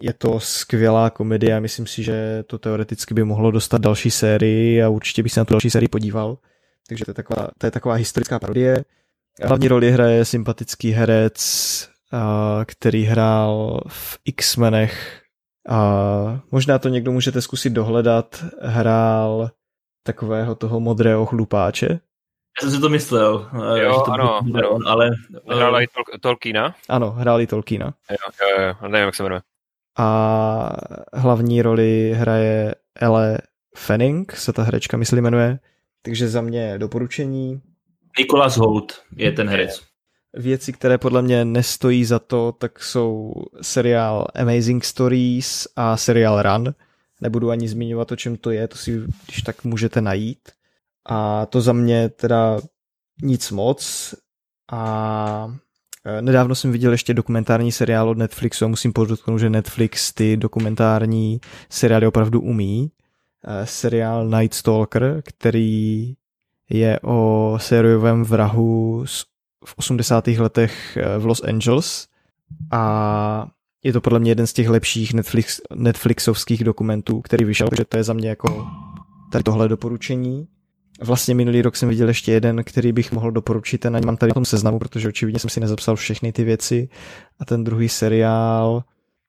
je 0.00 0.12
to 0.12 0.40
skvělá 0.40 1.10
komedie 1.10 1.56
a 1.56 1.60
myslím 1.60 1.86
si, 1.86 2.02
že 2.02 2.44
to 2.46 2.58
teoreticky 2.58 3.14
by 3.14 3.24
mohlo 3.24 3.50
dostat 3.50 3.80
další 3.80 4.10
sérii 4.10 4.82
a 4.82 4.88
určitě 4.88 5.22
bych 5.22 5.32
se 5.32 5.40
na 5.40 5.44
tu 5.44 5.54
další 5.54 5.70
sérii 5.70 5.88
podíval. 5.88 6.38
Takže 6.88 7.04
to 7.04 7.10
je 7.10 7.14
taková, 7.14 7.48
to 7.58 7.66
je 7.66 7.70
taková 7.70 7.94
historická 7.94 8.38
parodie. 8.38 8.84
Hlavní 9.42 9.68
roli 9.68 9.90
hraje 9.90 10.24
sympatický 10.24 10.90
herec 10.90 11.36
který 12.64 13.04
hrál 13.04 13.80
v 13.88 14.18
X-menech 14.24 15.22
a 15.68 16.40
možná 16.50 16.78
to 16.78 16.88
někdo 16.88 17.12
můžete 17.12 17.42
zkusit 17.42 17.70
dohledat, 17.70 18.44
hrál 18.62 19.50
takového 20.02 20.54
toho 20.54 20.80
modrého 20.80 21.26
chlupáče. 21.26 21.86
Já 21.86 22.60
jsem 22.60 22.70
si 22.70 22.80
to 22.80 22.88
myslel. 22.88 23.50
Jo, 23.54 23.92
že 23.92 24.04
to 24.04 24.12
ano, 24.12 24.38
ano. 24.38 24.78
ale... 24.86 25.10
Hrál 25.48 25.82
i 25.82 25.86
Tol- 25.86 26.20
Tolkiena? 26.20 26.74
Ano, 26.88 27.10
hrál 27.10 27.40
i 27.40 27.46
Tolkiena. 27.46 27.94
Jo, 28.10 28.16
jo, 28.42 28.62
jo, 28.62 28.88
nevím, 28.88 29.06
jak 29.06 29.14
se 29.14 29.22
jmenuje. 29.22 29.40
A 29.98 30.70
hlavní 31.12 31.62
roli 31.62 32.12
hraje 32.16 32.74
Elle 32.94 33.38
Fanning, 33.76 34.32
se 34.32 34.52
ta 34.52 34.62
herečka 34.62 34.96
myslím 34.96 35.24
jmenuje, 35.24 35.58
takže 36.02 36.28
za 36.28 36.40
mě 36.40 36.78
doporučení. 36.78 37.60
Nicholas 38.18 38.56
Holt 38.56 39.02
je 39.16 39.32
ten 39.32 39.48
herec 39.48 39.85
věci, 40.36 40.72
které 40.72 40.98
podle 40.98 41.22
mě 41.22 41.44
nestojí 41.44 42.04
za 42.04 42.18
to, 42.18 42.52
tak 42.58 42.82
jsou 42.82 43.32
seriál 43.62 44.26
Amazing 44.34 44.84
Stories 44.84 45.68
a 45.76 45.96
seriál 45.96 46.42
Run. 46.42 46.74
Nebudu 47.20 47.50
ani 47.50 47.68
zmiňovat, 47.68 48.12
o 48.12 48.16
čem 48.16 48.36
to 48.36 48.50
je, 48.50 48.68
to 48.68 48.76
si 48.76 49.02
když 49.26 49.42
tak 49.42 49.64
můžete 49.64 50.00
najít. 50.00 50.48
A 51.08 51.46
to 51.46 51.60
za 51.60 51.72
mě 51.72 52.08
teda 52.08 52.58
nic 53.22 53.50
moc. 53.50 54.14
A 54.72 55.54
e, 56.04 56.22
nedávno 56.22 56.54
jsem 56.54 56.72
viděl 56.72 56.92
ještě 56.92 57.14
dokumentární 57.14 57.72
seriál 57.72 58.08
od 58.08 58.18
Netflixu 58.18 58.64
a 58.64 58.68
musím 58.68 58.92
podotknout, 58.92 59.38
že 59.38 59.50
Netflix 59.50 60.12
ty 60.12 60.36
dokumentární 60.36 61.40
seriály 61.70 62.06
opravdu 62.06 62.40
umí. 62.40 62.90
E, 63.44 63.66
seriál 63.66 64.28
Night 64.28 64.54
Stalker, 64.54 65.22
který 65.24 66.14
je 66.70 67.00
o 67.00 67.54
sériovém 67.60 68.24
vrahu 68.24 69.06
z 69.06 69.24
v 69.64 69.74
80. 69.76 70.26
letech 70.26 70.96
eh, 70.96 71.18
v 71.18 71.26
Los 71.26 71.42
Angeles 71.42 72.08
a 72.70 73.46
je 73.84 73.92
to 73.92 74.00
podle 74.00 74.18
mě 74.18 74.30
jeden 74.30 74.46
z 74.46 74.52
těch 74.52 74.68
lepších 74.68 75.14
Netflix, 75.14 75.60
Netflixovských 75.74 76.64
dokumentů, 76.64 77.20
který 77.20 77.44
vyšel, 77.44 77.68
takže 77.68 77.84
to 77.84 77.96
je 77.96 78.04
za 78.04 78.12
mě 78.12 78.28
jako 78.28 78.66
tady 79.32 79.42
tohle 79.42 79.68
doporučení. 79.68 80.48
Vlastně 81.02 81.34
minulý 81.34 81.62
rok 81.62 81.76
jsem 81.76 81.88
viděl 81.88 82.08
ještě 82.08 82.32
jeden, 82.32 82.64
který 82.64 82.92
bych 82.92 83.12
mohl 83.12 83.30
doporučit 83.30 83.86
a 83.86 83.90
mám 83.90 84.16
tady 84.16 84.30
na 84.30 84.34
tom 84.34 84.44
seznamu, 84.44 84.78
protože 84.78 85.08
očividně 85.08 85.38
jsem 85.38 85.50
si 85.50 85.60
nezapsal 85.60 85.96
všechny 85.96 86.32
ty 86.32 86.44
věci. 86.44 86.88
A 87.40 87.44
ten 87.44 87.64
druhý 87.64 87.88
seriál 87.88 88.84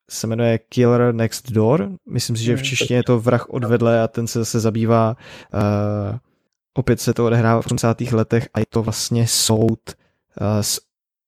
se 0.10 0.28
jmenuje 0.28 0.58
Killer 0.58 1.14
Next 1.14 1.52
Door. 1.52 1.92
Myslím 2.10 2.36
si, 2.36 2.44
že 2.44 2.54
v 2.54 2.56
hmm, 2.56 2.66
češtině 2.66 3.00
je 3.00 3.04
to 3.04 3.20
Vrah 3.20 3.50
odvedle 3.50 4.02
a 4.02 4.08
ten 4.08 4.28
se 4.28 4.40
zase 4.40 4.60
zabývá 4.60 5.18
uh, 5.54 6.18
opět 6.74 7.02
se 7.02 7.14
to 7.14 7.26
odehrává 7.26 7.62
v 7.62 7.66
80. 7.66 8.02
letech 8.02 8.50
a 8.54 8.60
je 8.60 8.66
to 8.70 8.84
vlastně 8.84 9.28
soud 9.28 9.80
s 10.62 10.80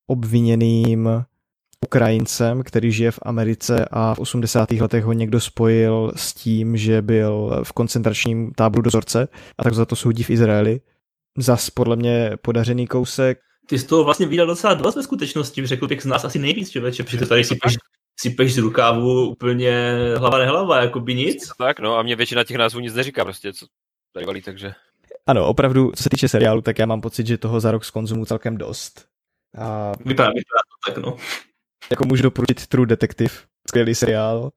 obviněným 0.08 1.10
Ukrajincem, 1.86 2.64
který 2.64 2.92
žije 2.92 3.12
v 3.12 3.20
Americe 3.22 3.86
a 3.92 4.16
v 4.16 4.20
80. 4.20 4.72
letech 4.72 5.04
ho 5.04 5.14
někdo 5.14 5.40
spojil 5.40 6.12
s 6.16 6.34
tím, 6.34 6.78
že 6.78 7.02
byl 7.02 7.62
v 7.64 7.74
koncentračním 7.74 8.52
táboru 8.52 8.82
dozorce 8.82 9.28
a 9.58 9.64
tak 9.64 9.74
za 9.74 9.86
to 9.86 9.96
soudí 9.96 10.24
v 10.24 10.30
Izraeli. 10.30 10.82
Zas 11.38 11.70
podle 11.70 11.96
mě 11.96 12.32
podařený 12.42 12.88
kousek. 12.88 13.40
Ty 13.68 13.80
jsi 13.80 13.88
toho 13.88 14.04
vlastně 14.04 14.26
viděl 14.28 14.48
docela 14.48 14.74
dost 14.74 14.96
ve 14.96 15.04
skutečnosti, 15.04 15.68
řekl 15.68 15.88
bych 15.88 16.02
z 16.02 16.06
nás 16.06 16.26
asi 16.26 16.40
nejvíc, 16.40 16.70
člověče, 16.70 17.04
protože 17.04 17.18
to 17.18 17.26
tady 17.26 17.44
si 17.44 17.56
peš, 17.56 17.76
si 18.20 18.30
peš 18.30 18.54
z 18.54 18.58
rukávu 18.58 19.30
úplně 19.30 19.96
hlava 20.18 20.38
nehlava, 20.38 20.82
jako 20.82 21.00
by 21.00 21.16
nic. 21.16 21.50
Tak 21.58 21.80
no 21.80 21.98
a 21.98 22.04
mě 22.04 22.16
většina 22.16 22.44
těch 22.44 22.58
názvů 22.58 22.80
nic 22.80 22.94
neříká 22.94 23.26
prostě, 23.26 23.54
co 23.54 23.66
tady 24.14 24.26
valí, 24.26 24.42
takže... 24.42 24.74
Ano, 25.30 25.48
opravdu, 25.48 25.92
co 25.96 26.04
se 26.04 26.10
týče 26.10 26.28
seriálu, 26.28 26.62
tak 26.62 26.80
já 26.80 26.86
mám 26.86 27.02
pocit, 27.02 27.28
že 27.28 27.38
toho 27.38 27.60
za 27.60 27.72
rok 27.72 27.86
skonzumuju 27.86 28.26
celkem 28.26 28.58
dost. 28.58 29.06
A... 29.58 29.92
Vypadá, 30.06 30.30
vypadá 30.30 30.60
to 30.70 30.92
tak, 30.92 31.04
no. 31.04 31.18
Jako 31.92 32.06
můžu 32.06 32.24
doporučit 32.24 32.68
True 32.68 32.88
Detective, 32.88 33.34
skvělý 33.68 33.96
seriál. 33.96 34.52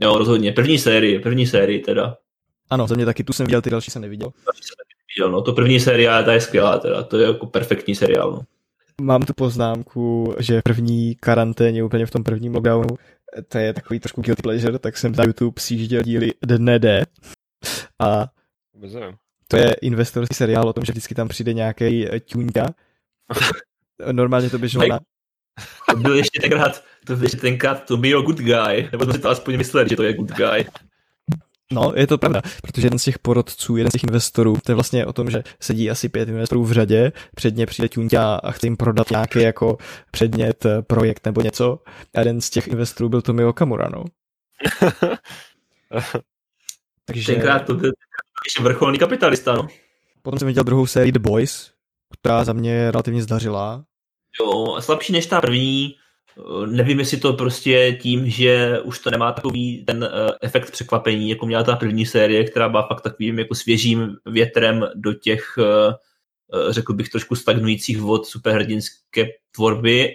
Jo, 0.00 0.18
rozhodně. 0.18 0.52
První 0.52 0.78
série, 0.78 1.20
první 1.20 1.46
série 1.46 1.78
teda. 1.78 2.16
Ano, 2.70 2.86
za 2.86 2.94
mě 2.94 3.04
taky, 3.04 3.24
tu 3.24 3.32
jsem 3.32 3.46
viděl, 3.46 3.62
ty 3.62 3.70
další 3.70 3.90
jsem 3.90 4.02
neviděl. 4.02 4.30
Viděl, 5.16 5.32
no, 5.32 5.42
to 5.42 5.52
první 5.52 5.80
série, 5.80 6.22
ta 6.24 6.32
je 6.32 6.40
skvělá 6.40 6.78
teda, 6.78 7.02
to 7.02 7.18
je 7.18 7.26
jako 7.26 7.46
perfektní 7.46 7.94
seriál, 7.94 8.32
no. 8.32 8.40
Mám 9.00 9.22
tu 9.22 9.34
poznámku, 9.34 10.34
že 10.38 10.62
první 10.64 11.14
karanténě, 11.14 11.84
úplně 11.84 12.06
v 12.06 12.10
tom 12.10 12.24
prvním 12.24 12.54
lockdownu, 12.54 12.96
to 13.48 13.58
je 13.58 13.74
takový 13.74 14.00
trošku 14.00 14.22
guilty 14.22 14.42
pleasure, 14.42 14.78
tak 14.78 14.96
jsem 14.96 15.12
na 15.12 15.24
YouTube 15.24 15.60
sjížděl 15.60 16.02
díly 16.02 16.32
Dne 16.46 16.78
D. 16.78 17.04
A 18.00 18.26
to 19.48 19.56
je 19.56 19.72
investorský 19.72 20.34
seriál 20.34 20.68
o 20.68 20.72
tom, 20.72 20.84
že 20.84 20.92
vždycky 20.92 21.14
tam 21.14 21.28
přijde 21.28 21.52
nějaký 21.54 22.06
tuňka 22.32 22.74
Normálně 24.12 24.50
to 24.50 24.58
běželo 24.58 24.86
na... 24.88 25.00
To 25.90 25.96
byl 25.96 26.16
ještě 26.16 26.40
tenkrát, 26.40 26.84
to 27.06 27.16
byl 27.16 27.24
ještě 27.24 27.36
tenkrát, 27.36 27.84
to 27.84 27.96
byl 27.96 28.22
good 28.22 28.38
guy, 28.38 28.88
nebo 28.92 29.04
jsme 29.04 29.12
si 29.12 29.18
to 29.18 29.28
aspoň 29.28 29.56
mysleli, 29.56 29.88
že 29.88 29.96
to 29.96 30.02
je 30.02 30.14
good 30.14 30.32
guy. 30.32 30.66
No, 31.72 31.92
je 31.96 32.06
to 32.06 32.18
pravda, 32.18 32.42
protože 32.62 32.86
jeden 32.86 32.98
z 32.98 33.04
těch 33.04 33.18
porodců, 33.18 33.76
jeden 33.76 33.90
z 33.90 33.92
těch 33.92 34.04
investorů, 34.04 34.56
to 34.64 34.72
je 34.72 34.74
vlastně 34.74 35.06
o 35.06 35.12
tom, 35.12 35.30
že 35.30 35.42
sedí 35.60 35.90
asi 35.90 36.08
pět 36.08 36.28
investorů 36.28 36.64
v 36.64 36.72
řadě, 36.72 37.12
předně 37.34 37.66
přijde 37.66 37.88
Tunťa 37.88 38.34
a 38.34 38.50
chce 38.50 38.66
jim 38.66 38.76
prodat 38.76 39.10
nějaký 39.10 39.42
jako 39.42 39.78
předmět, 40.10 40.66
projekt 40.86 41.26
nebo 41.26 41.40
něco. 41.40 41.78
A 42.14 42.18
jeden 42.20 42.40
z 42.40 42.50
těch 42.50 42.68
investorů 42.68 43.08
byl 43.08 43.22
Tomio 43.22 43.48
Okamura, 43.48 43.88
no. 43.88 44.04
Takže... 47.04 47.32
Tenkrát 47.32 47.66
to 47.66 47.74
byl 47.74 47.92
vrcholný 48.60 48.98
kapitalista, 48.98 49.54
no. 49.54 49.66
Potom 50.22 50.38
jsem 50.38 50.48
viděl 50.48 50.64
druhou 50.64 50.86
sérii 50.86 51.12
The 51.12 51.18
Boys, 51.18 51.72
která 52.20 52.44
za 52.44 52.52
mě 52.52 52.90
relativně 52.90 53.22
zdařila. 53.22 53.84
Jo, 54.40 54.76
slabší 54.80 55.12
než 55.12 55.26
ta 55.26 55.40
první, 55.40 55.94
nevím, 56.66 56.98
jestli 56.98 57.16
to 57.16 57.32
prostě 57.32 57.98
tím, 58.02 58.30
že 58.30 58.80
už 58.80 58.98
to 58.98 59.10
nemá 59.10 59.32
takový 59.32 59.84
ten 59.84 60.04
uh, 60.04 60.30
efekt 60.42 60.70
překvapení, 60.70 61.30
jako 61.30 61.46
měla 61.46 61.64
ta 61.64 61.76
první 61.76 62.06
série, 62.06 62.44
která 62.44 62.68
byla 62.68 62.86
fakt 62.86 63.00
takovým 63.00 63.38
jako 63.38 63.54
svěžím 63.54 64.16
větrem 64.26 64.86
do 64.94 65.12
těch, 65.12 65.58
uh, 65.58 65.92
řekl 66.70 66.92
bych, 66.94 67.08
trošku 67.08 67.36
stagnujících 67.36 68.00
vod 68.00 68.26
superhrdinské 68.26 69.26
tvorby, 69.54 70.14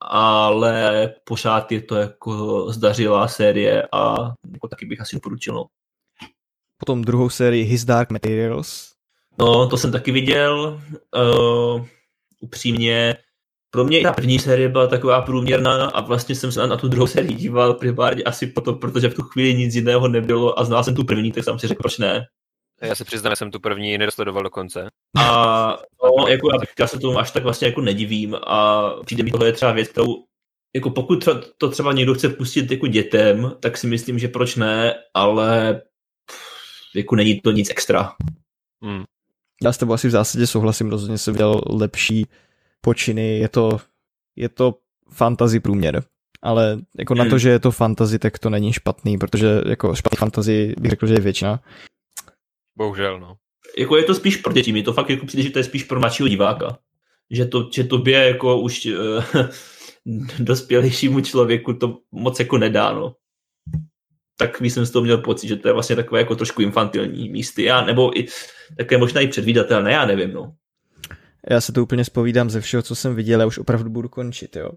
ale 0.00 1.08
pořád 1.24 1.72
je 1.72 1.82
to 1.82 1.96
jako 1.96 2.66
zdařilá 2.72 3.28
série 3.28 3.88
a 3.92 4.14
jako 4.52 4.68
taky 4.68 4.86
bych 4.86 5.00
asi 5.00 5.16
doporučil. 5.16 5.64
Potom 6.80 7.02
druhou 7.02 7.30
sérii 7.30 7.64
His 7.64 7.84
Dark 7.84 8.10
Materials. 8.10 8.92
No, 9.38 9.68
to 9.68 9.76
jsem 9.76 9.92
taky 9.92 10.12
viděl. 10.12 10.80
Uh, 11.16 11.86
upřímně, 12.40 13.16
pro 13.70 13.84
mě 13.84 14.02
ta 14.02 14.12
první 14.12 14.38
série 14.38 14.68
byla 14.68 14.86
taková 14.86 15.22
průměrná 15.22 15.84
a 15.84 16.00
vlastně 16.00 16.34
jsem 16.34 16.52
se 16.52 16.66
na 16.66 16.76
tu 16.76 16.88
druhou 16.88 17.06
sérii 17.06 17.34
díval 17.34 17.74
primárně 17.74 18.22
asi 18.22 18.46
proto, 18.46 18.74
protože 18.74 19.08
v 19.08 19.14
tu 19.14 19.22
chvíli 19.22 19.54
nic 19.54 19.74
jiného 19.74 20.08
nebylo 20.08 20.58
a 20.58 20.64
znal 20.64 20.84
jsem 20.84 20.94
tu 20.94 21.04
první, 21.04 21.32
tak 21.32 21.44
jsem 21.44 21.58
si 21.58 21.66
řekl, 21.66 21.82
proč 21.82 21.98
ne. 21.98 22.26
Já 22.82 22.94
se 22.94 23.04
přiznám, 23.04 23.32
že 23.32 23.36
jsem 23.36 23.50
tu 23.50 23.60
první 23.60 23.98
nedosledoval 23.98 24.42
do 24.42 24.50
konce. 24.50 24.88
A 25.18 25.78
no, 26.04 26.28
jako 26.28 26.48
já, 26.52 26.58
já 26.78 26.86
se 26.86 26.98
tomu 26.98 27.18
až 27.18 27.30
tak 27.30 27.42
vlastně 27.42 27.68
jako 27.68 27.80
nedivím 27.80 28.36
a 28.46 28.90
přijde 29.04 29.22
mi 29.22 29.30
tohle 29.30 29.48
je 29.48 29.52
třeba 29.52 29.72
věc, 29.72 29.88
kterou 29.88 30.24
jako 30.74 30.90
pokud 30.90 31.28
to 31.58 31.68
třeba 31.68 31.92
někdo 31.92 32.14
chce 32.14 32.28
pustit 32.28 32.70
jako 32.70 32.86
dětem, 32.86 33.52
tak 33.60 33.76
si 33.76 33.86
myslím, 33.86 34.18
že 34.18 34.28
proč 34.28 34.56
ne, 34.56 34.94
ale 35.14 35.82
jako 36.94 37.16
není 37.16 37.40
to 37.40 37.50
nic 37.50 37.70
extra. 37.70 38.12
Hmm. 38.82 39.04
Já 39.64 39.72
s 39.72 39.78
tebou 39.78 39.92
asi 39.92 40.08
v 40.08 40.10
zásadě 40.10 40.46
souhlasím, 40.46 40.90
rozhodně 40.90 41.18
jsem 41.18 41.34
viděl 41.34 41.60
lepší 41.66 42.26
počiny, 42.80 43.38
je 43.38 43.48
to, 43.48 43.80
je 44.36 44.48
to 44.48 44.74
fantasy 45.12 45.60
průměr. 45.60 46.02
Ale 46.42 46.78
jako 46.98 47.14
hmm. 47.14 47.24
na 47.24 47.30
to, 47.30 47.38
že 47.38 47.48
je 47.48 47.58
to 47.58 47.70
fantasy, 47.70 48.18
tak 48.18 48.38
to 48.38 48.50
není 48.50 48.72
špatný, 48.72 49.18
protože 49.18 49.60
jako 49.66 49.94
špatný 49.94 50.16
fantasy 50.16 50.74
bych 50.80 50.90
řekl, 50.90 51.06
že 51.06 51.14
je 51.14 51.20
většina. 51.20 51.60
Bohužel, 52.76 53.20
no. 53.20 53.36
Jako 53.78 53.96
je 53.96 54.04
to 54.04 54.14
spíš 54.14 54.36
pro 54.36 54.52
děti, 54.52 54.72
mi 54.72 54.82
to 54.82 54.92
fakt 54.92 55.10
jako 55.10 55.26
přijde, 55.26 55.42
že 55.42 55.50
to 55.50 55.58
je 55.58 55.64
spíš 55.64 55.84
pro 55.84 56.00
mladšího 56.00 56.28
diváka. 56.28 56.78
Že 57.30 57.46
to, 57.46 57.68
že 57.72 57.84
tobě 57.84 58.28
jako 58.28 58.60
už 58.60 58.86
uh, 58.86 59.24
dospělejšímu 60.38 61.20
člověku 61.20 61.72
to 61.72 61.98
moc 62.12 62.38
jako 62.38 62.58
nedá, 62.58 62.92
no. 62.92 63.14
Tak 64.40 64.60
jsem 64.60 64.86
z 64.86 64.90
toho 64.90 65.02
měl 65.04 65.18
pocit, 65.18 65.48
že 65.48 65.56
to 65.56 65.68
je 65.68 65.74
vlastně 65.74 65.96
takové 65.96 66.20
jako 66.20 66.36
trošku 66.36 66.62
infantilní 66.62 67.28
místy, 67.28 67.64
já, 67.64 67.84
nebo 67.84 68.18
i 68.18 68.26
také 68.78 68.98
možná 68.98 69.20
i 69.20 69.28
předvídatelné, 69.28 69.92
já 69.92 70.06
nevím, 70.06 70.32
no. 70.32 70.52
Já 71.50 71.60
se 71.60 71.72
to 71.72 71.82
úplně 71.82 72.04
spovídám 72.04 72.50
ze 72.50 72.60
všeho, 72.60 72.82
co 72.82 72.94
jsem 72.94 73.14
viděl, 73.14 73.40
já 73.40 73.46
už 73.46 73.58
opravdu 73.58 73.90
budu 73.90 74.08
končit, 74.08 74.56
jo. 74.56 74.70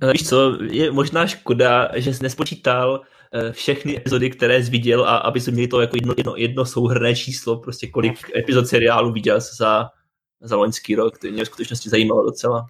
Ale 0.00 0.12
víš 0.12 0.28
co, 0.28 0.58
je 0.70 0.92
možná 0.92 1.26
škoda, 1.26 1.90
že 1.94 2.14
jsi 2.14 2.22
nespočítal 2.22 3.02
eh, 3.32 3.52
všechny 3.52 3.96
epizody, 3.96 4.30
které 4.30 4.64
jsi 4.64 4.70
viděl 4.70 5.04
a 5.04 5.16
aby 5.16 5.40
jsme 5.40 5.52
měli 5.52 5.68
to 5.68 5.80
jako 5.80 5.96
jedno, 5.96 6.14
jedno, 6.16 6.34
jedno 6.36 6.64
souhrné 6.64 7.16
číslo, 7.16 7.56
prostě 7.56 7.86
kolik 7.86 8.36
epizod 8.36 8.66
seriálu 8.66 9.12
viděl 9.12 9.40
za, 9.40 9.90
za 10.40 10.56
loňský 10.56 10.94
rok, 10.94 11.18
to 11.18 11.26
mě 11.26 11.44
v 11.44 11.46
skutečnosti 11.46 11.90
zajímalo 11.90 12.24
docela. 12.24 12.66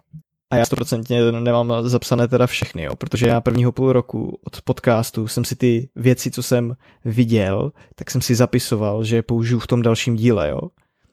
A 0.53 0.57
já 0.57 0.64
stoprocentně 0.64 1.32
nemám 1.32 1.74
zapsané 1.82 2.28
teda 2.28 2.46
všechny, 2.46 2.82
jo, 2.82 2.96
protože 2.96 3.26
já 3.26 3.40
prvního 3.40 3.72
půl 3.72 3.92
roku 3.92 4.38
od 4.44 4.62
podcastu 4.62 5.28
jsem 5.28 5.44
si 5.44 5.57
ty 5.57 5.88
věci, 5.96 6.30
co 6.30 6.42
jsem 6.42 6.76
viděl, 7.05 7.72
tak 7.94 8.11
jsem 8.11 8.20
si 8.20 8.34
zapisoval, 8.34 9.05
že 9.05 9.16
je 9.16 9.22
použiju 9.22 9.59
v 9.59 9.66
tom 9.66 9.82
dalším 9.82 10.16
díle, 10.16 10.48
jo. 10.48 10.61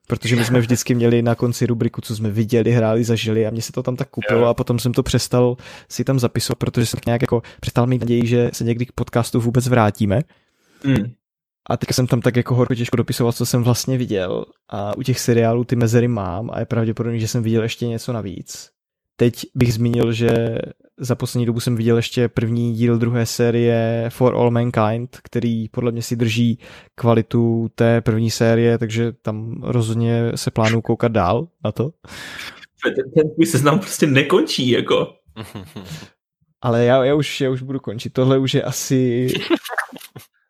Protože 0.07 0.35
my 0.35 0.45
jsme 0.45 0.59
vždycky 0.59 0.95
měli 0.95 1.21
na 1.21 1.35
konci 1.35 1.65
rubriku, 1.65 2.01
co 2.01 2.15
jsme 2.15 2.29
viděli, 2.29 2.71
hráli, 2.71 3.03
zažili 3.03 3.47
a 3.47 3.49
mě 3.49 3.61
se 3.61 3.71
to 3.71 3.83
tam 3.83 3.95
tak 3.95 4.09
kupilo 4.09 4.47
a 4.47 4.53
potom 4.53 4.79
jsem 4.79 4.93
to 4.93 5.03
přestal 5.03 5.57
si 5.89 6.03
tam 6.03 6.19
zapisovat, 6.19 6.59
protože 6.59 6.85
jsem 6.85 6.99
nějak 7.05 7.21
jako 7.21 7.41
přestal 7.61 7.87
mít 7.87 8.01
naději, 8.01 8.27
že 8.27 8.49
se 8.53 8.63
někdy 8.63 8.85
k 8.85 8.91
podcastu 8.91 9.41
vůbec 9.41 9.67
vrátíme. 9.67 10.21
Mm. 10.83 11.11
A 11.69 11.77
teď 11.77 11.89
jsem 11.91 12.07
tam 12.07 12.21
tak 12.21 12.35
jako 12.35 12.55
horko 12.55 12.75
těžko 12.75 12.97
dopisoval, 12.97 13.33
co 13.33 13.45
jsem 13.45 13.63
vlastně 13.63 13.97
viděl 13.97 14.45
a 14.69 14.97
u 14.97 15.03
těch 15.03 15.19
seriálů 15.19 15.63
ty 15.63 15.75
mezery 15.75 16.07
mám 16.07 16.49
a 16.53 16.59
je 16.59 16.65
pravděpodobné, 16.65 17.19
že 17.19 17.27
jsem 17.27 17.43
viděl 17.43 17.63
ještě 17.63 17.87
něco 17.87 18.13
navíc. 18.13 18.69
Teď 19.20 19.45
bych 19.55 19.74
zmínil, 19.74 20.13
že 20.13 20.57
za 20.97 21.15
poslední 21.15 21.45
dobu 21.45 21.59
jsem 21.59 21.76
viděl 21.76 21.95
ještě 21.95 22.28
první 22.28 22.74
díl 22.74 22.97
druhé 22.97 23.26
série 23.26 24.05
For 24.09 24.36
All 24.36 24.51
Mankind, 24.51 25.17
který 25.24 25.70
podle 25.70 25.91
mě 25.91 26.01
si 26.01 26.15
drží 26.15 26.59
kvalitu 26.95 27.70
té 27.76 28.01
první 28.01 28.32
série, 28.32 28.78
takže 28.78 29.11
tam 29.11 29.63
rozhodně 29.63 30.32
se 30.36 30.51
plánuju 30.51 30.82
koukat 30.82 31.11
dál 31.11 31.47
na 31.63 31.72
to. 31.72 31.89
Ten, 32.84 33.11
ten 33.15 33.34
tvůj 33.34 33.45
seznam 33.45 33.80
prostě 33.80 34.07
nekončí, 34.07 34.70
jako. 34.70 35.13
Ale 36.61 36.86
já, 36.86 37.05
já, 37.05 37.15
už, 37.15 37.41
já 37.41 37.49
už 37.49 37.61
budu 37.61 37.80
končit. 37.80 38.13
Tohle 38.13 38.38
už 38.38 38.53
je 38.53 38.63
asi... 38.63 39.28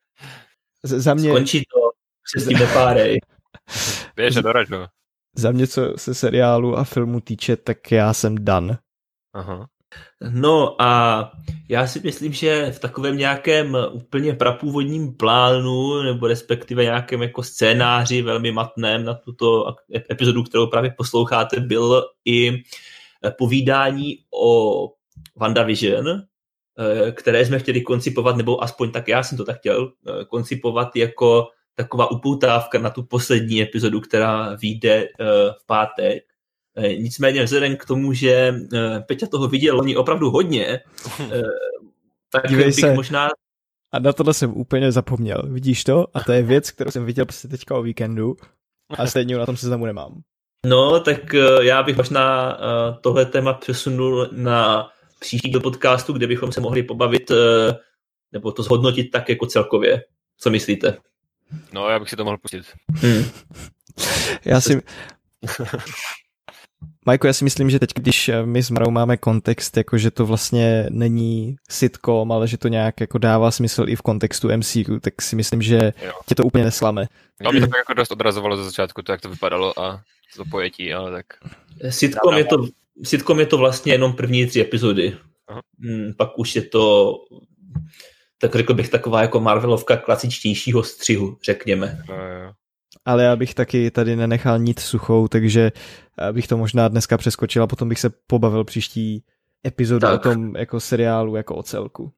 Z, 0.84 0.99
za 0.99 1.13
mě... 1.13 1.30
Skončí 1.30 1.59
to, 1.59 1.80
se 2.36 2.45
s 2.45 2.47
tím 2.47 2.59
nepárej. 2.59 3.20
Běž 4.15 4.36
do 4.36 4.51
ražu. 4.51 4.76
Za 5.39 5.51
mě, 5.51 5.67
co 5.67 5.93
se 5.95 6.13
seriálu 6.13 6.77
a 6.77 6.83
filmu 6.83 7.19
týče, 7.19 7.55
tak 7.55 7.91
já 7.91 8.13
jsem 8.13 8.45
dan. 8.45 8.77
Aha. 9.33 9.67
No 10.29 10.81
a 10.81 11.31
já 11.69 11.87
si 11.87 11.99
myslím, 12.03 12.33
že 12.33 12.71
v 12.71 12.79
takovém 12.79 13.17
nějakém 13.17 13.77
úplně 13.91 14.33
prapůvodním 14.33 15.17
plánu, 15.17 16.03
nebo 16.03 16.27
respektive 16.27 16.83
nějakém 16.83 17.21
jako 17.21 17.43
scénáři 17.43 18.21
velmi 18.21 18.51
matném 18.51 19.05
na 19.05 19.13
tuto 19.13 19.65
epizodu, 20.11 20.43
kterou 20.43 20.67
právě 20.67 20.93
posloucháte, 20.97 21.59
byl 21.59 22.03
i 22.25 22.63
povídání 23.37 24.17
o 24.43 24.85
WandaVision, 25.35 26.09
eh, 26.09 27.11
které 27.11 27.45
jsme 27.45 27.59
chtěli 27.59 27.81
koncipovat, 27.81 28.35
nebo 28.35 28.63
aspoň 28.63 28.91
tak 28.91 29.07
já 29.07 29.23
jsem 29.23 29.37
to 29.37 29.45
tak 29.45 29.57
chtěl, 29.57 29.91
eh, 30.07 30.25
koncipovat 30.25 30.95
jako 30.95 31.47
taková 31.80 32.11
upoutávka 32.11 32.80
na 32.80 32.89
tu 32.89 33.03
poslední 33.03 33.61
epizodu, 33.61 34.01
která 34.01 34.55
vyjde 34.55 34.95
eh, 34.95 35.25
v 35.59 35.65
pátek. 35.65 36.23
Eh, 36.77 36.95
nicméně 36.95 37.43
vzhledem 37.43 37.77
k 37.77 37.86
tomu, 37.86 38.13
že 38.13 38.53
eh, 38.73 38.99
Peťa 39.07 39.27
toho 39.27 39.47
viděl 39.47 39.75
loni 39.75 39.95
opravdu 39.95 40.30
hodně, 40.30 40.80
tak 42.32 42.47
Dívej 42.47 42.65
bych 42.65 42.75
se. 42.75 42.93
možná... 42.93 43.30
A 43.91 43.99
na 43.99 44.13
tohle 44.13 44.34
jsem 44.34 44.57
úplně 44.57 44.91
zapomněl. 44.91 45.41
Vidíš 45.47 45.84
to? 45.84 46.05
A 46.13 46.19
to 46.19 46.32
je 46.32 46.43
věc, 46.43 46.71
kterou 46.71 46.91
jsem 46.91 47.05
viděl 47.05 47.25
prostě 47.25 47.47
teďka 47.47 47.75
o 47.75 47.82
víkendu 47.82 48.36
a 48.97 49.07
stejně 49.07 49.38
na 49.38 49.45
tom 49.45 49.57
seznamu 49.57 49.86
nemám. 49.86 50.21
No, 50.65 50.99
tak 50.99 51.34
já 51.61 51.84
bych 51.84 51.97
možná 51.97 52.57
tohle 53.01 53.25
téma 53.25 53.53
přesunul 53.53 54.30
na 54.32 54.89
příští 55.19 55.51
do 55.51 55.61
podcastu, 55.61 56.13
kde 56.13 56.27
bychom 56.27 56.51
se 56.51 56.61
mohli 56.61 56.84
pobavit 56.84 57.32
nebo 58.32 58.51
to 58.51 58.63
zhodnotit 58.63 59.11
tak 59.11 59.30
jako 59.30 59.45
celkově. 59.45 60.03
Co 60.38 60.49
myslíte? 60.49 60.97
No, 61.74 61.89
já 61.89 62.00
bych 62.00 62.10
si 62.10 62.16
to 62.16 62.26
mohl 62.26 62.38
pustit. 62.38 62.66
Hmm. 62.89 63.26
já 64.45 64.62
si... 64.62 64.82
Majko, 67.06 67.28
já 67.28 67.34
si 67.34 67.43
myslím, 67.43 67.70
že 67.70 67.80
teď, 67.80 67.89
když 67.95 68.32
my 68.45 68.64
s 68.64 68.70
Marou 68.70 68.91
máme 68.91 69.18
kontext, 69.18 69.78
jako 69.78 69.97
že 69.97 70.12
to 70.12 70.26
vlastně 70.26 70.86
není 70.89 71.56
sitcom, 71.70 72.32
ale 72.32 72.47
že 72.47 72.58
to 72.58 72.68
nějak 72.68 73.02
jako 73.02 73.18
dává 73.18 73.52
smysl 73.52 73.86
i 73.88 73.95
v 73.95 74.02
kontextu 74.02 74.58
MCU, 74.58 75.00
tak 75.02 75.22
si 75.22 75.36
myslím, 75.36 75.62
že 75.62 75.93
jo. 76.06 76.12
tě 76.26 76.36
to 76.36 76.43
úplně 76.43 76.64
neslame. 76.64 77.08
No, 77.41 77.52
mě 77.52 77.62
to 77.62 77.68
tak 77.68 77.78
jako 77.78 77.93
dost 77.93 78.12
odrazovalo 78.12 78.58
ze 78.58 78.64
začátku, 78.64 79.02
to 79.02 79.12
jak 79.12 79.22
to 79.22 79.30
vypadalo 79.30 79.80
a 79.80 80.02
to 80.38 80.45
pojetí, 80.45 80.93
ale 80.93 81.12
tak... 81.12 81.26
Sitcom 81.89 82.38
je, 82.38 82.45
to, 82.45 82.68
sitcom 83.04 83.39
je 83.39 83.45
to 83.45 83.58
vlastně 83.58 83.93
jenom 83.93 84.14
první 84.14 84.45
tři 84.45 84.62
epizody. 84.62 85.18
Aha. 85.47 85.62
Hmm, 85.80 86.14
pak 86.18 86.39
už 86.39 86.56
je 86.56 86.62
to 86.62 87.14
tak 88.41 88.55
řekl 88.55 88.73
bych 88.73 88.89
taková 88.89 89.21
jako 89.21 89.39
Marvelovka 89.39 89.97
klasičtějšího 89.97 90.83
střihu, 90.83 91.37
řekněme. 91.43 92.03
No. 92.09 92.15
Ale 93.05 93.23
já 93.23 93.35
bych 93.35 93.53
taky 93.53 93.91
tady 93.91 94.15
nenechal 94.15 94.59
nic 94.59 94.79
suchou, 94.79 95.27
takže 95.27 95.71
bych 96.31 96.47
to 96.47 96.57
možná 96.57 96.87
dneska 96.87 97.17
přeskočil 97.17 97.63
a 97.63 97.67
potom 97.67 97.89
bych 97.89 97.99
se 97.99 98.09
pobavil 98.27 98.63
příští 98.63 99.23
epizodu 99.67 100.07
tak. 100.07 100.25
o 100.25 100.29
tom 100.29 100.55
jako 100.55 100.79
seriálu, 100.79 101.35
jako 101.35 101.55
o 101.55 101.63
celku. 101.63 102.11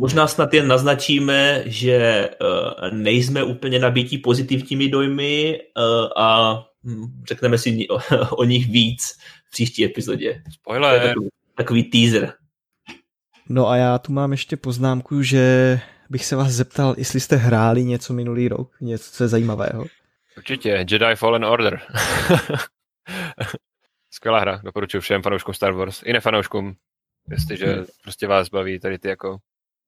Možná 0.00 0.26
snad 0.26 0.54
jen 0.54 0.68
naznačíme, 0.68 1.62
že 1.66 2.30
uh, 2.40 2.98
nejsme 2.98 3.44
úplně 3.44 3.78
nabití 3.78 4.18
pozitivními 4.18 4.88
dojmy 4.88 5.58
uh, 5.76 6.22
a 6.22 6.58
hm, 6.84 7.22
řekneme 7.28 7.58
si 7.58 7.88
o, 7.88 7.98
o 8.36 8.44
nich 8.44 8.70
víc 8.70 9.02
v 9.48 9.50
příští 9.50 9.84
epizodě. 9.84 10.42
Spoiler. 10.52 11.08
Takový, 11.08 11.28
takový 11.56 11.84
teaser. 11.84 12.32
No 13.48 13.68
a 13.68 13.76
já 13.76 13.98
tu 13.98 14.12
mám 14.12 14.32
ještě 14.32 14.56
poznámku, 14.56 15.22
že 15.22 15.80
bych 16.10 16.24
se 16.24 16.36
vás 16.36 16.52
zeptal, 16.52 16.94
jestli 16.98 17.20
jste 17.20 17.36
hráli 17.36 17.84
něco 17.84 18.12
minulý 18.12 18.48
rok, 18.48 18.70
něco 18.80 19.10
co 19.10 19.24
je 19.24 19.28
zajímavého. 19.28 19.84
Určitě, 20.36 20.68
Jedi 20.68 21.14
Fallen 21.14 21.44
Order. 21.44 21.80
Skvělá 24.10 24.40
hra, 24.40 24.60
doporučuji 24.64 25.00
všem 25.00 25.22
fanouškům 25.22 25.54
Star 25.54 25.72
Wars, 25.72 26.02
i 26.04 26.12
nefanouškům, 26.12 26.74
jestliže 27.30 27.66
hmm. 27.66 27.84
prostě 28.02 28.26
vás 28.26 28.48
baví 28.48 28.80
tady 28.80 28.98
ty 28.98 29.08
jako 29.08 29.38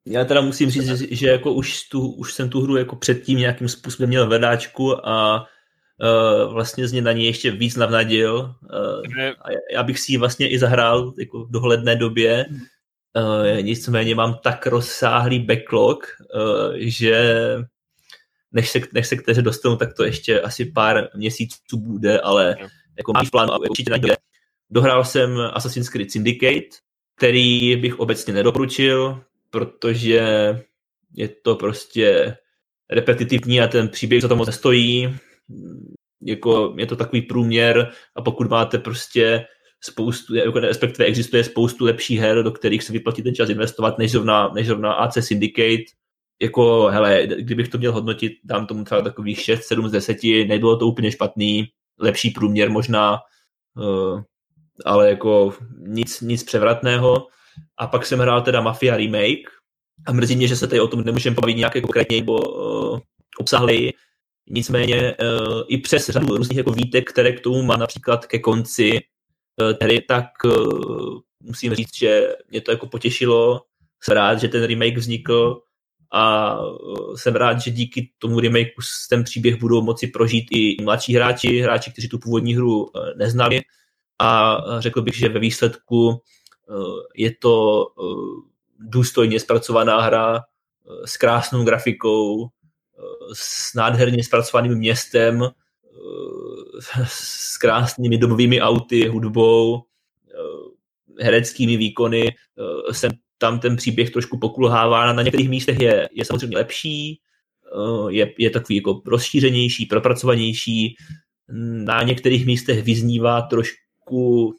já 0.06 0.24
teda 0.24 0.40
musím 0.40 0.70
říct, 0.70 0.86
že, 0.86 1.06
že 1.10 1.28
jako 1.28 1.52
už, 1.52 1.88
tu, 1.88 2.12
už 2.12 2.34
jsem 2.34 2.48
tu 2.48 2.60
hru 2.60 2.76
jako 2.76 2.96
předtím 2.96 3.38
nějakým 3.38 3.68
způsobem 3.68 4.08
měl 4.08 4.28
vedáčku 4.28 5.08
a 5.08 5.40
uh, 5.40 6.52
vlastně 6.52 6.88
z 6.88 6.92
ní 6.92 7.00
na 7.00 7.12
ní 7.12 7.26
ještě 7.26 7.50
víc 7.50 7.76
navnadil. 7.76 8.38
Uh, 8.38 9.30
a 9.42 9.48
já 9.72 9.82
bych 9.82 9.98
si 9.98 10.12
ji 10.12 10.18
vlastně 10.18 10.48
i 10.48 10.58
zahrál 10.58 11.14
jako 11.18 11.44
v 11.44 11.50
dohledné 11.50 11.96
době. 11.96 12.46
Uh, 13.16 13.62
nicméně 13.62 14.14
mám 14.14 14.38
tak 14.42 14.66
rozsáhlý 14.66 15.38
backlog, 15.38 16.06
uh, 16.34 16.74
že 16.76 17.36
než 18.52 18.70
se, 18.70 18.80
než 18.92 19.06
se 19.06 19.16
k 19.16 19.22
téře 19.22 19.42
dostanu, 19.42 19.76
tak 19.76 19.94
to 19.94 20.04
ještě 20.04 20.40
asi 20.40 20.64
pár 20.64 21.08
měsíců 21.14 21.76
bude, 21.76 22.20
ale 22.20 22.56
jako 22.96 23.12
mám 23.12 23.50
a 23.50 23.58
určitě 23.58 23.90
najde. 23.90 24.16
Dohrál 24.70 25.04
jsem 25.04 25.40
Assassin's 25.40 25.88
Creed 25.88 26.10
Syndicate, 26.10 26.76
který 27.16 27.76
bych 27.76 27.98
obecně 27.98 28.34
nedoporučil, 28.34 29.22
protože 29.50 30.22
je 31.14 31.28
to 31.28 31.56
prostě 31.56 32.36
repetitivní 32.90 33.60
a 33.60 33.66
ten 33.66 33.88
příběh 33.88 34.22
za 34.22 34.28
to 34.28 34.36
moc 34.36 34.46
nestojí. 34.46 35.16
Jako 36.22 36.74
je 36.78 36.86
to 36.86 36.96
takový 36.96 37.22
průměr 37.22 37.92
a 38.16 38.22
pokud 38.22 38.50
máte 38.50 38.78
prostě 38.78 39.46
spoustu, 39.86 40.34
jako 40.34 40.60
respektive 40.60 41.04
existuje 41.04 41.44
spoustu 41.44 41.84
lepších 41.84 42.20
her, 42.20 42.42
do 42.42 42.50
kterých 42.50 42.82
se 42.82 42.92
vyplatí 42.92 43.22
ten 43.22 43.34
čas 43.34 43.48
investovat, 43.48 43.98
než 43.98 44.12
zrovna, 44.12 44.50
než 44.54 44.66
zrovna 44.66 44.92
AC 44.92 45.18
Syndicate. 45.20 45.84
Jako, 46.42 46.88
hele, 46.90 47.26
kdybych 47.26 47.68
to 47.68 47.78
měl 47.78 47.92
hodnotit, 47.92 48.32
dám 48.44 48.66
tomu 48.66 48.84
třeba 48.84 49.02
takových 49.02 49.40
6, 49.40 49.62
7 49.62 49.88
z 49.88 49.92
10, 49.92 50.16
nebylo 50.48 50.76
to 50.76 50.86
úplně 50.86 51.12
špatný, 51.12 51.68
lepší 51.98 52.30
průměr 52.30 52.70
možná, 52.70 53.18
uh, 53.76 54.20
ale 54.84 55.08
jako 55.10 55.54
nic, 55.78 56.20
nic 56.20 56.44
převratného. 56.44 57.26
A 57.78 57.86
pak 57.86 58.06
jsem 58.06 58.18
hrál 58.18 58.42
teda 58.42 58.60
Mafia 58.60 58.96
Remake 58.96 59.48
a 60.06 60.12
mrzí 60.12 60.36
mě, 60.36 60.48
že 60.48 60.56
se 60.56 60.66
tady 60.66 60.80
o 60.80 60.88
tom 60.88 61.04
nemůžeme 61.04 61.36
bavit 61.40 61.54
nějaké 61.54 61.80
konkrétně 61.80 62.16
nebo 62.16 62.38
uh, 62.38 62.98
obsahli. 63.38 63.92
Nicméně 64.50 65.16
uh, 65.16 65.62
i 65.68 65.78
přes 65.78 66.10
řadu 66.10 66.36
různých 66.36 66.58
jako 66.58 66.70
výtek, 66.70 67.10
které 67.10 67.32
k 67.32 67.40
tomu 67.40 67.62
má 67.62 67.76
například 67.76 68.26
ke 68.26 68.38
konci 68.38 69.00
tedy, 69.78 70.00
tak 70.00 70.24
uh, 70.44 71.18
musím 71.40 71.74
říct, 71.74 71.96
že 71.96 72.28
mě 72.50 72.60
to 72.60 72.70
jako 72.70 72.86
potěšilo. 72.86 73.62
Jsem 74.02 74.14
rád, 74.14 74.40
že 74.40 74.48
ten 74.48 74.64
remake 74.64 74.96
vznikl 74.96 75.60
a 76.12 76.56
jsem 77.16 77.36
rád, 77.36 77.60
že 77.60 77.70
díky 77.70 78.10
tomu 78.18 78.40
remakeu 78.40 78.80
ten 79.10 79.24
příběh 79.24 79.56
budou 79.56 79.82
moci 79.82 80.06
prožít 80.06 80.46
i 80.50 80.76
mladší 80.82 81.14
hráči, 81.14 81.60
hráči, 81.60 81.92
kteří 81.92 82.08
tu 82.08 82.18
původní 82.18 82.54
hru 82.54 82.90
neznali 83.16 83.60
a 84.18 84.58
řekl 84.78 85.02
bych, 85.02 85.16
že 85.16 85.28
ve 85.28 85.38
výsledku 85.38 86.22
Eh, 86.70 87.02
je 87.14 87.34
to 87.40 87.86
eh, 87.86 88.04
důstojně 88.78 89.40
zpracovaná 89.40 90.00
hra 90.00 90.36
eh, 90.36 91.06
s 91.06 91.16
krásnou 91.16 91.64
grafikou, 91.64 92.48
s 93.32 93.74
nádherně 93.74 94.24
zpracovaným 94.24 94.74
městem, 94.74 95.48
s 97.04 97.58
krásnými 97.58 98.18
dobovými 98.18 98.60
auty, 98.60 99.08
hudbou, 99.08 99.82
hereckými 101.20 101.76
výkony. 101.76 102.34
Sem 102.92 103.12
tam 103.38 103.60
ten 103.60 103.76
příběh 103.76 104.10
trošku 104.10 104.38
pokulhává, 104.38 105.12
na 105.12 105.22
některých 105.22 105.48
místech 105.48 105.80
je, 105.80 106.08
je 106.12 106.24
samozřejmě 106.24 106.56
lepší, 106.56 107.20
je, 108.08 108.34
je 108.38 108.50
takový 108.50 108.76
jako 108.76 109.02
rozšířenější, 109.06 109.86
propracovanější, 109.86 110.96
na 111.84 112.02
některých 112.02 112.46
místech 112.46 112.84
vyznívá 112.84 113.42
trošku 113.42 114.54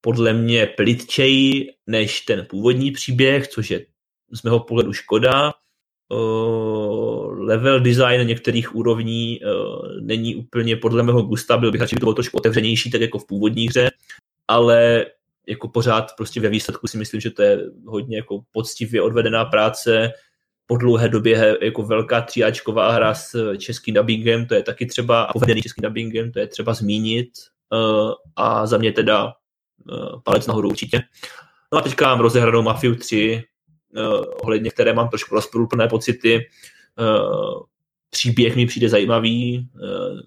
podle 0.00 0.32
mě 0.32 0.66
plitčeji 0.66 1.66
než 1.86 2.20
ten 2.20 2.46
původní 2.50 2.90
příběh, 2.90 3.48
což 3.48 3.70
je 3.70 3.86
z 4.32 4.42
mého 4.42 4.60
pohledu 4.60 4.92
škoda. 4.92 5.52
Level 7.40 7.80
design 7.80 8.26
některých 8.26 8.74
úrovní 8.74 9.40
není 10.00 10.36
úplně 10.36 10.76
podle 10.76 11.02
mého 11.02 11.22
gusta, 11.22 11.56
byl 11.56 11.72
bych 11.72 11.80
radši, 11.80 11.94
by 11.96 12.00
to 12.00 12.06
bylo 12.06 12.14
trošku 12.14 12.36
otevřenější, 12.36 12.90
tak 12.90 13.00
jako 13.00 13.18
v 13.18 13.26
původní 13.26 13.68
hře, 13.68 13.90
ale 14.48 15.06
jako 15.46 15.68
pořád 15.68 16.12
prostě 16.16 16.40
ve 16.40 16.48
výsledku 16.48 16.86
si 16.86 16.98
myslím, 16.98 17.20
že 17.20 17.30
to 17.30 17.42
je 17.42 17.60
hodně 17.86 18.16
jako 18.16 18.40
poctivě 18.52 19.02
odvedená 19.02 19.44
práce, 19.44 20.12
po 20.66 20.76
dlouhé 20.76 21.08
době 21.08 21.58
jako 21.62 21.82
velká 21.82 22.20
tříáčková 22.20 22.92
hra 22.92 23.14
s 23.14 23.56
českým 23.56 23.94
dubbingem, 23.94 24.46
to 24.46 24.54
je 24.54 24.62
taky 24.62 24.86
třeba, 24.86 25.22
a 25.22 25.32
povedený 25.32 25.62
českým 25.62 25.82
dubbingem, 25.82 26.32
to 26.32 26.38
je 26.38 26.46
třeba 26.46 26.74
zmínit. 26.74 27.30
A 28.36 28.66
za 28.66 28.78
mě 28.78 28.92
teda 28.92 29.32
Eh, 29.88 30.20
palec 30.24 30.46
nahoru 30.46 30.68
určitě. 30.68 31.02
No 31.72 31.78
a 31.78 31.82
teďka 31.82 32.06
mám 32.06 32.20
rozehranou 32.20 32.62
Mafiu 32.62 32.94
3, 32.94 33.44
uh, 33.96 34.24
ohledně 34.42 34.70
které 34.70 34.92
mám 34.92 35.08
trošku 35.08 35.34
rozprůplné 35.34 35.88
pocity. 35.88 36.46
Uh, 36.98 37.62
příběh 38.10 38.56
mi 38.56 38.66
přijde 38.66 38.88
zajímavý, 38.88 39.68
uh, 39.74 40.20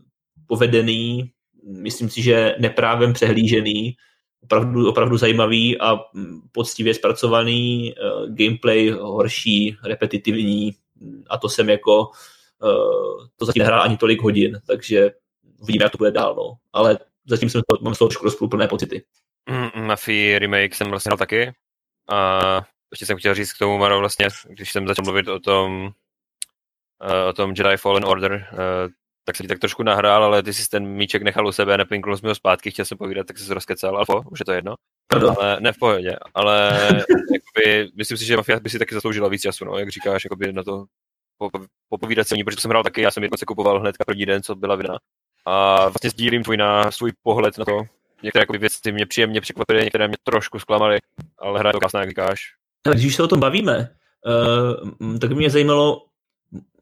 povedený, 0.47 1.31
myslím 1.63 2.09
si, 2.09 2.21
že 2.21 2.55
neprávem 2.59 3.13
přehlížený, 3.13 3.95
opravdu, 4.43 4.89
opravdu 4.89 5.17
zajímavý 5.17 5.79
a 5.79 5.99
mm, 6.13 6.41
poctivě 6.51 6.93
zpracovaný, 6.93 7.93
uh, 7.93 8.35
gameplay 8.35 8.89
horší, 8.89 9.77
repetitivní 9.83 10.71
a 11.29 11.37
to 11.37 11.49
jsem 11.49 11.69
jako 11.69 12.11
to 13.35 13.45
zatím 13.45 13.59
nehrál 13.59 13.81
ani 13.81 13.97
tolik 13.97 14.21
hodin, 14.21 14.59
takže 14.67 15.11
uvidíme, 15.57 15.85
jak 15.85 15.91
to 15.91 15.97
bude 15.97 16.11
dál, 16.11 16.35
no. 16.35 16.53
ale 16.73 16.99
zatím 17.25 17.49
jsem 17.49 17.61
to, 17.69 17.83
mám 17.83 17.95
z 17.95 17.97
toho 17.97 18.09
trošku 18.09 18.25
rozprůplné 18.25 18.67
pocity. 18.67 19.03
Mm, 19.49 19.85
Mafii 19.85 20.39
remake 20.39 20.75
jsem 20.75 20.87
vlastně 20.87 21.09
hrál 21.09 21.17
taky. 21.17 21.53
A 22.09 22.39
ještě 22.91 23.05
jsem 23.05 23.17
chtěl 23.17 23.35
říct 23.35 23.53
k 23.53 23.57
tomu, 23.57 23.77
Maro, 23.77 23.99
vlastně, 23.99 24.27
když 24.49 24.71
jsem 24.71 24.87
začal 24.87 25.03
mluvit 25.03 25.27
o 25.27 25.39
tom, 25.39 25.91
o 27.29 27.33
tom 27.33 27.53
Jedi 27.57 27.77
Fallen 27.77 28.05
Order, 28.05 28.47
uh, 28.51 28.59
tak 29.25 29.35
se 29.35 29.43
ti 29.43 29.47
tak 29.47 29.59
trošku 29.59 29.83
nahrál, 29.83 30.23
ale 30.23 30.43
ty 30.43 30.53
jsi 30.53 30.69
ten 30.69 30.85
míček 30.87 31.21
nechal 31.21 31.47
u 31.47 31.51
sebe, 31.51 31.77
nepinknul 31.77 32.17
jsi 32.17 32.25
mi 32.25 32.29
ho 32.29 32.35
zpátky, 32.35 32.71
chtěl 32.71 32.85
jsem 32.85 32.97
povídat, 32.97 33.27
tak 33.27 33.37
jsi 33.37 33.45
se 33.45 33.53
rozkecal, 33.53 33.97
Alfo, 33.97 34.21
už 34.31 34.39
je 34.39 34.45
to 34.45 34.51
jedno. 34.51 34.75
Ale, 35.37 35.57
ne 35.59 35.73
v 35.73 35.77
pohodě, 35.77 36.15
ale 36.33 36.71
jakoby, 37.33 37.89
myslím 37.95 38.17
si, 38.17 38.25
že 38.25 38.37
Mafia 38.37 38.59
by 38.59 38.69
si 38.69 38.79
taky 38.79 38.95
zasloužila 38.95 39.29
víc 39.29 39.41
času, 39.41 39.65
no, 39.65 39.77
jak 39.77 39.89
říkáš, 39.89 40.23
jakoby 40.23 40.53
na 40.53 40.63
to 40.63 40.85
popovídat 41.89 42.27
se 42.27 42.35
ní, 42.35 42.43
protože 42.43 42.61
jsem 42.61 42.69
hrál 42.69 42.83
taky, 42.83 43.01
já 43.01 43.11
jsem 43.11 43.23
jedno 43.23 43.37
se 43.37 43.45
kupoval 43.45 43.79
hned 43.79 43.95
první 44.05 44.25
den, 44.25 44.43
co 44.43 44.55
byla 44.55 44.75
vina. 44.75 44.97
A 45.45 45.83
vlastně 45.89 46.09
sdílím 46.09 46.43
tvůj, 46.43 46.57
na, 46.57 46.91
svůj 46.91 47.11
pohled 47.23 47.57
na 47.57 47.65
to, 47.65 47.81
některé 48.23 48.41
jako 48.41 48.53
věci 48.53 48.91
mě 48.91 49.05
příjemně 49.05 49.41
překvapily, 49.41 49.83
některé 49.83 50.07
mě 50.07 50.17
trošku 50.23 50.59
zklamaly, 50.59 50.97
ale 51.39 51.59
hra 51.59 51.69
je 51.69 51.73
to 51.73 51.79
krásná, 51.79 51.99
jak 51.99 52.09
říkáš. 52.09 52.39
Ale 52.85 52.95
když 52.95 53.15
se 53.15 53.23
o 53.23 53.27
tom 53.27 53.39
bavíme, 53.39 53.89
uh, 54.25 55.19
tak 55.19 55.31
mě 55.31 55.49
zajímalo, 55.49 56.01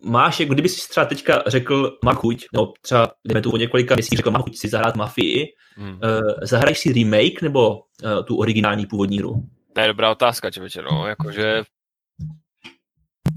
máš, 0.04 0.40
jako 0.40 0.54
kdyby 0.54 0.70
si 0.70 0.90
třeba 0.90 1.06
teďka 1.06 1.44
řekl, 1.48 1.98
má 2.06 2.14
chuť, 2.14 2.46
no 2.54 2.74
třeba, 2.82 3.12
jdeme 3.28 3.42
tu 3.42 3.52
o 3.52 3.58
několika 3.58 3.96
měsících, 3.96 4.18
řekl, 4.18 4.32
má 4.32 4.40
chuť 4.40 4.58
si 4.58 4.70
zahrát 4.70 4.96
Mafii, 4.96 5.48
hmm. 5.76 5.94
uh, 5.94 6.00
zahraješ 6.42 6.80
si 6.80 6.94
remake 6.94 7.42
nebo 7.42 7.80
uh, 7.80 8.26
tu 8.26 8.38
originální 8.38 8.86
původní 8.86 9.18
hru? 9.20 9.44
To 9.74 9.82
je 9.82 9.88
dobrá 9.88 10.12
otázka, 10.12 10.52
člověče, 10.52 10.82
no, 10.82 11.08
jakože 11.08 11.64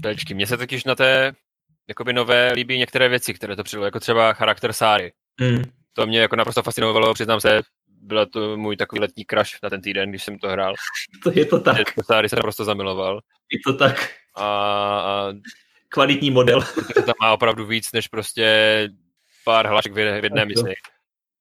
Tečky, 0.01 0.33
mně 0.33 0.47
se 0.47 0.57
totiž 0.57 0.83
na 0.83 0.95
té 0.95 1.33
jakoby 1.87 2.13
nové 2.13 2.51
líbí 2.53 2.77
některé 2.77 3.09
věci, 3.09 3.33
které 3.33 3.55
to 3.55 3.63
přidalo, 3.63 3.85
jako 3.85 3.99
třeba 3.99 4.33
charakter 4.33 4.73
Sáry. 4.73 5.13
Hmm. 5.39 5.63
To 5.93 6.07
mě 6.07 6.19
jako 6.19 6.35
naprosto 6.35 6.63
fascinovalo, 6.63 7.13
přiznám 7.13 7.41
se, 7.41 7.61
byla 7.87 8.25
to 8.25 8.57
můj 8.57 8.77
takový 8.77 8.99
letní 8.99 9.25
crush 9.29 9.61
na 9.63 9.69
ten 9.69 9.81
týden, 9.81 10.09
když 10.09 10.23
jsem 10.23 10.39
to 10.39 10.49
hrál. 10.49 10.73
To 11.23 11.31
je 11.35 11.45
to 11.45 11.59
tak. 11.59 12.05
Sáry 12.05 12.29
se 12.29 12.35
naprosto 12.35 12.65
zamiloval. 12.65 13.19
Je 13.51 13.59
to 13.65 13.77
tak. 13.77 14.09
A, 14.35 14.45
a 14.45 15.33
kvalitní 15.95 16.31
model. 16.31 16.61
Protože 16.75 17.05
tam 17.05 17.15
má 17.21 17.33
opravdu 17.33 17.65
víc 17.65 17.91
než 17.93 18.07
prostě 18.07 18.45
pár 19.45 19.67
hlašek 19.67 19.93
v 19.93 20.23
jedné 20.23 20.45
misi. 20.45 20.73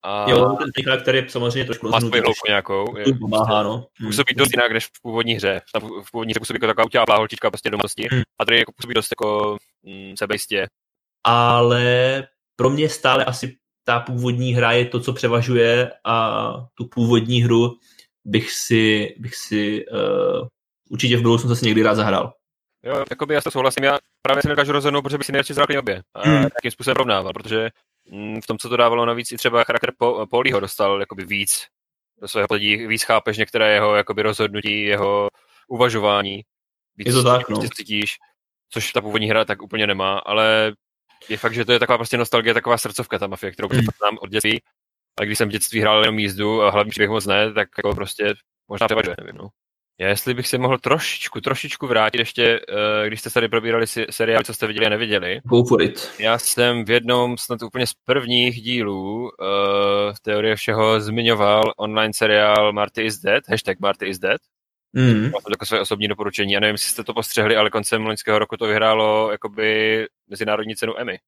A... 0.02 0.30
Jo, 0.30 0.56
ten 0.58 0.84
charakter 0.84 1.14
je 1.14 1.28
samozřejmě 1.28 1.64
trošku 1.64 1.88
Má 1.88 2.00
svoji 2.00 2.20
hlouku 2.20 2.46
nějakou. 2.48 2.96
Je, 2.96 3.04
pomáhá, 3.20 3.62
no. 3.62 3.86
Působí 3.98 4.34
dost 4.34 4.50
jinak 4.50 4.72
než 4.72 4.86
v 4.86 4.90
původní 5.02 5.34
hře. 5.34 5.60
Tam 5.72 5.82
v 5.82 6.10
původní 6.12 6.32
hře 6.32 6.40
působí 6.40 6.56
jako 6.56 6.66
taková 6.66 6.84
utělá 6.86 7.04
holčička 7.16 7.50
prostě 7.50 7.70
domosti. 7.70 8.08
Hmm. 8.10 8.22
A 8.38 8.44
tady 8.44 8.58
jako 8.58 8.72
působí 8.76 8.94
dost 8.94 9.08
jako 9.12 9.56
mm, 9.82 10.16
sebejistě. 10.16 10.66
Ale 11.24 11.82
pro 12.56 12.70
mě 12.70 12.88
stále 12.88 13.24
asi 13.24 13.56
ta 13.84 14.00
původní 14.00 14.54
hra 14.54 14.72
je 14.72 14.84
to, 14.84 15.00
co 15.00 15.12
převažuje 15.12 15.90
a 16.04 16.52
tu 16.74 16.88
původní 16.88 17.42
hru 17.42 17.76
bych 18.24 18.50
si, 18.50 19.14
bych 19.18 19.34
si 19.34 19.84
uh, 19.86 20.48
určitě 20.90 21.16
v 21.16 21.22
budoucnu 21.22 21.48
zase 21.48 21.64
někdy 21.64 21.82
rád 21.82 21.94
zahrál. 21.94 22.32
Jo, 22.84 23.04
jakoby 23.10 23.34
já 23.34 23.40
to 23.40 23.50
souhlasím, 23.50 23.84
já 23.84 23.98
právě 24.22 24.42
si 24.42 24.48
nedokážu 24.48 24.72
rozhodnout, 24.72 25.02
protože 25.02 25.18
bych 25.18 25.26
si 25.26 25.32
nejradši 25.32 25.54
zahrál 25.54 25.78
obě. 25.78 26.02
A 26.14 26.28
hmm. 26.28 26.42
jakým 26.42 26.70
způsobem 26.70 26.96
rovnával, 26.96 27.32
protože 27.32 27.70
mm, 28.10 28.40
v 28.40 28.46
tom, 28.46 28.58
co 28.58 28.68
to 28.68 28.76
dávalo 28.76 29.06
navíc, 29.06 29.32
i 29.32 29.36
třeba 29.36 29.64
charakter 29.64 29.92
Polího 30.30 30.60
dostal 30.60 31.00
jakoby 31.00 31.24
víc 31.24 31.66
do 32.20 32.28
svého 32.28 32.48
podí, 32.48 32.86
víc 32.86 33.02
chápeš 33.04 33.38
některé 33.38 33.72
jeho 33.74 33.94
jakoby 33.94 34.22
rozhodnutí, 34.22 34.82
jeho 34.82 35.28
uvažování. 35.68 36.42
Víc 36.96 37.06
je 37.06 37.12
to 37.12 37.22
tak, 37.22 37.48
no. 37.48 37.68
cítíš. 37.76 38.16
což 38.70 38.92
ta 38.92 39.00
původní 39.00 39.28
hra 39.28 39.44
tak 39.44 39.62
úplně 39.62 39.86
nemá, 39.86 40.18
ale 40.18 40.72
je 41.28 41.36
fakt, 41.36 41.54
že 41.54 41.64
to 41.64 41.72
je 41.72 41.78
taková 41.78 41.98
prostě 41.98 42.16
nostalgie, 42.16 42.54
taková 42.54 42.78
srdcovka 42.78 43.18
ta 43.18 43.26
mafie, 43.26 43.52
kterou 43.52 43.68
mm. 43.72 43.80
znám 43.80 44.18
od 44.20 44.30
dětství. 44.30 44.62
A 45.20 45.24
když 45.24 45.38
jsem 45.38 45.48
v 45.48 45.52
dětství 45.52 45.80
hrál 45.80 46.00
jenom 46.00 46.18
jízdu 46.18 46.62
a 46.62 46.70
hlavní 46.70 46.90
příběh 46.90 47.10
moc 47.10 47.26
ne, 47.26 47.52
tak 47.52 47.68
jako 47.78 47.94
prostě 47.94 48.34
možná 48.68 48.86
převažuje, 48.86 49.16
nevím, 49.20 49.36
no. 49.36 49.48
Já 50.00 50.08
jestli 50.08 50.34
bych 50.34 50.48
se 50.48 50.58
mohl 50.58 50.78
trošičku, 50.78 51.40
trošičku 51.40 51.86
vrátit 51.86 52.18
ještě, 52.18 52.44
eh, 52.44 53.06
když 53.06 53.20
jste 53.20 53.30
tady 53.30 53.48
probírali 53.48 53.86
seriál, 54.10 54.42
co 54.42 54.54
jste 54.54 54.66
viděli 54.66 54.86
a 54.86 54.88
neviděli. 54.88 55.40
Go 55.44 55.64
for 55.64 55.82
it. 55.82 56.10
Já 56.18 56.38
jsem 56.38 56.84
v 56.84 56.90
jednom 56.90 57.38
snad 57.38 57.62
úplně 57.62 57.86
z 57.86 57.92
prvních 58.04 58.62
dílů 58.62 59.30
v 60.16 60.20
teorie 60.22 60.56
všeho 60.56 61.00
zmiňoval 61.00 61.72
online 61.76 62.12
seriál 62.14 62.72
Marty 62.72 63.02
is 63.02 63.18
Dead, 63.18 63.48
hashtag 63.48 63.80
Marty 63.80 64.06
is 64.06 64.18
Dead. 64.18 64.40
Mm. 64.92 65.22
Má 65.24 65.40
to 65.44 65.50
jako 65.50 65.66
své 65.66 65.80
osobní 65.80 66.08
doporučení. 66.08 66.52
Já 66.52 66.60
nevím, 66.60 66.74
jestli 66.74 66.90
jste 66.90 67.04
to 67.04 67.14
postřehli, 67.14 67.56
ale 67.56 67.70
koncem 67.70 68.06
loňského 68.06 68.38
roku 68.38 68.56
to 68.56 68.66
vyhrálo 68.66 69.30
jakoby 69.32 70.06
mezinárodní 70.28 70.76
cenu 70.76 70.92
Emmy. 70.98 71.18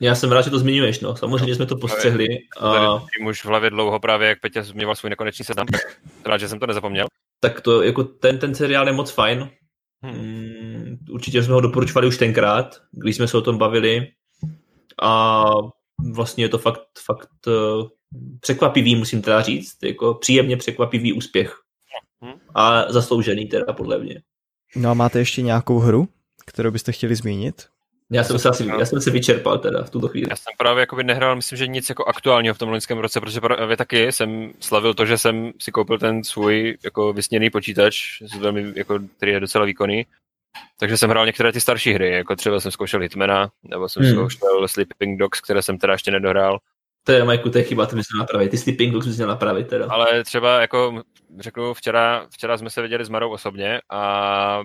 Já 0.00 0.14
jsem 0.14 0.32
rád, 0.32 0.42
že 0.42 0.50
to 0.50 0.58
zmiňuješ, 0.58 1.00
no. 1.00 1.16
Samozřejmě 1.16 1.54
jsme 1.54 1.66
to 1.66 1.76
postřehli. 1.76 2.26
A... 2.60 2.72
Tady 2.72 3.28
už 3.28 3.44
v 3.44 3.48
hlavě 3.48 3.70
dlouho 3.70 4.00
právě, 4.00 4.28
jak 4.28 4.40
Petě 4.40 4.62
zmiňoval 4.62 4.96
svůj 4.96 5.10
nekonečný 5.10 5.44
seznam, 5.44 5.66
tak 5.66 5.80
rád, 6.26 6.38
že 6.38 6.48
jsem 6.48 6.58
to 6.58 6.66
nezapomněl 6.66 7.06
tak 7.40 7.60
to 7.60 7.82
jako 7.82 8.04
ten, 8.04 8.38
ten 8.38 8.54
seriál 8.54 8.86
je 8.86 8.92
moc 8.92 9.10
fajn. 9.10 9.50
Hmm. 10.02 10.14
Mm, 10.14 10.98
určitě 11.10 11.42
jsme 11.42 11.54
ho 11.54 11.60
doporučovali 11.60 12.06
už 12.06 12.18
tenkrát, 12.18 12.82
když 12.92 13.16
jsme 13.16 13.28
se 13.28 13.36
o 13.36 13.40
tom 13.40 13.58
bavili. 13.58 14.06
A 15.02 15.44
vlastně 16.14 16.44
je 16.44 16.48
to 16.48 16.58
fakt, 16.58 16.80
fakt 17.06 17.46
uh, 17.46 17.88
překvapivý, 18.40 18.96
musím 18.96 19.22
teda 19.22 19.42
říct, 19.42 19.82
jako 19.82 20.14
příjemně 20.14 20.56
překvapivý 20.56 21.12
úspěch. 21.12 21.56
Hmm. 22.20 22.34
A 22.54 22.92
zasloužený 22.92 23.46
teda 23.46 23.72
podle 23.72 23.98
mě. 23.98 24.22
No 24.76 24.90
a 24.90 24.94
máte 24.94 25.18
ještě 25.18 25.42
nějakou 25.42 25.78
hru, 25.78 26.08
kterou 26.46 26.70
byste 26.70 26.92
chtěli 26.92 27.16
zmínit? 27.16 27.68
Já 28.12 28.24
jsem, 28.24 28.38
se 28.38 28.48
asi, 28.48 28.66
já 28.66 28.86
jsem 28.86 29.00
se 29.00 29.10
vyčerpal 29.10 29.58
teda 29.58 29.82
v 29.82 29.90
tuto 29.90 30.08
chvíli. 30.08 30.26
Já 30.30 30.36
jsem 30.36 30.52
právě 30.58 30.80
jakoby 30.80 31.04
nehrál, 31.04 31.36
myslím, 31.36 31.58
že 31.58 31.66
nic 31.66 31.88
jako 31.88 32.04
aktuálního 32.04 32.54
v 32.54 32.58
tom 32.58 32.68
loňském 32.68 32.98
roce, 32.98 33.20
protože 33.20 33.40
právě 33.40 33.76
taky 33.76 34.12
jsem 34.12 34.52
slavil 34.60 34.94
to, 34.94 35.06
že 35.06 35.18
jsem 35.18 35.52
si 35.60 35.72
koupil 35.72 35.98
ten 35.98 36.24
svůj 36.24 36.78
jako 36.84 37.12
vysněný 37.12 37.50
počítač, 37.50 38.22
velmi, 38.38 38.72
jako, 38.76 38.98
který 39.16 39.32
je 39.32 39.40
docela 39.40 39.64
výkonný. 39.64 40.06
Takže 40.78 40.96
jsem 40.96 41.10
hrál 41.10 41.26
některé 41.26 41.52
ty 41.52 41.60
starší 41.60 41.92
hry, 41.92 42.10
jako 42.10 42.36
třeba 42.36 42.60
jsem 42.60 42.70
zkoušel 42.70 43.00
Hitmana, 43.00 43.50
nebo 43.62 43.88
jsem 43.88 44.02
hmm. 44.02 44.12
zkoušel 44.12 44.68
Sleeping 44.68 45.18
Dogs, 45.18 45.40
které 45.40 45.62
jsem 45.62 45.78
teda 45.78 45.92
ještě 45.92 46.10
nedohrál. 46.10 46.58
To 47.04 47.12
je, 47.12 47.24
Majku, 47.24 47.50
to 47.50 47.58
je 47.58 47.64
chyba, 47.64 47.86
to 47.86 47.96
bys 47.96 48.06
měl 48.12 48.22
napravit. 48.22 48.50
Ty 48.50 48.58
Sleeping 48.58 48.92
Dogs 48.92 49.06
bys 49.06 49.16
měl 49.16 49.28
napravit 49.28 49.68
teda. 49.68 49.86
Ale 49.90 50.24
třeba, 50.24 50.60
jako 50.60 51.02
řeknu, 51.38 51.74
včera, 51.74 52.26
včera 52.30 52.58
jsme 52.58 52.70
se 52.70 52.82
viděli 52.82 53.04
s 53.04 53.08
Marou 53.08 53.30
osobně 53.30 53.80
a 53.90 54.62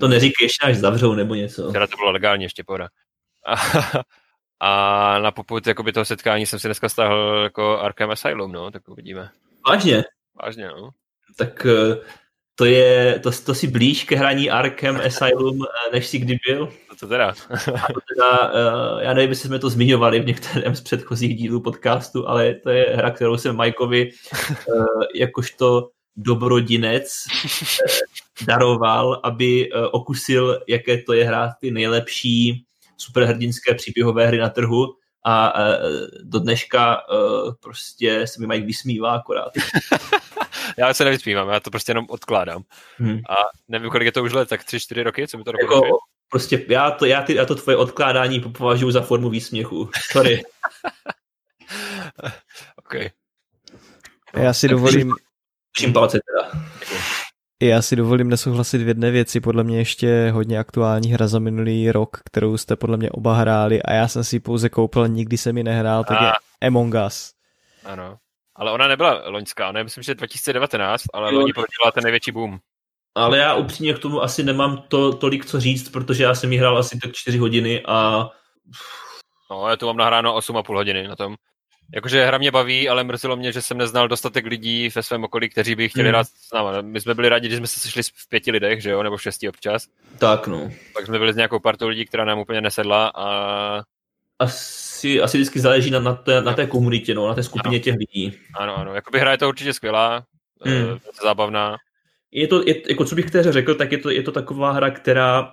to 0.00 0.08
neříkej 0.08 0.44
ještě, 0.44 0.66
až 0.66 0.76
zavřou 0.76 1.14
nebo 1.14 1.34
něco. 1.34 1.68
Včera 1.68 1.86
to 1.86 1.96
bylo 1.96 2.10
legálně 2.10 2.44
ještě 2.44 2.64
pohoda. 2.64 2.88
A, 3.46 3.54
a 4.60 5.18
na 5.18 5.30
poput 5.30 5.66
jakoby 5.66 5.92
toho 5.92 6.04
setkání 6.04 6.46
jsem 6.46 6.58
si 6.58 6.68
dneska 6.68 6.88
stáhl 6.88 7.40
jako 7.42 7.78
Arkham 7.78 8.10
Asylum, 8.10 8.52
no, 8.52 8.70
tak 8.70 8.88
uvidíme. 8.88 9.30
Vážně? 9.68 10.04
Vážně, 10.42 10.68
no. 10.68 10.90
Tak 11.36 11.66
eh, 11.66 11.96
to 12.54 12.64
je, 12.64 13.18
to, 13.18 13.30
to 13.46 13.54
si 13.54 13.66
blíž 13.66 14.04
ke 14.04 14.16
hraní 14.16 14.50
Arkham 14.50 14.96
Asylum, 15.06 15.62
eh, 15.62 15.92
než 15.92 16.06
si 16.06 16.18
kdy 16.18 16.38
byl. 16.48 16.66
To, 16.66 16.96
to 16.96 17.08
teda. 17.08 17.34
a 17.58 17.92
to 17.92 18.00
teda, 18.14 18.52
eh, 18.54 19.04
já 19.04 19.14
nevím, 19.14 19.30
jestli 19.30 19.48
jsme 19.48 19.58
to 19.58 19.70
zmiňovali 19.70 20.20
v 20.20 20.26
některém 20.26 20.74
z 20.74 20.80
předchozích 20.80 21.36
dílů 21.36 21.60
podcastu, 21.60 22.28
ale 22.28 22.54
to 22.54 22.70
je 22.70 22.96
hra, 22.96 23.10
kterou 23.10 23.36
jsem 23.36 23.56
Majkovi 23.56 24.10
jakožto 25.14 25.90
dobrodinec 26.16 27.24
daroval, 28.46 29.20
aby 29.24 29.70
okusil, 29.92 30.60
jaké 30.68 31.02
to 31.02 31.12
je 31.12 31.24
hrát 31.24 31.50
ty 31.60 31.70
nejlepší 31.70 32.64
superhrdinské 32.96 33.74
příběhové 33.74 34.26
hry 34.26 34.38
na 34.38 34.48
trhu 34.48 34.94
a 35.26 35.52
do 36.22 36.38
dneška 36.38 37.02
prostě 37.60 38.26
se 38.26 38.40
mi 38.40 38.46
mají 38.46 38.62
vysmívá 38.62 39.12
akorát. 39.12 39.52
já 40.78 40.94
se 40.94 41.04
nevysmívám, 41.04 41.48
já 41.48 41.60
to 41.60 41.70
prostě 41.70 41.90
jenom 41.90 42.06
odkládám. 42.08 42.62
Hmm. 42.96 43.18
A 43.18 43.34
nevím, 43.68 43.90
kolik 43.90 44.06
je 44.06 44.12
to 44.12 44.22
už 44.22 44.32
let, 44.32 44.48
tak 44.48 44.64
tři, 44.64 44.80
čtyři 44.80 45.02
roky, 45.02 45.28
co 45.28 45.38
mi 45.38 45.44
to 45.44 45.52
jako, 45.62 45.98
Prostě 46.30 46.64
já 46.68 46.90
to, 46.90 47.06
já, 47.06 47.22
ty, 47.22 47.34
já 47.34 47.46
to 47.46 47.54
tvoje 47.54 47.76
odkládání 47.76 48.40
považuji 48.40 48.90
za 48.90 49.00
formu 49.00 49.30
výsměchu. 49.30 49.90
Sorry. 50.12 50.42
OK. 52.76 52.94
Já 54.34 54.52
si 54.52 54.68
dovolím... 54.68 55.14
Vším 55.72 55.92
palce 55.92 56.18
teda. 56.26 56.64
Já 57.62 57.82
si 57.82 57.96
dovolím 57.96 58.28
nesouhlasit 58.28 58.82
v 58.82 58.88
jedné 58.88 59.10
věci, 59.10 59.40
podle 59.40 59.64
mě 59.64 59.78
ještě 59.78 60.30
hodně 60.30 60.58
aktuální 60.58 61.12
hra 61.12 61.28
za 61.28 61.38
minulý 61.38 61.90
rok, 61.90 62.20
kterou 62.24 62.56
jste 62.56 62.76
podle 62.76 62.96
mě 62.96 63.10
oba 63.10 63.34
hráli 63.34 63.82
a 63.82 63.92
já 63.92 64.08
jsem 64.08 64.24
si 64.24 64.36
ji 64.36 64.40
pouze 64.40 64.68
koupil, 64.68 65.08
nikdy 65.08 65.38
jsem 65.38 65.56
ji 65.58 65.64
nehrál, 65.64 66.04
tak 66.04 66.20
je 66.20 66.32
Among 66.66 66.94
Us. 67.06 67.32
Ano, 67.84 68.16
ale 68.56 68.72
ona 68.72 68.88
nebyla 68.88 69.28
loňská, 69.28 69.68
ona 69.68 69.78
je 69.80 69.84
myslím, 69.84 70.02
že 70.02 70.14
2019, 70.14 71.04
ale 71.14 71.30
loni 71.30 71.52
prodělala 71.52 71.92
ten 71.94 72.02
největší 72.04 72.32
boom. 72.32 72.58
Ale 73.14 73.38
já 73.38 73.54
upřímně 73.54 73.94
k 73.94 73.98
tomu 73.98 74.22
asi 74.22 74.42
nemám 74.42 74.82
to, 74.88 75.12
tolik 75.12 75.46
co 75.46 75.60
říct, 75.60 75.88
protože 75.88 76.24
já 76.24 76.34
jsem 76.34 76.52
ji 76.52 76.58
hrál 76.58 76.78
asi 76.78 76.98
tak 76.98 77.12
4 77.12 77.38
hodiny 77.38 77.82
a... 77.86 78.28
No, 79.50 79.68
já 79.68 79.76
tu 79.76 79.86
mám 79.86 79.96
nahráno 79.96 80.38
8,5 80.38 80.74
hodiny 80.74 81.08
na 81.08 81.16
tom. 81.16 81.34
Jakože 81.94 82.26
hra 82.26 82.38
mě 82.38 82.50
baví, 82.50 82.88
ale 82.88 83.04
mrzelo 83.04 83.36
mě, 83.36 83.52
že 83.52 83.62
jsem 83.62 83.78
neznal 83.78 84.08
dostatek 84.08 84.46
lidí 84.46 84.88
ve 84.94 85.02
svém 85.02 85.24
okolí, 85.24 85.48
kteří 85.48 85.74
by 85.74 85.88
chtěli 85.88 86.04
hmm. 86.04 86.08
hrát 86.08 86.26
s 86.26 86.52
náma. 86.54 86.82
My 86.82 87.00
jsme 87.00 87.14
byli 87.14 87.28
rádi, 87.28 87.50
že 87.50 87.56
jsme 87.56 87.66
se 87.66 87.80
sešli 87.80 88.02
v 88.02 88.28
pěti 88.28 88.50
lidech, 88.50 88.82
že 88.82 88.90
jo, 88.90 89.02
nebo 89.02 89.16
v 89.16 89.22
šesti 89.22 89.48
občas. 89.48 89.86
Tak 90.18 90.46
no. 90.46 90.70
Pak 90.92 91.06
jsme 91.06 91.18
byli 91.18 91.32
s 91.32 91.36
nějakou 91.36 91.58
partou 91.58 91.88
lidí, 91.88 92.06
která 92.06 92.24
nám 92.24 92.38
úplně 92.38 92.60
nesedla 92.60 93.12
a... 93.14 93.82
Asi, 94.38 95.20
asi 95.20 95.38
vždycky 95.38 95.60
záleží 95.60 95.90
na, 95.90 96.00
na, 96.00 96.14
té, 96.14 96.40
na 96.40 96.54
té 96.54 96.66
komunitě, 96.66 97.14
no, 97.14 97.28
na 97.28 97.34
té 97.34 97.42
skupině 97.42 97.76
ano. 97.76 97.84
těch 97.84 97.94
lidí. 97.94 98.38
Ano, 98.58 98.76
ano. 98.78 98.94
Jakoby 98.94 99.20
hra 99.20 99.30
je 99.30 99.38
to 99.38 99.48
určitě 99.48 99.72
skvělá, 99.72 100.24
hmm. 100.64 100.74
je 100.74 100.86
zábavná. 101.22 101.76
Je 102.30 102.46
to, 102.46 102.62
je, 102.66 102.82
jako 102.88 103.04
co 103.04 103.14
bych 103.14 103.26
k 103.26 103.30
té 103.30 103.52
řekl, 103.52 103.74
tak 103.74 103.92
je 103.92 103.98
to, 103.98 104.10
je 104.10 104.22
to 104.22 104.32
taková 104.32 104.72
hra, 104.72 104.90
která 104.90 105.52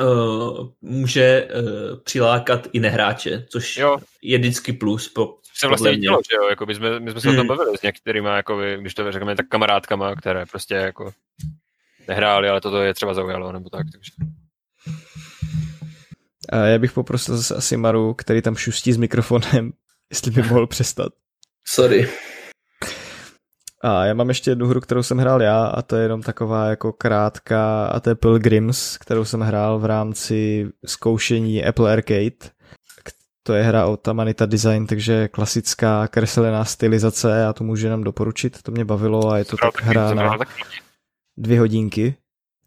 uh, 0.00 0.68
může 0.80 1.48
uh, 1.54 1.98
přilákat 2.04 2.68
i 2.72 2.80
nehráče, 2.80 3.46
což 3.48 3.76
jo. 3.76 3.96
je 4.22 4.38
vždycky 4.38 4.72
plus. 4.72 5.08
Po, 5.08 5.38
se 5.54 5.68
vlastně 5.68 5.90
vidělo, 5.90 6.18
že 6.30 6.36
jo, 6.36 6.48
jako 6.48 6.66
my 6.66 6.74
jsme, 6.74 7.00
my 7.00 7.10
jsme 7.10 7.20
se 7.20 7.28
hmm. 7.28 7.36
o 7.36 7.40
tom 7.40 7.48
hmm. 7.48 7.56
bavili 7.56 7.78
s 7.78 7.82
některými, 7.82 8.28
jako 8.28 8.56
by, 8.56 8.76
když 8.80 8.94
to 8.94 9.12
řekneme, 9.12 9.36
tak 9.36 9.46
kamarádkama, 9.48 10.14
které 10.14 10.46
prostě 10.46 10.74
jako 10.74 11.12
nehráli, 12.08 12.48
ale 12.48 12.60
toto 12.60 12.82
je 12.82 12.94
třeba 12.94 13.14
zaujalo, 13.14 13.52
nebo 13.52 13.70
tak, 13.70 13.86
takže... 13.92 14.12
A 16.48 16.56
já 16.56 16.78
bych 16.78 16.92
poprosil 16.92 17.36
zase 17.36 17.54
asi 17.54 17.76
Maru, 17.76 18.14
který 18.14 18.42
tam 18.42 18.56
šustí 18.56 18.92
s 18.92 18.96
mikrofonem, 18.96 19.72
jestli 20.10 20.30
by 20.30 20.42
mohl 20.42 20.66
přestat. 20.66 21.12
Sorry. 21.66 22.08
A 23.84 24.04
já 24.04 24.14
mám 24.14 24.28
ještě 24.28 24.50
jednu 24.50 24.66
hru, 24.66 24.80
kterou 24.80 25.02
jsem 25.02 25.18
hrál 25.18 25.42
já 25.42 25.64
a 25.66 25.82
to 25.82 25.96
je 25.96 26.02
jenom 26.02 26.22
taková 26.22 26.66
jako 26.66 26.92
krátká 26.92 27.86
a 27.86 28.00
to 28.00 28.10
je 28.10 28.14
Pilgrims, 28.14 28.98
kterou 28.98 29.24
jsem 29.24 29.40
hrál 29.40 29.78
v 29.78 29.84
rámci 29.84 30.68
zkoušení 30.86 31.64
Apple 31.64 31.92
Arcade. 31.92 32.50
To 33.42 33.54
je 33.54 33.62
hra 33.62 33.86
od 33.86 34.00
Tamanita 34.00 34.46
Design, 34.46 34.86
takže 34.86 35.28
klasická 35.28 36.08
kreslená 36.08 36.64
stylizace, 36.64 37.30
já 37.30 37.52
to 37.52 37.64
můžu 37.64 37.86
jenom 37.86 38.04
doporučit, 38.04 38.62
to 38.62 38.72
mě 38.72 38.84
bavilo 38.84 39.30
a 39.30 39.38
je 39.38 39.44
to 39.44 39.56
tak 39.56 39.82
hra 39.82 40.14
na 40.14 40.38
dvě 41.36 41.60
hodinky. 41.60 42.16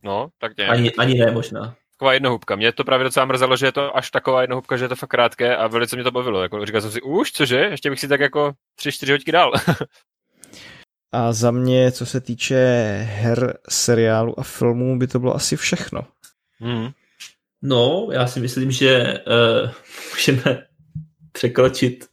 No, 0.04 0.30
tak 0.38 0.58
nějak. 0.58 0.72
Ani, 0.72 0.92
ani 0.92 1.14
ne 1.14 1.32
možná. 1.32 1.76
Taková 1.98 2.14
jednohubka. 2.14 2.56
Mě 2.56 2.72
to 2.72 2.84
právě 2.84 3.04
docela 3.04 3.26
mrzelo, 3.26 3.58
že 3.58 3.66
je 3.66 3.72
to 3.72 3.98
až 3.98 4.12
taková 4.12 4.42
jednohubka, 4.42 4.78
že 4.78 4.86
je 4.86 4.90
to 4.90 4.96
fakt 4.96 5.10
krátké 5.10 5.58
a 5.58 5.68
velice 5.68 5.96
mě 5.96 6.04
to 6.04 6.12
bavilo. 6.12 6.42
Jako, 6.42 6.66
říkal 6.66 6.82
jsem 6.82 6.92
si, 6.92 7.02
už, 7.02 7.32
cože? 7.32 7.58
Ještě 7.58 7.90
bych 7.90 8.00
si 8.00 8.08
tak 8.08 8.20
jako 8.20 8.54
tři, 8.76 8.92
čtyři 8.92 9.12
hodky 9.12 9.32
dal. 9.32 9.52
A 11.12 11.34
za 11.34 11.52
mě, 11.52 11.92
co 11.92 12.06
se 12.06 12.22
týče 12.22 12.56
her, 13.10 13.58
seriálu 13.70 14.40
a 14.40 14.44
filmů, 14.44 15.00
by 15.00 15.08
to 15.08 15.20
bylo 15.20 15.36
asi 15.36 15.56
všechno. 15.58 16.02
Hmm. 16.60 16.90
No, 17.68 18.08
já 18.12 18.28
si 18.28 18.40
myslím, 18.40 18.72
že 18.72 19.20
uh, 19.64 19.70
můžeme 20.12 20.64
překročit 21.32 22.06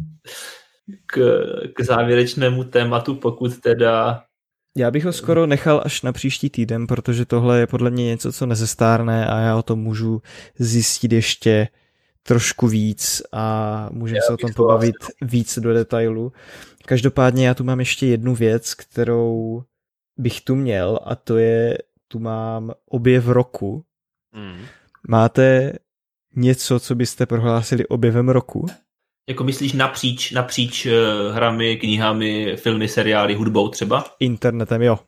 k, 1.07 1.44
k 1.74 1.84
závěrečnému 1.84 2.64
tématu, 2.64 3.14
pokud 3.14 3.61
teda... 3.61 4.22
Já 4.76 4.90
bych 4.90 5.05
ho 5.05 5.12
skoro 5.12 5.46
nechal 5.46 5.82
až 5.84 6.03
na 6.03 6.12
příští 6.12 6.50
týden, 6.50 6.86
protože 6.86 7.26
tohle 7.26 7.61
je 7.61 7.66
podle 7.66 7.90
mě 7.90 8.05
něco, 8.05 8.32
co 8.32 8.46
nezestárne 8.46 9.26
a 9.26 9.38
já 9.40 9.57
o 9.57 9.62
tom 9.62 9.78
můžu 9.78 10.22
zjistit 10.59 11.12
ještě 11.12 11.68
trošku 12.22 12.68
víc 12.68 13.22
a 13.32 13.88
můžeme 13.92 14.20
se 14.26 14.32
o 14.32 14.36
tom 14.36 14.53
pobavit 14.57 14.94
vlastně. 15.00 15.26
víc 15.26 15.59
do 15.59 15.72
detailu. 15.72 16.32
Každopádně 16.86 17.46
já 17.46 17.55
tu 17.55 17.64
mám 17.64 17.80
ještě 17.80 18.07
jednu 18.07 18.34
věc, 18.34 18.74
kterou 18.74 19.62
bych 20.16 20.40
tu 20.40 20.55
měl 20.55 20.98
a 21.05 21.14
to 21.14 21.36
je, 21.36 21.78
tu 22.09 22.18
mám 22.18 22.72
objev 22.88 23.28
roku. 23.28 23.84
Mm. 24.34 24.64
Máte 25.09 25.72
něco, 26.36 26.80
co 26.80 26.94
byste 26.94 27.26
prohlásili 27.26 27.86
objevem 27.86 28.28
roku? 28.28 28.66
Jako 29.28 29.44
myslíš 29.44 29.72
napříč, 29.72 30.30
napříč 30.30 30.86
uh, 30.86 30.92
hrami, 31.34 31.76
knihami, 31.76 32.57
filmy, 32.57 32.88
seriály, 32.88 33.34
hudbou 33.34 33.68
třeba? 33.68 34.05
Internetem, 34.20 34.82
jo. 34.82 34.98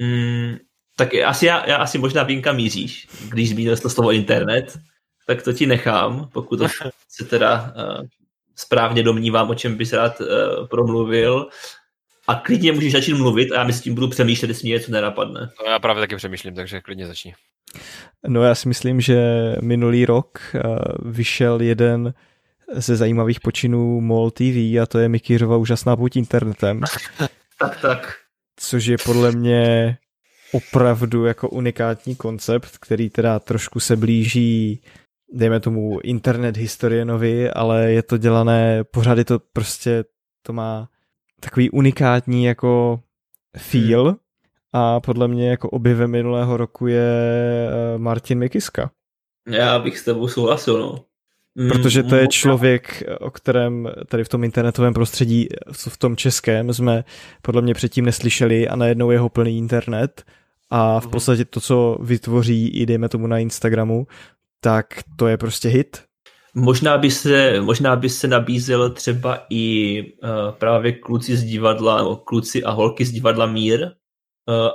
Mm, 0.00 0.56
tak 0.96 1.08
asi 1.26 1.46
já, 1.46 1.68
já 1.68 1.76
asi 1.76 1.98
možná 1.98 2.22
vím, 2.22 2.42
kam 2.42 2.56
míříš, 2.56 3.08
když 3.28 3.50
zmínil 3.50 3.76
to 3.76 3.90
slovo 3.90 4.12
internet. 4.12 4.78
tak 5.26 5.42
to 5.42 5.52
ti 5.52 5.66
nechám, 5.66 6.28
pokud 6.32 6.56
to 6.56 6.66
se 7.08 7.24
teda 7.24 7.74
uh, 7.76 8.06
správně 8.56 9.02
domnívám, 9.02 9.50
o 9.50 9.54
čem 9.54 9.76
bys 9.76 9.92
rád 9.92 10.20
uh, 10.20 10.26
promluvil. 10.66 11.48
A 12.28 12.34
klidně 12.34 12.72
můžeš 12.72 12.92
začít 12.92 13.14
mluvit 13.14 13.52
a 13.52 13.54
já 13.54 13.64
mi 13.64 13.72
s 13.72 13.80
tím 13.80 13.94
budu 13.94 14.08
přemýšlet, 14.08 14.48
jestli 14.48 14.68
mě 14.68 14.74
něco 14.74 14.92
nenapadne. 14.92 15.40
No, 15.40 15.72
já 15.72 15.78
právě 15.78 16.02
taky 16.02 16.16
přemýšlím, 16.16 16.54
takže 16.54 16.80
klidně 16.80 17.06
začni. 17.06 17.34
No 18.26 18.42
já 18.42 18.54
si 18.54 18.68
myslím, 18.68 19.00
že 19.00 19.18
minulý 19.62 20.06
rok 20.06 20.38
uh, 20.54 20.76
vyšel 21.12 21.60
jeden 21.60 22.14
ze 22.72 22.96
zajímavých 22.96 23.40
počinů 23.40 24.00
MOL 24.00 24.30
TV 24.30 24.80
a 24.82 24.86
to 24.88 24.98
je 24.98 25.08
Mikýřova 25.08 25.56
úžasná 25.56 25.96
pouť 25.96 26.16
internetem. 26.16 26.80
tak, 27.58 27.80
tak. 27.80 28.14
Což 28.60 28.86
je 28.86 28.96
podle 29.04 29.32
mě 29.32 29.96
opravdu 30.52 31.24
jako 31.24 31.48
unikátní 31.48 32.16
koncept, 32.16 32.78
který 32.78 33.10
teda 33.10 33.38
trošku 33.38 33.80
se 33.80 33.96
blíží 33.96 34.80
dejme 35.32 35.60
tomu 35.60 36.00
internet 36.00 36.56
historienovi, 36.56 37.50
ale 37.50 37.92
je 37.92 38.02
to 38.02 38.18
dělané, 38.18 38.84
pořád 38.84 39.18
je 39.18 39.24
to 39.24 39.38
prostě, 39.52 40.04
to 40.42 40.52
má 40.52 40.88
takový 41.40 41.70
unikátní 41.70 42.44
jako 42.44 43.00
feel 43.56 44.04
hmm. 44.04 44.16
a 44.72 45.00
podle 45.00 45.28
mě 45.28 45.50
jako 45.50 45.70
objevem 45.70 46.10
minulého 46.10 46.56
roku 46.56 46.86
je 46.86 47.10
eh, 47.68 47.98
Martin 47.98 48.38
Mikiska. 48.38 48.90
Já 49.48 49.78
bych 49.78 49.98
s 49.98 50.04
tebou 50.04 50.28
souhlasil, 50.28 50.80
no. 50.80 51.04
Mm, 51.58 51.68
Protože 51.68 52.02
to 52.02 52.16
je 52.16 52.28
člověk, 52.28 53.02
o 53.20 53.30
kterém 53.30 53.88
tady 54.06 54.24
v 54.24 54.28
tom 54.28 54.44
internetovém 54.44 54.94
prostředí, 54.94 55.48
v 55.72 55.96
tom 55.96 56.16
českém, 56.16 56.74
jsme 56.74 57.04
podle 57.42 57.62
mě 57.62 57.74
předtím 57.74 58.04
neslyšeli 58.04 58.68
a 58.68 58.76
najednou 58.76 59.10
jeho 59.10 59.28
plný 59.28 59.58
internet 59.58 60.24
a 60.70 61.00
v 61.00 61.04
mhm. 61.04 61.10
podstatě 61.10 61.44
to, 61.44 61.60
co 61.60 61.98
vytvoří 62.00 62.68
i 62.68 62.86
dejme 62.86 63.08
tomu 63.08 63.26
na 63.26 63.38
Instagramu, 63.38 64.06
tak 64.60 64.86
to 65.16 65.26
je 65.26 65.36
prostě 65.36 65.68
hit. 65.68 66.02
Možná 66.58 66.98
by 66.98 67.10
se, 67.10 67.60
možná 67.60 67.96
by 67.96 68.08
se 68.08 68.28
nabízel 68.28 68.90
třeba 68.90 69.46
i 69.50 70.02
uh, 70.02 70.28
právě 70.58 70.92
kluci 70.92 71.36
z 71.36 71.44
divadla, 71.44 71.98
nebo 71.98 72.16
kluci 72.16 72.64
a 72.64 72.70
holky 72.70 73.04
z 73.04 73.12
divadla 73.12 73.46
Mír, 73.46 73.82
uh, 73.82 73.90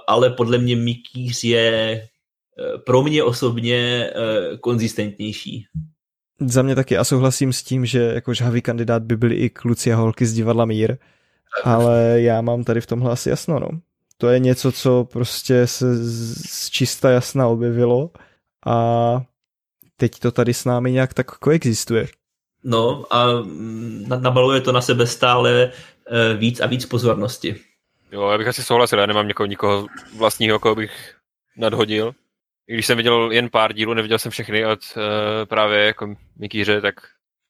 ale 0.08 0.30
podle 0.30 0.58
mě 0.58 0.76
Mikýř 0.76 1.44
je 1.44 2.02
uh, 2.02 2.82
pro 2.82 3.04
mě 3.04 3.24
osobně 3.24 4.10
uh, 4.16 4.58
konzistentnější. 4.58 5.66
Za 6.42 6.62
mě 6.62 6.76
taky 6.76 6.98
a 6.98 7.04
souhlasím 7.04 7.54
s 7.54 7.64
tím, 7.64 7.86
že 7.86 8.00
jako 8.00 8.34
žhavý 8.34 8.62
kandidát 8.62 9.04
by 9.04 9.18
byli 9.18 9.36
i 9.36 9.50
kluci 9.50 9.94
a 9.94 9.96
holky 9.96 10.26
z 10.26 10.34
divadla 10.34 10.66
Mír, 10.66 10.98
ale 11.64 12.22
já 12.22 12.42
mám 12.42 12.64
tady 12.64 12.82
v 12.82 12.88
tomhle 12.88 13.12
asi 13.12 13.30
jasno, 13.30 13.60
no. 13.60 13.70
To 14.18 14.30
je 14.30 14.40
něco, 14.40 14.72
co 14.72 15.08
prostě 15.12 15.68
se 15.68 15.96
z 15.96 16.70
čista 16.70 17.10
jasna 17.10 17.48
objevilo 17.48 18.10
a 18.66 19.22
teď 20.02 20.20
to 20.20 20.32
tady 20.32 20.54
s 20.54 20.66
námi 20.66 20.92
nějak 20.92 21.14
tak 21.14 21.28
koexistuje. 21.32 22.08
No 22.64 23.06
a 23.14 23.26
nabaluje 24.20 24.62
to 24.62 24.72
na 24.72 24.82
sebe 24.82 25.08
stále 25.08 25.72
eh, 25.72 26.34
víc 26.34 26.60
a 26.60 26.66
víc 26.66 26.86
pozornosti. 26.86 27.56
Jo, 28.12 28.30
já 28.30 28.38
bych 28.38 28.48
asi 28.48 28.64
souhlasil, 28.64 29.00
já 29.00 29.06
nemám 29.06 29.28
někoho, 29.28 29.48
nikoho 29.48 29.88
vlastního, 30.18 30.60
koho 30.60 30.76
bych 30.76 31.16
nadhodil. 31.58 32.12
I 32.68 32.74
když 32.74 32.86
jsem 32.86 32.98
viděl 32.98 33.32
jen 33.32 33.50
pár 33.50 33.74
dílů, 33.74 33.94
neviděl 33.94 34.20
jsem 34.20 34.32
všechny 34.32 34.66
od 34.66 34.80
uh, 34.98 35.04
právě 35.46 35.86
jako 35.86 36.16
Mikýře, 36.40 36.82
tak 36.82 36.96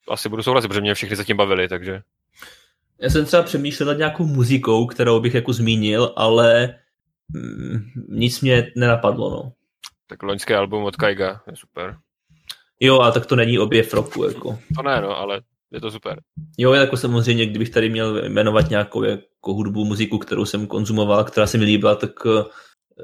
asi 0.10 0.30
budu 0.30 0.44
souhlasit, 0.44 0.68
protože 0.68 0.82
mě 0.82 0.94
všechny 0.94 1.16
zatím 1.16 1.38
bavili, 1.38 1.68
takže... 1.68 2.02
Já 3.02 3.10
jsem 3.10 3.26
třeba 3.26 3.44
přemýšlel 3.44 3.88
nad 3.88 3.98
nějakou 3.98 4.26
muzikou, 4.26 4.86
kterou 4.86 5.20
bych 5.20 5.34
jako 5.34 5.54
zmínil, 5.54 6.14
ale 6.16 6.76
mm, 7.30 7.80
nic 8.10 8.42
mě 8.42 8.72
nenapadlo, 8.76 9.30
no. 9.30 9.52
Tak 10.08 10.24
loňské 10.24 10.56
album 10.56 10.84
od 10.84 10.96
Kaiga 10.96 11.42
je 11.48 11.56
super. 11.56 11.98
Jo, 12.82 13.00
a 13.00 13.12
tak 13.12 13.26
to 13.26 13.36
není 13.36 13.60
objev 13.60 13.94
roku. 13.94 14.24
Jako. 14.24 14.60
To 14.76 14.84
ne, 14.84 15.02
no, 15.02 15.18
ale 15.18 15.42
je 15.72 15.82
to 15.82 15.92
super. 15.92 16.22
Jo, 16.58 16.74
jako 16.74 16.98
samozřejmě, 16.98 17.46
kdybych 17.46 17.70
tady 17.70 17.90
měl 17.90 18.30
jmenovat 18.30 18.70
nějakou 18.70 19.04
jako 19.04 19.54
hudbu, 19.54 19.86
muziku, 19.86 20.18
kterou 20.18 20.46
jsem 20.46 20.68
konzumoval, 20.68 21.24
která 21.24 21.48
se 21.48 21.58
mi 21.58 21.66
líbila, 21.66 21.96
tak 21.96 22.12
eh, 22.26 22.44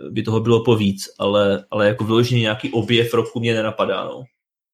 by 0.09 0.23
toho 0.23 0.39
bylo 0.39 0.63
povíc, 0.63 1.03
ale, 1.19 1.65
ale 1.71 1.87
jako 1.87 2.03
vyloženě 2.03 2.41
nějaký 2.41 2.71
objev 2.71 3.13
roku 3.13 3.39
mě 3.39 3.53
nenapadá, 3.53 4.03
no. 4.03 4.23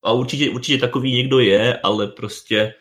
A 0.03 0.11
určitě, 0.11 0.49
určitě 0.49 0.77
takový 0.77 1.13
někdo 1.13 1.39
je, 1.39 1.77
ale 1.77 2.07
prostě 2.07 2.73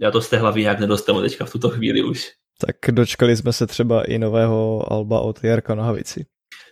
já 0.00 0.10
to 0.10 0.20
z 0.20 0.28
té 0.28 0.38
hlavy 0.38 0.60
nějak 0.60 0.80
nedostanu 0.80 1.20
teďka 1.20 1.44
v 1.44 1.52
tuto 1.52 1.70
chvíli 1.70 2.02
už. 2.02 2.32
Tak 2.60 2.76
dočkali 2.90 3.36
jsme 3.36 3.52
se 3.52 3.66
třeba 3.66 4.04
i 4.04 4.18
nového 4.18 4.92
alba 4.92 5.20
od 5.20 5.44
Jarka 5.44 5.74
Nohavici. 5.74 6.26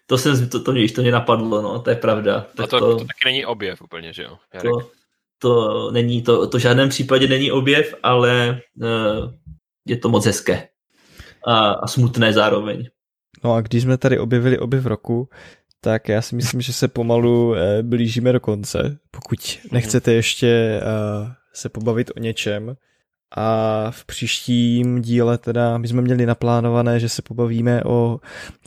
To 0.06 0.18
jsem, 0.18 0.48
to, 0.48 0.58
to, 0.60 0.72
to, 0.72 0.80
to 0.94 1.02
mě 1.02 1.12
napadlo, 1.12 1.62
no, 1.62 1.80
to 1.80 1.90
je 1.90 1.96
pravda. 1.96 2.46
Tak 2.56 2.64
a 2.64 2.66
to, 2.66 2.78
to, 2.78 2.98
to 2.98 2.98
taky 2.98 3.24
není 3.24 3.46
objev 3.46 3.82
úplně, 3.82 4.12
že 4.12 4.22
jo? 4.22 4.38
To, 4.62 4.90
to, 5.38 5.90
není, 5.90 6.22
to, 6.22 6.46
to 6.46 6.58
v 6.58 6.60
žádném 6.60 6.88
případě 6.88 7.28
není 7.28 7.52
objev, 7.52 7.94
ale 8.02 8.60
uh, 8.82 9.32
je 9.86 9.96
to 9.96 10.08
moc 10.08 10.26
hezké. 10.26 10.68
A, 11.46 11.70
a 11.70 11.86
smutné 11.86 12.32
zároveň. 12.32 12.88
No 13.44 13.52
a 13.52 13.60
když 13.60 13.82
jsme 13.82 13.98
tady 13.98 14.18
objevili 14.18 14.58
objev 14.58 14.86
roku, 14.86 15.28
tak 15.80 16.08
já 16.08 16.22
si 16.22 16.36
myslím, 16.36 16.60
že 16.60 16.72
se 16.72 16.88
pomalu 16.88 17.54
eh, 17.54 17.82
blížíme 17.82 18.32
do 18.32 18.40
konce. 18.40 18.98
Pokud 19.10 19.58
mhm. 19.64 19.68
nechcete 19.72 20.12
ještě 20.12 20.48
eh, 20.48 21.34
se 21.52 21.68
pobavit 21.68 22.10
o 22.16 22.20
něčem, 22.20 22.76
a 23.36 23.86
v 23.90 24.04
příštím 24.04 25.02
díle 25.02 25.38
teda 25.38 25.78
my 25.78 25.88
jsme 25.88 26.02
měli 26.02 26.26
naplánované, 26.26 27.00
že 27.00 27.08
se 27.08 27.22
pobavíme 27.22 27.84
o 27.84 28.20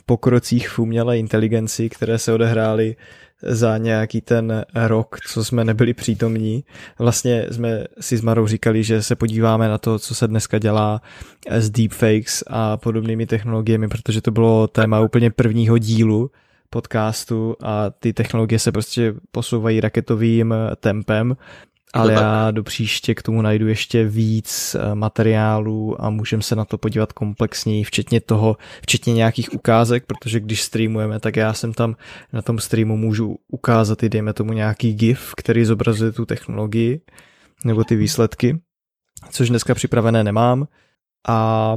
pokrocích 0.08 0.68
v 0.68 0.78
umělé 0.78 1.18
inteligenci, 1.18 1.88
které 1.88 2.18
se 2.18 2.32
odehrály 2.32 2.96
za 3.42 3.78
nějaký 3.78 4.20
ten 4.20 4.64
rok, 4.74 5.16
co 5.28 5.44
jsme 5.44 5.64
nebyli 5.64 5.94
přítomní. 5.94 6.64
Vlastně 6.98 7.46
jsme 7.50 7.84
si 8.00 8.16
s 8.16 8.22
Marou 8.22 8.46
říkali, 8.46 8.84
že 8.84 9.02
se 9.02 9.16
podíváme 9.16 9.68
na 9.68 9.78
to, 9.78 9.98
co 9.98 10.14
se 10.14 10.28
dneska 10.28 10.58
dělá 10.58 11.02
s 11.50 11.70
deepfakes 11.70 12.44
a 12.46 12.76
podobnými 12.76 13.26
technologiemi, 13.26 13.88
protože 13.88 14.20
to 14.20 14.30
bylo 14.30 14.66
téma 14.66 15.00
úplně 15.00 15.30
prvního 15.30 15.78
dílu 15.78 16.30
podcastu 16.70 17.56
a 17.62 17.90
ty 17.90 18.12
technologie 18.12 18.58
se 18.58 18.72
prostě 18.72 19.14
posouvají 19.30 19.80
raketovým 19.80 20.54
tempem 20.80 21.36
ale 21.94 22.12
já 22.12 22.50
do 22.50 22.62
příště 22.62 23.14
k 23.14 23.22
tomu 23.22 23.42
najdu 23.42 23.68
ještě 23.68 24.04
víc 24.04 24.74
eh, 24.74 24.94
materiálů 24.94 26.04
a 26.04 26.10
můžeme 26.10 26.42
se 26.42 26.56
na 26.56 26.64
to 26.64 26.78
podívat 26.78 27.12
komplexněji, 27.12 27.84
včetně 27.84 28.20
toho, 28.20 28.56
včetně 28.82 29.14
nějakých 29.14 29.54
ukázek, 29.54 30.04
protože 30.06 30.40
když 30.40 30.62
streamujeme, 30.62 31.20
tak 31.20 31.36
já 31.36 31.52
jsem 31.52 31.72
tam 31.72 31.96
na 32.32 32.42
tom 32.42 32.58
streamu 32.58 32.96
můžu 32.96 33.36
ukázat 33.48 34.02
i 34.02 34.08
dejme 34.08 34.32
tomu 34.32 34.52
nějaký 34.52 34.94
GIF, 34.94 35.32
který 35.36 35.64
zobrazuje 35.64 36.12
tu 36.12 36.26
technologii 36.26 37.00
nebo 37.64 37.84
ty 37.84 37.96
výsledky, 37.96 38.60
což 39.30 39.48
dneska 39.48 39.74
připravené 39.74 40.24
nemám 40.24 40.68
a 41.28 41.76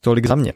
tolik 0.00 0.26
za 0.26 0.34
mě. 0.34 0.52